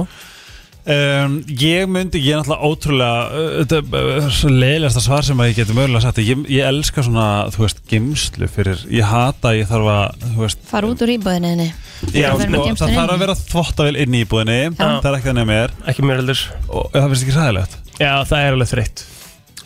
[0.95, 5.49] um, ég myndi, ég er náttúrulega ótrúlega uh, þetta er svo leiðilegasta svar sem að
[5.49, 6.21] ég geti mögulega sagt.
[6.25, 10.43] Ég, ég elska svona, þú veist, geimslu fyrir, ég hata, að ég þarf að þú
[10.43, 11.69] veist, Fara út úr íbúðinni
[12.11, 14.59] já, Að sko, það þarf að vera þvottavel inn í íbúðinni.
[14.77, 15.75] Það er ekki þannig að mér.
[15.89, 16.45] Ekki mér heldur.
[16.69, 19.05] Og það finnst ekki ræðilegt Já, það er alveg þreytt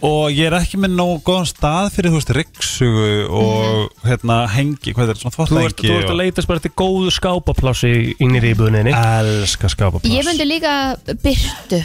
[0.06, 3.08] og ég er ekki með nógu góðan stað fyrir, þú veist, ryggsugu
[3.40, 6.72] og hérna, hengi, hvað er þetta, svona Þú ert, þú ert að leitast bara til
[6.80, 7.92] góðu skápaplássi
[8.24, 10.76] inn í íbúðinni elska skápaplass Ég myndi líka
[11.26, 11.82] byrtu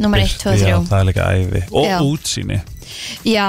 [0.00, 1.98] Númer 1, 2 og 3 Já, það er líka æfi og Já.
[2.00, 2.60] útsýni.
[3.28, 3.48] Já,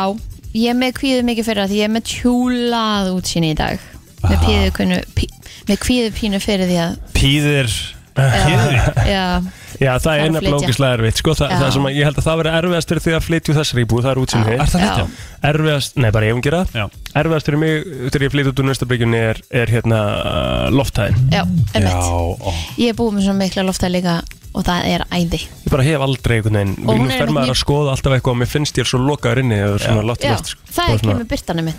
[0.57, 3.87] ég er með kvíðu mikið fyrir það Því ég er með tjúlað útsýni í dag.
[4.25, 4.43] Með Aha.
[4.75, 5.29] kvíðu, pí,
[5.69, 7.71] með kvíðu pínu fyrir því að pýðir
[8.11, 9.25] Já, já,
[9.81, 12.25] Já, það að er nefnilega ógislega erfitt sko, það, það sem að, ég held að
[12.27, 14.59] það veri erfiðast fyrir því að flytja úr þessari íbúð, það er útsýni Er.
[14.61, 15.05] Það þetta?
[15.51, 16.83] Erfiðast, nei bara ég um gera Já.
[17.21, 17.73] Erfiðast fyrir mig
[18.11, 21.17] þegar ég flytja út úr næstabríkjunni er, er hérna uh, lofthæðin.
[21.33, 22.53] Já, Já, emitt ó.
[22.77, 24.19] Ég er búið með svona mikla loftað líka
[24.51, 25.37] Og það er æði.
[25.63, 28.15] Ég bara hef aldrei einhvern veginn Og Nú er fer einmitt maður að skoða alltaf
[28.17, 30.59] eitthvað og mér finnst ég svo lokaður inni eða svona loft Já, sko.
[30.75, 31.69] það Og er ekki með byrtanum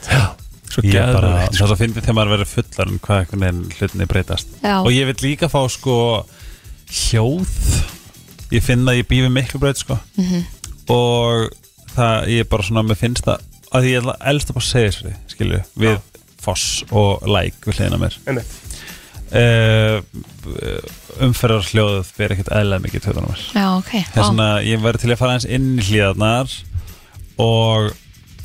[6.92, 7.52] hljóð.
[8.52, 9.98] Ég finn að ég býfi miklu breyt sko.
[10.18, 10.42] Mhm.
[10.92, 11.52] og
[11.94, 14.90] það ég er bara svona, mér finnst það að ég er elst að bara segja
[14.96, 15.96] sér skilju, við
[16.42, 18.18] foss og læk við hliðina á mér.
[19.32, 20.02] Uh,
[21.24, 23.44] umferðar hljóðuð verið ekkert eðlega mikið töðan á mér.
[23.54, 23.92] Já, ok.
[24.10, 26.56] Það er svona, ég verði til að fara eins inn í hlíðarnar
[27.40, 27.92] og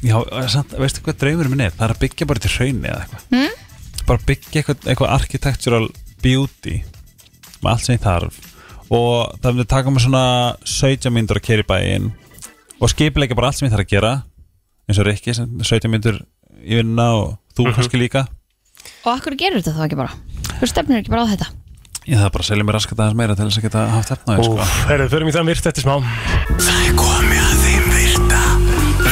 [0.06, 0.18] já,
[0.54, 1.76] samt, veistu hvað draumur minn er?
[1.76, 3.32] Það er að byggja bara til hraunni eða eitthvað.
[3.36, 3.64] Mm?
[4.08, 5.88] bara byggja eitthvað, eitthvað architectural
[6.24, 6.78] beauty
[7.64, 8.40] með allt sem ég þarf
[8.88, 10.24] og það myndi taka mig svona
[10.64, 12.10] 17 myndur að kera í bæinn
[12.78, 14.14] og skipilega bara allt sem ég þarf að gera
[14.88, 16.22] eins og Rikki, sem 17 myndur
[16.64, 18.28] í vinnuna og þú kannski líka
[19.04, 20.14] Og akkur gerur þetta þá ekki bara?
[20.62, 21.48] Þú stefnir ekki bara á þetta?
[22.08, 24.46] ég þarf bara að selja mér raskat aðeins meira til þess að geta haft efnaði
[24.48, 24.60] sko.
[24.64, 25.96] Úf, herru, förum í það myrt eftir smá
[26.56, 27.67] Það er komið að virta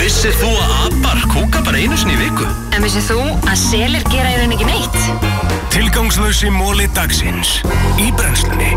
[0.06, 2.46] Vissir þú að abar kúka bara einu sinni í viku?
[2.78, 3.16] En vissið þú
[3.50, 5.64] að selir gera í rauninni ekki neitt?
[5.74, 7.56] Tilgangslösi móli dagsins.
[7.98, 8.70] Í brennslunni.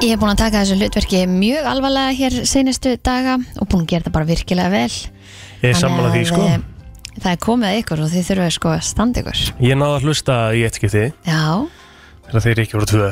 [0.00, 3.90] Ég hef búin að taka þessu hlutverki mjög alvarlega hér seinustu daga og búin að
[3.92, 4.96] gera þetta bara virkilega vel.
[5.60, 6.46] Ég er sammála því, sko.
[6.48, 9.44] eh, Það er komið að ykkur og þið þurfum sko að standa ykkur.
[9.68, 11.04] Ég náði að hlusta í eitt skipti.
[11.28, 11.44] Já,
[12.30, 13.10] þegar þeir ekki voru tvö.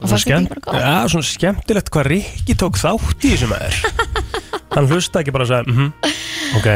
[0.00, 0.76] Og bara gott?
[0.80, 3.80] Já, svona skemmtilegt hvað Rikki tók þátt í þessum aður
[4.70, 5.92] Hann hlusta ekki bara að segja mhm,
[6.58, 6.66] Ok,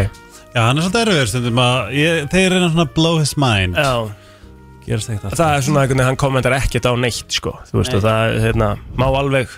[0.55, 3.79] já, hann er svolítið erfiður stundum að ég, þeir eru svona blow his mind.
[3.79, 3.93] Já.
[4.85, 7.79] Gerast ekkert alltaf Það er svona einhvern veginn, hann kommentar ekkert á neitt sko Þú
[7.81, 8.69] veist, og það hérna,
[9.01, 9.49] má alveg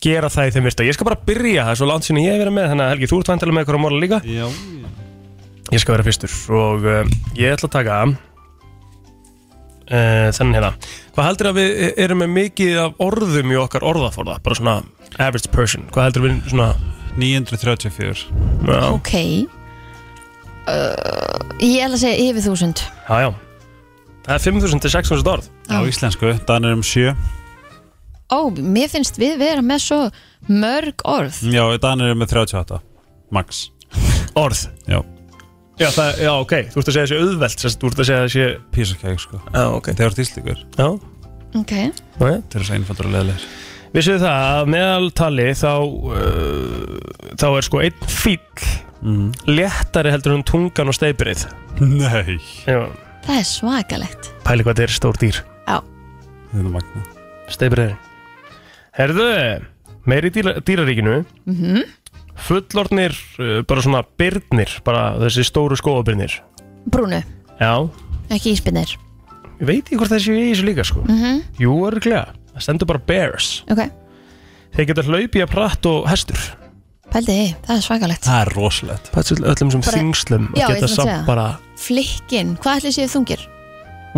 [0.00, 0.84] gera það í þeim virta.
[0.88, 2.92] Ég skal bara byrja, það er svo langt sinni ég hef verið með Þannig að
[2.94, 4.18] Helgi, þú ert vantilega með eitthvað á móla líka?
[4.24, 4.46] Já,
[5.70, 7.04] Ég skal vera fyrstur og uh,
[7.38, 8.16] ég ætla að taka uh,
[10.34, 10.70] þennan hérna.
[11.14, 11.68] Hvað heldur að við
[12.06, 14.40] erum með mikið af orðum í okkar orðaforða?
[14.42, 14.74] Bara svona
[15.20, 15.84] average person.
[15.94, 16.72] Hvað heldur við svona
[17.16, 18.26] 934
[18.68, 19.12] Já, ok.
[20.70, 22.82] Uh, Ég ætla að segja yfir þúsund.
[23.08, 23.30] Já, já.
[24.26, 25.46] Það er 5.000 til 6.000 orð.
[25.72, 27.14] Á íslensku, Danir um 7
[28.30, 30.00] Ó, mér finnst við vera með svo
[30.46, 31.40] mörg orð.
[31.50, 32.78] Já, Danir um með 38
[33.34, 33.64] max.
[34.38, 34.68] Orð?
[34.86, 35.00] Já,
[35.80, 38.24] Já, það, já ok, þú ert að segja þessi auðvelt sérst, Þú ert að segja
[38.76, 39.38] þessi cake sko.
[39.48, 39.86] Já, ok.
[39.96, 40.62] Þeir eru íslíkur,
[41.56, 41.72] ok.
[42.20, 43.46] Þeir eru svo einfaldur og leðilegir
[43.90, 46.98] Vissuðu það að meðaltali þá uh,
[47.40, 48.66] þá er sko einn fíll
[49.02, 49.24] mm.
[49.50, 51.46] léttari heldur um tungan og steipirið
[51.82, 52.36] nei.
[52.68, 52.84] Já,
[53.26, 54.30] Það er svakalegt.
[54.46, 55.40] Pæli hvað þetta er stór dýr.
[55.66, 55.80] Já,
[56.50, 57.02] Þetta er magna
[57.50, 57.98] Steipireyri
[58.96, 59.26] Herðu,
[60.10, 61.16] meiri dýra, dýraríkinu.
[61.50, 61.82] Mhm.
[62.40, 66.38] Fullornir, uh, bara svona byrnir Bara þessi stóru skóabyrnir
[66.90, 67.20] brúnu,
[67.60, 67.74] Já,
[68.32, 68.94] ekki íspinnir.
[69.60, 71.02] Ég veit ekki hvort þessi í þessu líka sko.
[71.04, 73.84] Mm Jú, örglega, það stendur bara bears Ok,
[74.74, 76.40] Þeir geta hlaupið að pratt og hestur
[77.10, 80.60] pældi þið, það er svakalegt Það er rosalegt Pæts öllum sem Bara- þingslum Já, að
[80.60, 81.24] ég geta ætla að samt segja.
[81.26, 81.46] bara
[81.80, 83.42] Flikkin, hvað ætli séu þungir?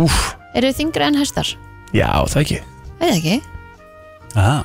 [0.03, 0.19] Úf,
[0.53, 1.49] Eru þið þingri en hestar?
[1.93, 2.59] já, það ekki
[2.99, 3.41] Veit ekki
[4.35, 4.63] Aha.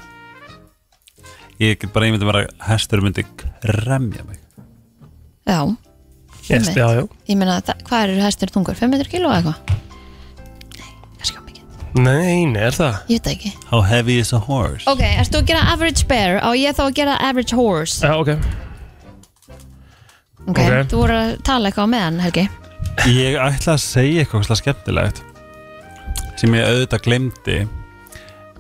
[1.61, 4.39] Ég get bara einmitt að vera hestur myndi kremja mig
[5.49, 6.77] Já, yes, Einmitt.
[6.77, 8.77] Já, já ég meina, það- hvað eru hestur þungur?
[8.77, 9.77] 500 kíló eða eitthvað?
[11.95, 12.99] Nei, nei, er það?
[13.09, 13.53] Ég veit það ekki.
[13.71, 14.85] How heavy is a horse?
[14.91, 16.37] Ok, erstu að gera average bear?
[16.45, 18.03] Og ég þá að gera average horse.
[18.05, 18.35] Já, ok.
[20.49, 20.61] Ok, Ok.
[20.93, 22.45] þú voru að tala eitthvað á meðan, Helgi.
[23.09, 25.23] Ég ætla að segja eitthvað slag skemmtilegt
[26.39, 27.57] sem ég auðvitað glemdi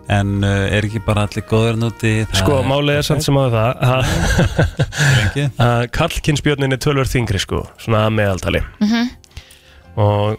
[0.08, 3.82] en uh, er ekki bara allir góður núti Sko, málið er samt sem að það
[3.88, 4.10] að-
[5.18, 8.62] lengi að kallkynsbjörnin er tölvör þingri sko, svona að meðaltali.
[8.80, 9.08] Mhm.
[9.98, 10.38] og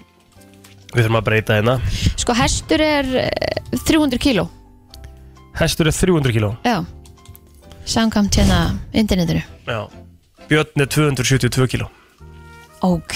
[0.94, 1.76] við þurfum að breyta hérna.
[2.20, 4.48] Sko, hestur er eh, 300 kíló.
[5.60, 6.53] Hestur er 300 kíló.
[6.66, 6.80] Já.
[7.90, 8.60] Samkvæmt hérna
[8.94, 9.41] internetinu.
[9.68, 9.82] Já.
[10.49, 11.90] Björn er 272 kíló.
[12.82, 13.16] Ok,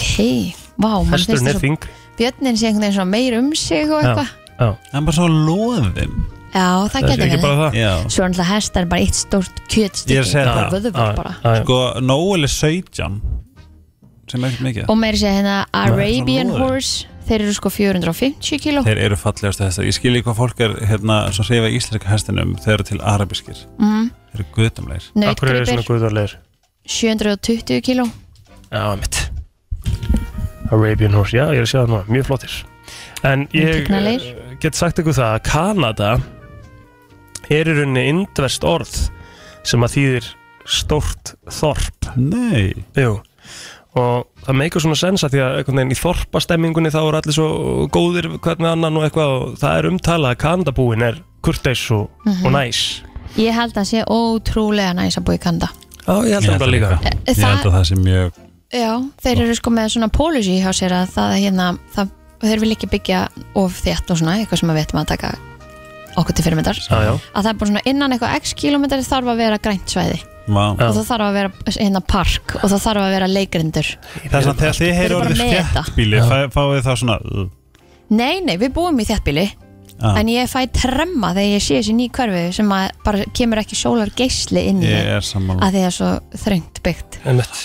[0.75, 3.87] vá, mann Hesturinn finnst er að þingri björnin sé einhvern veginn svona meir um sig
[3.89, 4.09] og Já.
[4.11, 4.31] eitthvað.
[4.53, 6.11] Já, Það er bara svo loðin
[6.53, 7.45] Já, það það er getur ekki verið.
[7.45, 7.77] bara það.
[7.79, 7.93] Já.
[8.13, 10.75] Svo er náttúrulega hestar bara eitt stórt Ég er að kjötstykki segja það.
[10.75, 11.31] vöðvar Já, bara.
[11.43, 11.63] já, já.
[11.63, 13.21] Sko, Noel er 17
[14.29, 14.85] sem er ekkert mikið.
[14.93, 16.61] Og meiri segja hérna Arabian svona lóðir.
[16.67, 18.81] horse Þeir eru sko 450 kíló.
[18.83, 22.55] Þeir eru fallegast þess að ég skilji hvað fólk er hérna svo hreyfa íslenska hestinum
[22.59, 23.61] þeir eru til arabískir.
[23.79, 26.35] Mm, Þeir eru guðdamleir Akkur er svona Nautgripir guðvarlegur
[26.83, 28.05] 720 kíló.
[28.73, 29.21] Já, mitt
[30.73, 32.53] Arabian Horse, já, ég er að sjá það núna, mjög flottir.
[33.23, 34.29] En ég Tignarlegir.
[34.43, 36.11] eh, get sagt ykkur það að Kanada
[37.53, 38.95] er í rauninni indverst orð
[39.63, 40.31] sem að þýðir
[40.65, 42.09] stórt þorp.
[42.17, 42.73] Nei.
[42.99, 43.21] Jú
[43.95, 47.47] og það meikar svona sens að því að veginn í þorpastemmingunni þá er allir svo
[47.93, 52.45] góðir hvernig annan og eitthvað og það er umtalað að Kanadabúin er kurteis og, Mhm.
[52.45, 52.79] og næs.
[53.37, 55.69] Ég held að sé ótrúlega næs að búa í Kanda.
[56.07, 56.71] Já, ég held Ég það.
[56.73, 56.99] líka.
[57.27, 58.31] Ég held að það sé mjög
[58.73, 62.09] Já, þeir eru sko með svona policy hjá sér að það hérna það,
[62.41, 63.19] þeir vil ekki byggja
[63.55, 65.29] of þétt og svona eitthvað sem að við ættum að taka
[66.17, 66.79] okkur til fyrirmyndar.
[66.89, 70.87] Að það er bara svona innan eitthvað x kilometri þarf að vera grænt svæði Já.
[70.89, 73.89] og það þarf að vera hérna park og það þarf að vera leikrindur
[74.23, 77.45] Það er svona þegar þið bara orðið fá- fáið þá svona uh,
[78.13, 79.45] Nei, nei, við búum í þéttbíli
[80.03, 83.61] ah, en ég fæ tremma þegar ég sé þessi ný hverfi sem að bara kemur
[83.63, 84.91] ekki sólar geisli inn í
[85.23, 85.63] sammála.
[85.63, 86.11] að því það er svo
[86.43, 87.19] þröngt byggt.
[87.23, 87.63] Einmitt.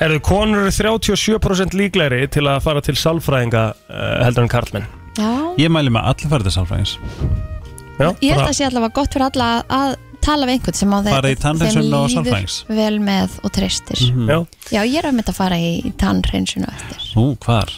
[0.00, 4.86] Herðu, konur eru 37% líklegri til að fara til sálfræðinga uh, heldur en karlmenn.
[5.20, 5.30] Já,
[5.60, 6.94] Ég mæli með allir farið til sálfræðings.
[8.00, 10.98] Já, ég held að sé allavega gott fyrir alla að tala við einhvern sem á
[11.00, 12.56] þeim, Farið í tannhreinsun og sálfræðings.
[12.68, 14.28] vel með og treystir Mhm.
[14.30, 14.38] Já,
[14.70, 17.70] Já, ég er að mynda að fara í tannreynsuna eftir Ú, hvar?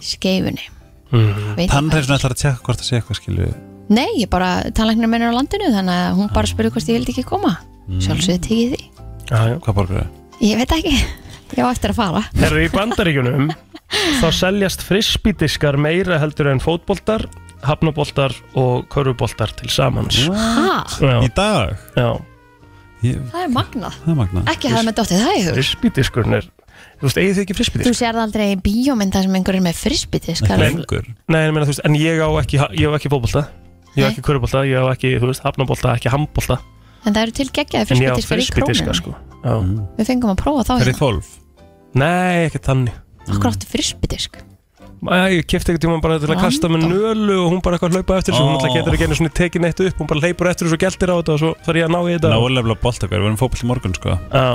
[0.00, 0.66] skeifunni
[1.12, 1.54] mm.
[1.56, 3.54] Veit ég Tannreifin ætlar að tjekka hvort það sé eitthvað hvað.
[3.94, 6.98] Nei, ég bara, tannlæknir minn er á landinu þannig að hún bara spurði hvort ég
[6.98, 8.00] vildi ekki koma Mm.
[8.00, 8.84] Sjálfsögðu tekið því
[9.28, 10.08] já, já Hvað borgar þau?
[10.40, 10.94] Ég veit ekki,
[11.58, 13.50] ég á eftir að fara Herðu, í bandaríkjunum
[14.22, 17.26] þá seljast frisbídiskar meira heldur en fótboltar
[17.68, 20.18] hafnaboltar og körfuboltar til samans.
[20.26, 21.74] Já, Í dag?
[21.96, 22.08] já.
[23.04, 23.96] Ég, það er magnað.
[24.00, 25.56] Það er magna Ekki hafa með dóttið það í hug.
[25.58, 26.46] Frisbídiskurinn er
[26.94, 27.96] Þú veist, eigið þið ekki Þú frisbídisk?
[27.98, 31.04] sérð aldrei í bíómynda sem einhver er með frisbytisk Lengur?
[31.28, 33.42] Nei, en, meina, þú veist, en ég á ekki, ég á ekki fótbolta.
[33.94, 34.14] Ég á Nei.
[34.14, 36.56] ekki körfubolta, ég á ekki, þú veist, hafnabolta, ekki handbolta.
[37.04, 39.14] En það eru til geggjaði En ég á frisbytisk fyrir frisbídiska, krónum sko.
[39.44, 39.54] Já.
[39.60, 39.84] mm.
[40.00, 41.00] Við fengum að prófa þá Er í hérna.
[41.04, 41.30] þólf?
[42.00, 42.96] Nei, ekki þannig.
[43.28, 44.40] Akkur áttu frisbytisk
[45.04, 48.20] Ég kefti ekkert tíma bara til að kasta með nölu og hún bara eitthvað hlaupa
[48.20, 48.44] eftir þessu.
[48.46, 49.98] Hún alltaf getur ekki einu svona tekið neitt upp.
[50.00, 52.00] Hún bara hleypur eftir þessu og geltir á þetta og svo þarf ég að ná
[52.00, 52.32] í þetta.
[52.32, 54.16] Nálega boltakar, við erum fótboll í morgun sko.
[54.32, 54.46] Já,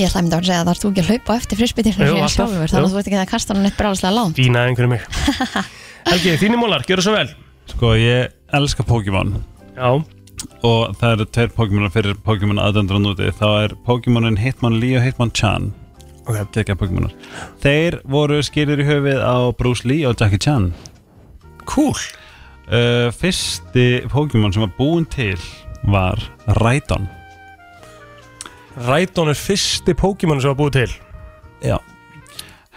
[0.00, 1.66] Ég ætla að mynda að segja að það er þú ekki að hlaupa eftir jú.
[1.68, 5.04] Þannig að þú ert ekki að kasta hann eitt bráðslega lán fína einhverju mig.
[6.08, 7.34] Helgi, þínir mólar, gjör það svo vel.
[7.72, 9.34] Sko, ég elska Pokémon.
[9.76, 9.90] Já,
[10.64, 13.28] og það eru tveir Pokémon fyrir Pokémon aðdöndur á núti.
[13.36, 15.70] Þá er Pokémonin Hitmonlee og Hitmonchan
[16.26, 17.14] ok Gekka Pokémonar
[17.62, 20.70] Þeir voru skilir í höfið á Bruce Lee og Jackie Chan.
[21.66, 21.96] Cool.
[22.66, 25.38] Uh, Fyrsti Pokémon sem var búin til
[25.82, 27.08] var Rhydon.
[28.76, 30.94] Rædon er fyrsti Pokémon sem var búið til.
[31.66, 31.76] Já.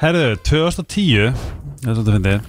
[0.02, 1.32] Herðu, 2010
[1.86, 2.48] Það er svolítið fyndið.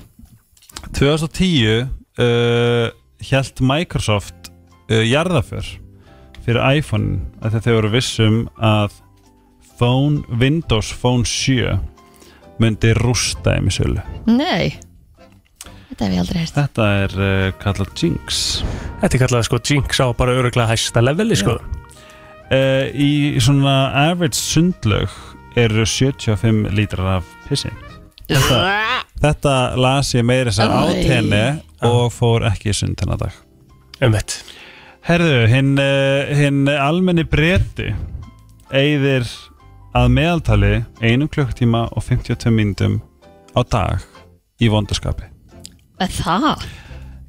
[0.97, 1.89] 2010
[2.24, 2.89] uh,
[3.23, 4.51] Hjælt Microsoft
[4.90, 5.68] uh, jarðaför
[6.47, 8.97] fyrir iPhone að þau voru vissum að
[9.78, 11.77] phone, Windows Phone 7
[12.62, 14.77] myndi rústa í sölu Nei.
[15.97, 16.57] Þetta hef ég aldrei heyrt.
[16.57, 18.40] Þetta er uh, kallað Jinx.
[19.01, 21.55] Þetta er kallað sko Jinx á bara öruglega hæsta leveli sko.
[22.51, 23.77] Uh, Í svona
[24.11, 25.15] average sundlaug
[25.57, 27.70] eru 75 lítrar af pissi.
[28.28, 28.59] Þetta,
[29.24, 31.01] þetta las ég meira þess að á Æ.
[31.07, 31.43] tenni
[31.86, 33.40] og fór ekki í sund þennan dag.
[34.03, 34.62] Um þetta
[35.07, 37.93] Herðu, hinn uh, hin almenni breyti
[38.74, 39.24] eigðir
[39.97, 42.98] að meðaltali einu klukktíma og 52 mínútum
[43.56, 44.05] á dag
[44.60, 45.28] í vondarskapi.
[46.02, 46.64] Er Það?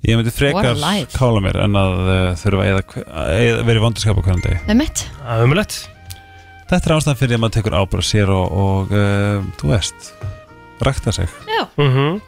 [0.07, 0.77] Ég myndi frekar
[1.15, 4.59] kála mér en að uh, þurfa að að vera í vondarskap á hverjum degi.
[4.67, 5.03] Með mitt?
[5.23, 5.77] Það er umulett
[6.67, 10.09] Þetta er ástæðan fyrir að maður tekur ábúr sér og, og uh, þú veist,
[10.83, 11.31] rækta sig.
[11.47, 11.63] Já.
[11.79, 12.19] Mm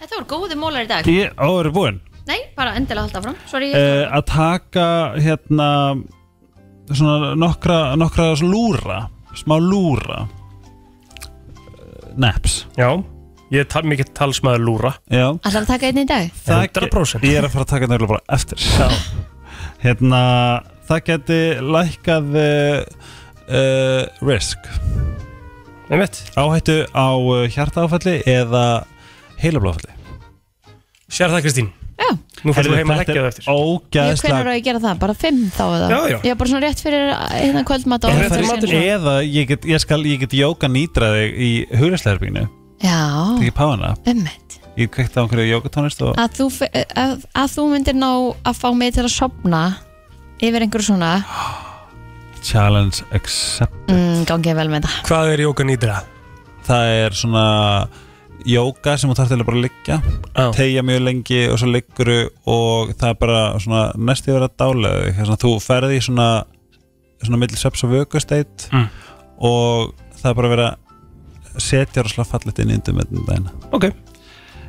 [0.00, 1.08] Þetta voru góði mólar í dag.
[1.10, 4.86] Ég, Ó, eru búinn Nei, bara endilega halda fram Sorry, uh, Að taka
[5.18, 5.68] hérna
[6.92, 9.00] svona nokkra, nokkra lúra
[9.36, 10.24] smá lúra.
[12.16, 12.64] Naps.
[12.78, 12.96] Já
[13.54, 14.90] Ég er tal, mikið talsmaður lúra.
[15.06, 15.28] Já.
[15.38, 16.32] Ætlar að taka einn í dag?
[16.42, 17.26] Það 100%.
[17.28, 18.64] Ég er að fara að taka þetta bara eftir.
[18.66, 18.88] Já.
[19.84, 20.22] Hérna,
[20.88, 23.06] það geti lækkað uh,
[23.46, 24.66] uh, risk.
[25.86, 28.66] Þetta Áhættu á uh, hjartaáfalli eða
[29.38, 29.94] heilablóðfalli.
[31.06, 32.08] Sér það Kristín Já
[32.44, 34.98] Nú fyrir þú heim að leggja það er eftir ógæðslega á ég að gera það?
[35.00, 35.86] Bara fimm þá eða?
[35.88, 36.18] Já, já.
[36.26, 40.00] Ég er bara svona rétt fyrir hérna kvöldmat og síðan Eða ég get, ég skal,
[40.04, 41.50] ég get jóka nýtra þig í
[41.80, 42.62] hugræslegarbygginu svona.
[42.84, 43.00] Já,
[43.40, 47.62] Ekki pána ummitt Ég kveikt á einhverju jókatónist og að, þú fe- að, að þú
[47.72, 48.10] myndir ná
[48.44, 49.62] að fá mig til að sopna
[50.36, 51.14] yfir einhverju svona
[52.44, 55.96] challenge accept mm, gangið vel með það Hvað er jóka nýtra?
[58.46, 59.96] Jóka sem þú þarf til að bara liggja.
[60.36, 60.44] Já.
[60.54, 65.26] Tegja mjög lengi og svo ligguru og það er bara svona næst yfir að dálega
[65.26, 66.28] að þú ferði í svona
[67.24, 68.88] svona milli sveps og vökusteit Mm.
[69.40, 73.52] og það er bara verið að setja rosalega fallet inn í undum með dagina.
[73.72, 73.86] Ok.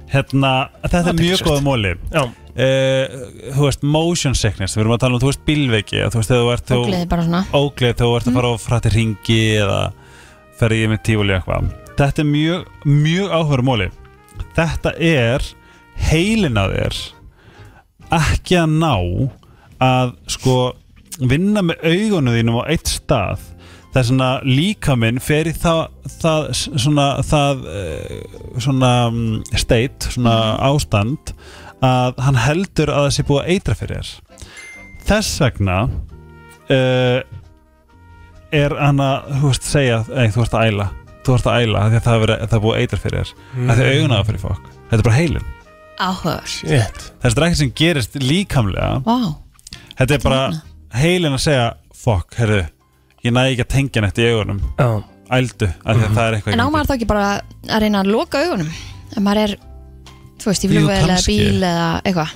[0.07, 0.51] Hérna,
[0.85, 2.21] þetta er er mjög góða móli Já.
[2.57, 6.31] Uh, þú veist, motion sickness við erum að tala um, þú veist, bílveiki þú veist,
[6.31, 7.41] þegar þú ert og gleði bara svona.
[7.53, 9.81] ógleð þegar þú ert að fara á frætti ringi eða
[10.57, 11.67] ferði í með tífuli eitthvað
[11.97, 13.89] þetta er mjög, mjög áhverju móli
[14.57, 15.45] þetta er
[16.07, 17.03] heilin að þér
[18.17, 18.93] ekki að ná
[19.83, 20.57] að sko
[21.17, 23.45] vinna með augunum þínum á eitt stað
[23.97, 25.79] það er svona líkaminn fer í það,
[26.21, 30.35] það svona það eh, svona mm, state, svona
[30.67, 31.33] ástand
[31.85, 34.45] að hann heldur að það sé búið að eitra fyrir þér.
[35.07, 35.75] Þess vegna
[36.73, 37.19] uh,
[38.57, 40.87] er hann að þú veist segja, ei, þú ert að æla
[41.27, 43.33] þú ert að æla af því að það er, það búið að eitra fyrir þér.
[43.57, 43.69] Mm.
[43.69, 44.71] af því að augun að fyrir fólk.
[44.87, 45.47] Þetta er bara heilin
[45.97, 47.03] áhugaður Shit.
[47.23, 49.15] Þetta er ekkert sem gerist líkamlega Vá,
[49.97, 50.63] þetta er bara magna.
[51.01, 51.67] heilin að segja
[51.97, 52.59] fokk, herru,
[53.25, 54.59] ég næði ekki að tengja nætt í augunum.
[54.77, 54.89] Já.
[55.37, 56.73] Ældu, af því að það er eitthvað en í á gangi.
[56.77, 57.23] maður þá ekki bara
[57.67, 58.69] að reyna að loka augunum?
[59.11, 59.55] Ef maður er,
[60.39, 62.35] þú veist, í flugvel eða bíl eða eitthvað.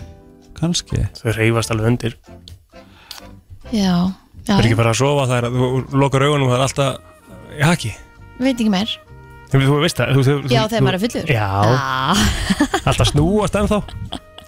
[0.58, 1.04] Kannski.
[1.22, 2.18] Þau reyfast alveg undir.
[3.72, 3.94] Já,
[4.42, 6.58] já, Það er ekki bara að sofa það er að þú lokar augunum og það
[6.58, 7.92] er alltaf í haki
[8.48, 8.98] veit ekki meir.
[9.52, 11.32] Þú, þú veist það þú, þú, já, þú, þegar maður er fullur.
[11.36, 12.26] Já, ah,
[12.88, 13.80] alltaf snúast ennþá.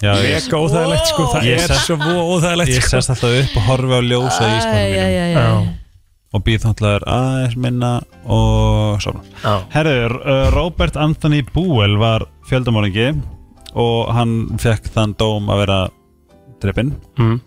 [0.04, 1.26] Já, ég, Mega óþægilegt sko.
[1.32, 1.96] Það Ég er sest- svo
[2.36, 2.90] óþægilegt ég sko.
[2.98, 5.48] sest alltaf upp og horfi á ljósa í íspanum mínum Já.
[6.34, 7.92] og býð þáttlegar aðeins minna
[8.26, 9.22] og svona.
[9.44, 9.54] Já.
[9.76, 13.22] Herður, uh, Robert Anthony Búel var fjöldamóringi
[13.76, 15.80] og hann fekk þann dóm að vera
[16.62, 17.40] drippinn mm.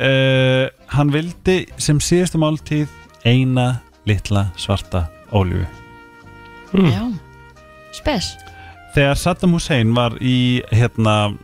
[0.00, 2.88] uh, Hann vildi sem síðustu máltíð
[3.26, 5.06] eina litla svarta
[5.42, 5.66] ólífu
[6.76, 6.88] Mm.
[6.90, 7.02] já,
[7.94, 8.32] spes.
[8.92, 11.36] Þegar Saddam Hussein var í hérna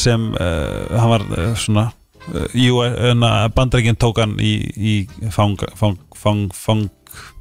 [0.00, 1.88] sem uh, hann var uh, svona
[2.32, 4.94] uh, bandarækinn tók hann í, í
[5.34, 6.88] fang, fang, fang, fang, fang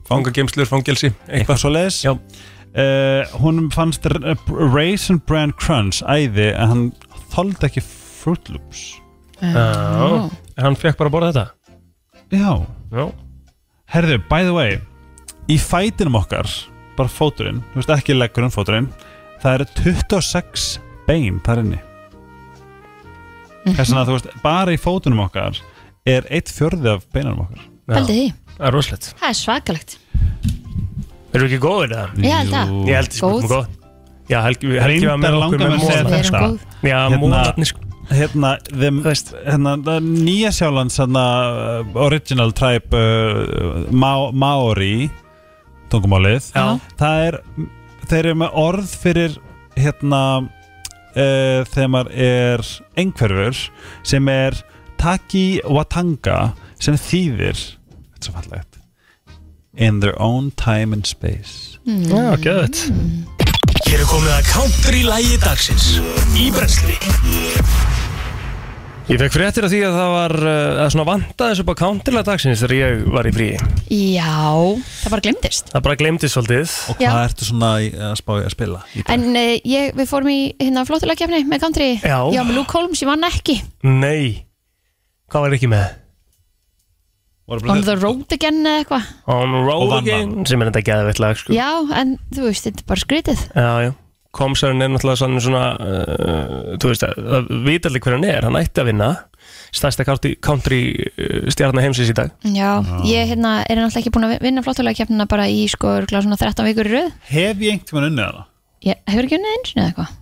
[0.09, 1.61] Fangagemslur, fangelsi eitthvað.
[1.61, 2.11] Svo leiðis Já.
[2.17, 4.03] uh, hún fannst
[4.49, 6.85] Raisin Bran Crunch æði en hann
[7.31, 8.97] þoldi ekki Fruit Loops.
[9.39, 10.27] Já.
[10.57, 11.47] En hann fekk bara að borða þetta?
[12.33, 12.51] Já,
[12.91, 13.05] Já.
[13.93, 14.79] Herðu, by the way
[15.49, 16.49] í fætinum okkar
[16.97, 18.89] bara fóturinn, þú veist ekki leggurinn fóturinn
[19.41, 20.67] það eru 26
[21.07, 21.79] bein þar inni
[23.77, 25.59] þess að þú veist, bara í fótunum okkar
[26.09, 28.25] er eitt fjörði af beinanum okkar Pældi því,
[28.57, 29.97] Það er rosalegt það er svakalegt
[31.31, 32.17] Erum við ekki góðir það?
[32.25, 32.71] Ég held það.
[32.71, 32.81] Jú.
[32.91, 33.45] Ég held því Góð.
[33.45, 33.77] sko góð
[34.31, 36.27] Já, Helgi, Helgi var með Reyndar okkur langar með mig að segja móðan Við erum
[36.27, 36.41] þetta.
[36.41, 39.29] góð Já, Hérna- móðan sko hérna, þeim, Þú veist.
[39.47, 41.25] hérna nýja sjálands hérna,
[41.81, 45.09] uh, original tribe uh, Má, Maori
[45.91, 46.49] tungumálið.
[46.55, 46.79] Já.
[46.99, 47.37] það er,
[48.07, 49.37] þeir eru með orð fyrir
[49.77, 52.65] hérna uh, þegar maður er
[52.99, 53.63] einhverfur
[54.07, 54.59] sem er
[55.01, 56.51] Taki Watanga
[56.81, 58.77] sem þýðir þetta er svo fallegt
[59.73, 61.79] In their own time and space.
[61.87, 62.81] Já, gæðið
[63.87, 65.87] Hér er komið að country lægi dagsins.
[66.35, 66.99] Í brensli
[69.09, 71.81] Ég fekk fréttir af því að það var uh, að svona vantaði þessu upp á
[71.81, 73.55] counterlega dagsins þegar ég var í fríi
[73.91, 74.35] Já,
[75.01, 77.09] það bara glemdist Það bara glemdi svolítið Og Já.
[77.09, 78.83] hvað ertu svona í- að spá að spila?
[78.95, 79.09] Í dag?
[79.17, 82.19] En uh, ég, við fórum í hérna flottulega kefni með country Já.
[82.31, 83.57] Já, með Luke Holmes, ég vann ekki
[83.89, 84.45] Nei
[85.33, 85.89] Hvað var ekki með?
[87.51, 90.71] Voru On bara- the road again eða eitthvað On Og Road vann Again sem er
[90.71, 91.57] þetta geðveitt lag sko.
[91.57, 91.67] Já,
[91.99, 93.91] en þú veist, þetta er bara skrítið já, já
[94.31, 98.47] Komsarinn er náttúrulega svona, svona uh, þú veist að, það vita allir hver hann er.
[98.47, 99.09] Hann ætti að vinna
[99.75, 100.79] stærsta country, country
[101.11, 102.31] uh, stjarnar heimsins í dag.
[102.47, 102.69] Já,
[103.07, 106.69] ég hérna, er náttúrulega ekki búin að vinna flottulega kefnina bara í sko svona 13
[106.69, 107.11] vikur í röð?
[107.27, 108.47] Hef ég einhvern tímann unnið hana?
[108.87, 110.17] Ég hefur ekki unnið eins og eitthvað?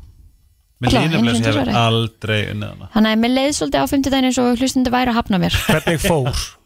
[0.80, 2.90] Mér sinni sem ég hef aldrei unnið hana.
[2.96, 5.60] Þannig að mér leiði svolítið á 50 daginn eins og hlustundi væri að hafna mér.
[5.68, 6.44] Hvernig fór?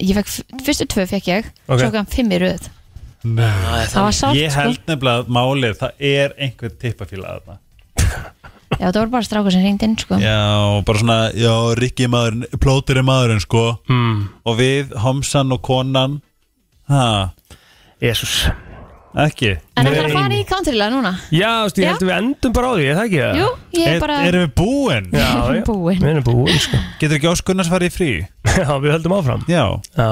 [0.00, 0.30] Ég fekk,
[0.64, 2.72] fyrstu tvö fekk ég Ok.
[3.22, 4.60] Röð Það var sátt Ég sko.
[4.60, 7.52] held nefnilega að málið Það er einhver tippafíla að
[8.80, 10.16] Já, það voru bara strákar sem ringd inn sko.
[10.18, 13.64] Já, bara svona Já, Rikki maðurinn, plótur er maðurinn sko.
[13.90, 14.22] Mm.
[14.48, 16.16] Og við, Homsan og konan.
[16.90, 17.04] Ha,
[18.02, 18.46] Jésús
[19.26, 21.90] ekki En það er að fara í countrylega núna Já, þú veist, ég Já.
[21.92, 23.38] held að við endum bara á því, er það ekki það?
[23.40, 25.08] Jú, ég er bara Erum við búin?
[25.12, 25.28] Já,
[25.58, 26.00] já, Búin.
[26.02, 28.10] Við erum búin, sko Getur ekki Óskunnars farið í frí?
[28.52, 29.62] Já, við höldum áfram Já
[29.98, 30.08] Já,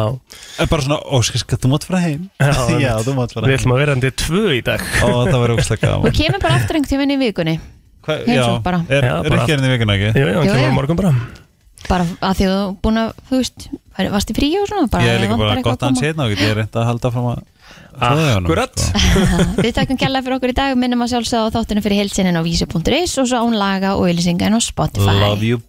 [0.60, 2.28] Er bara svona, Óskar, skal þú mátt fara heim?
[2.40, 2.52] Já,
[2.86, 5.38] Já þú mátt fara við heim ætlum að vera endið tvö í dag Ó, það
[5.44, 7.56] var ógslag Og gaman kemur bara aftur einhvern tímann í vikunni
[8.00, 8.78] Hva, heimsókn bara.
[8.88, 10.10] Er, Já, er bara- ekki hérna í vikuna ekki?
[10.16, 10.72] Jú, já, hann Jú, kemur já.
[10.72, 11.14] á morgun bara
[11.88, 13.64] Bara að því að þú búin að, þú veist
[13.96, 15.88] var- Varst í frí og svona bara, Ég er líka vantar bara eitthvað gott að
[15.88, 16.04] hann koma.
[16.06, 17.40] setna og get ég reynda að halda fram að
[18.00, 18.84] Akkurat.
[19.64, 22.42] Við takkum kjalla fyrir okkur í dag Minnum að sjálfsögða á þáttinu fyrir heilsinin á
[22.46, 25.18] vísi.is Og svo án laga og ylýsinga en á Spotify.
[25.20, 25.60] Love you,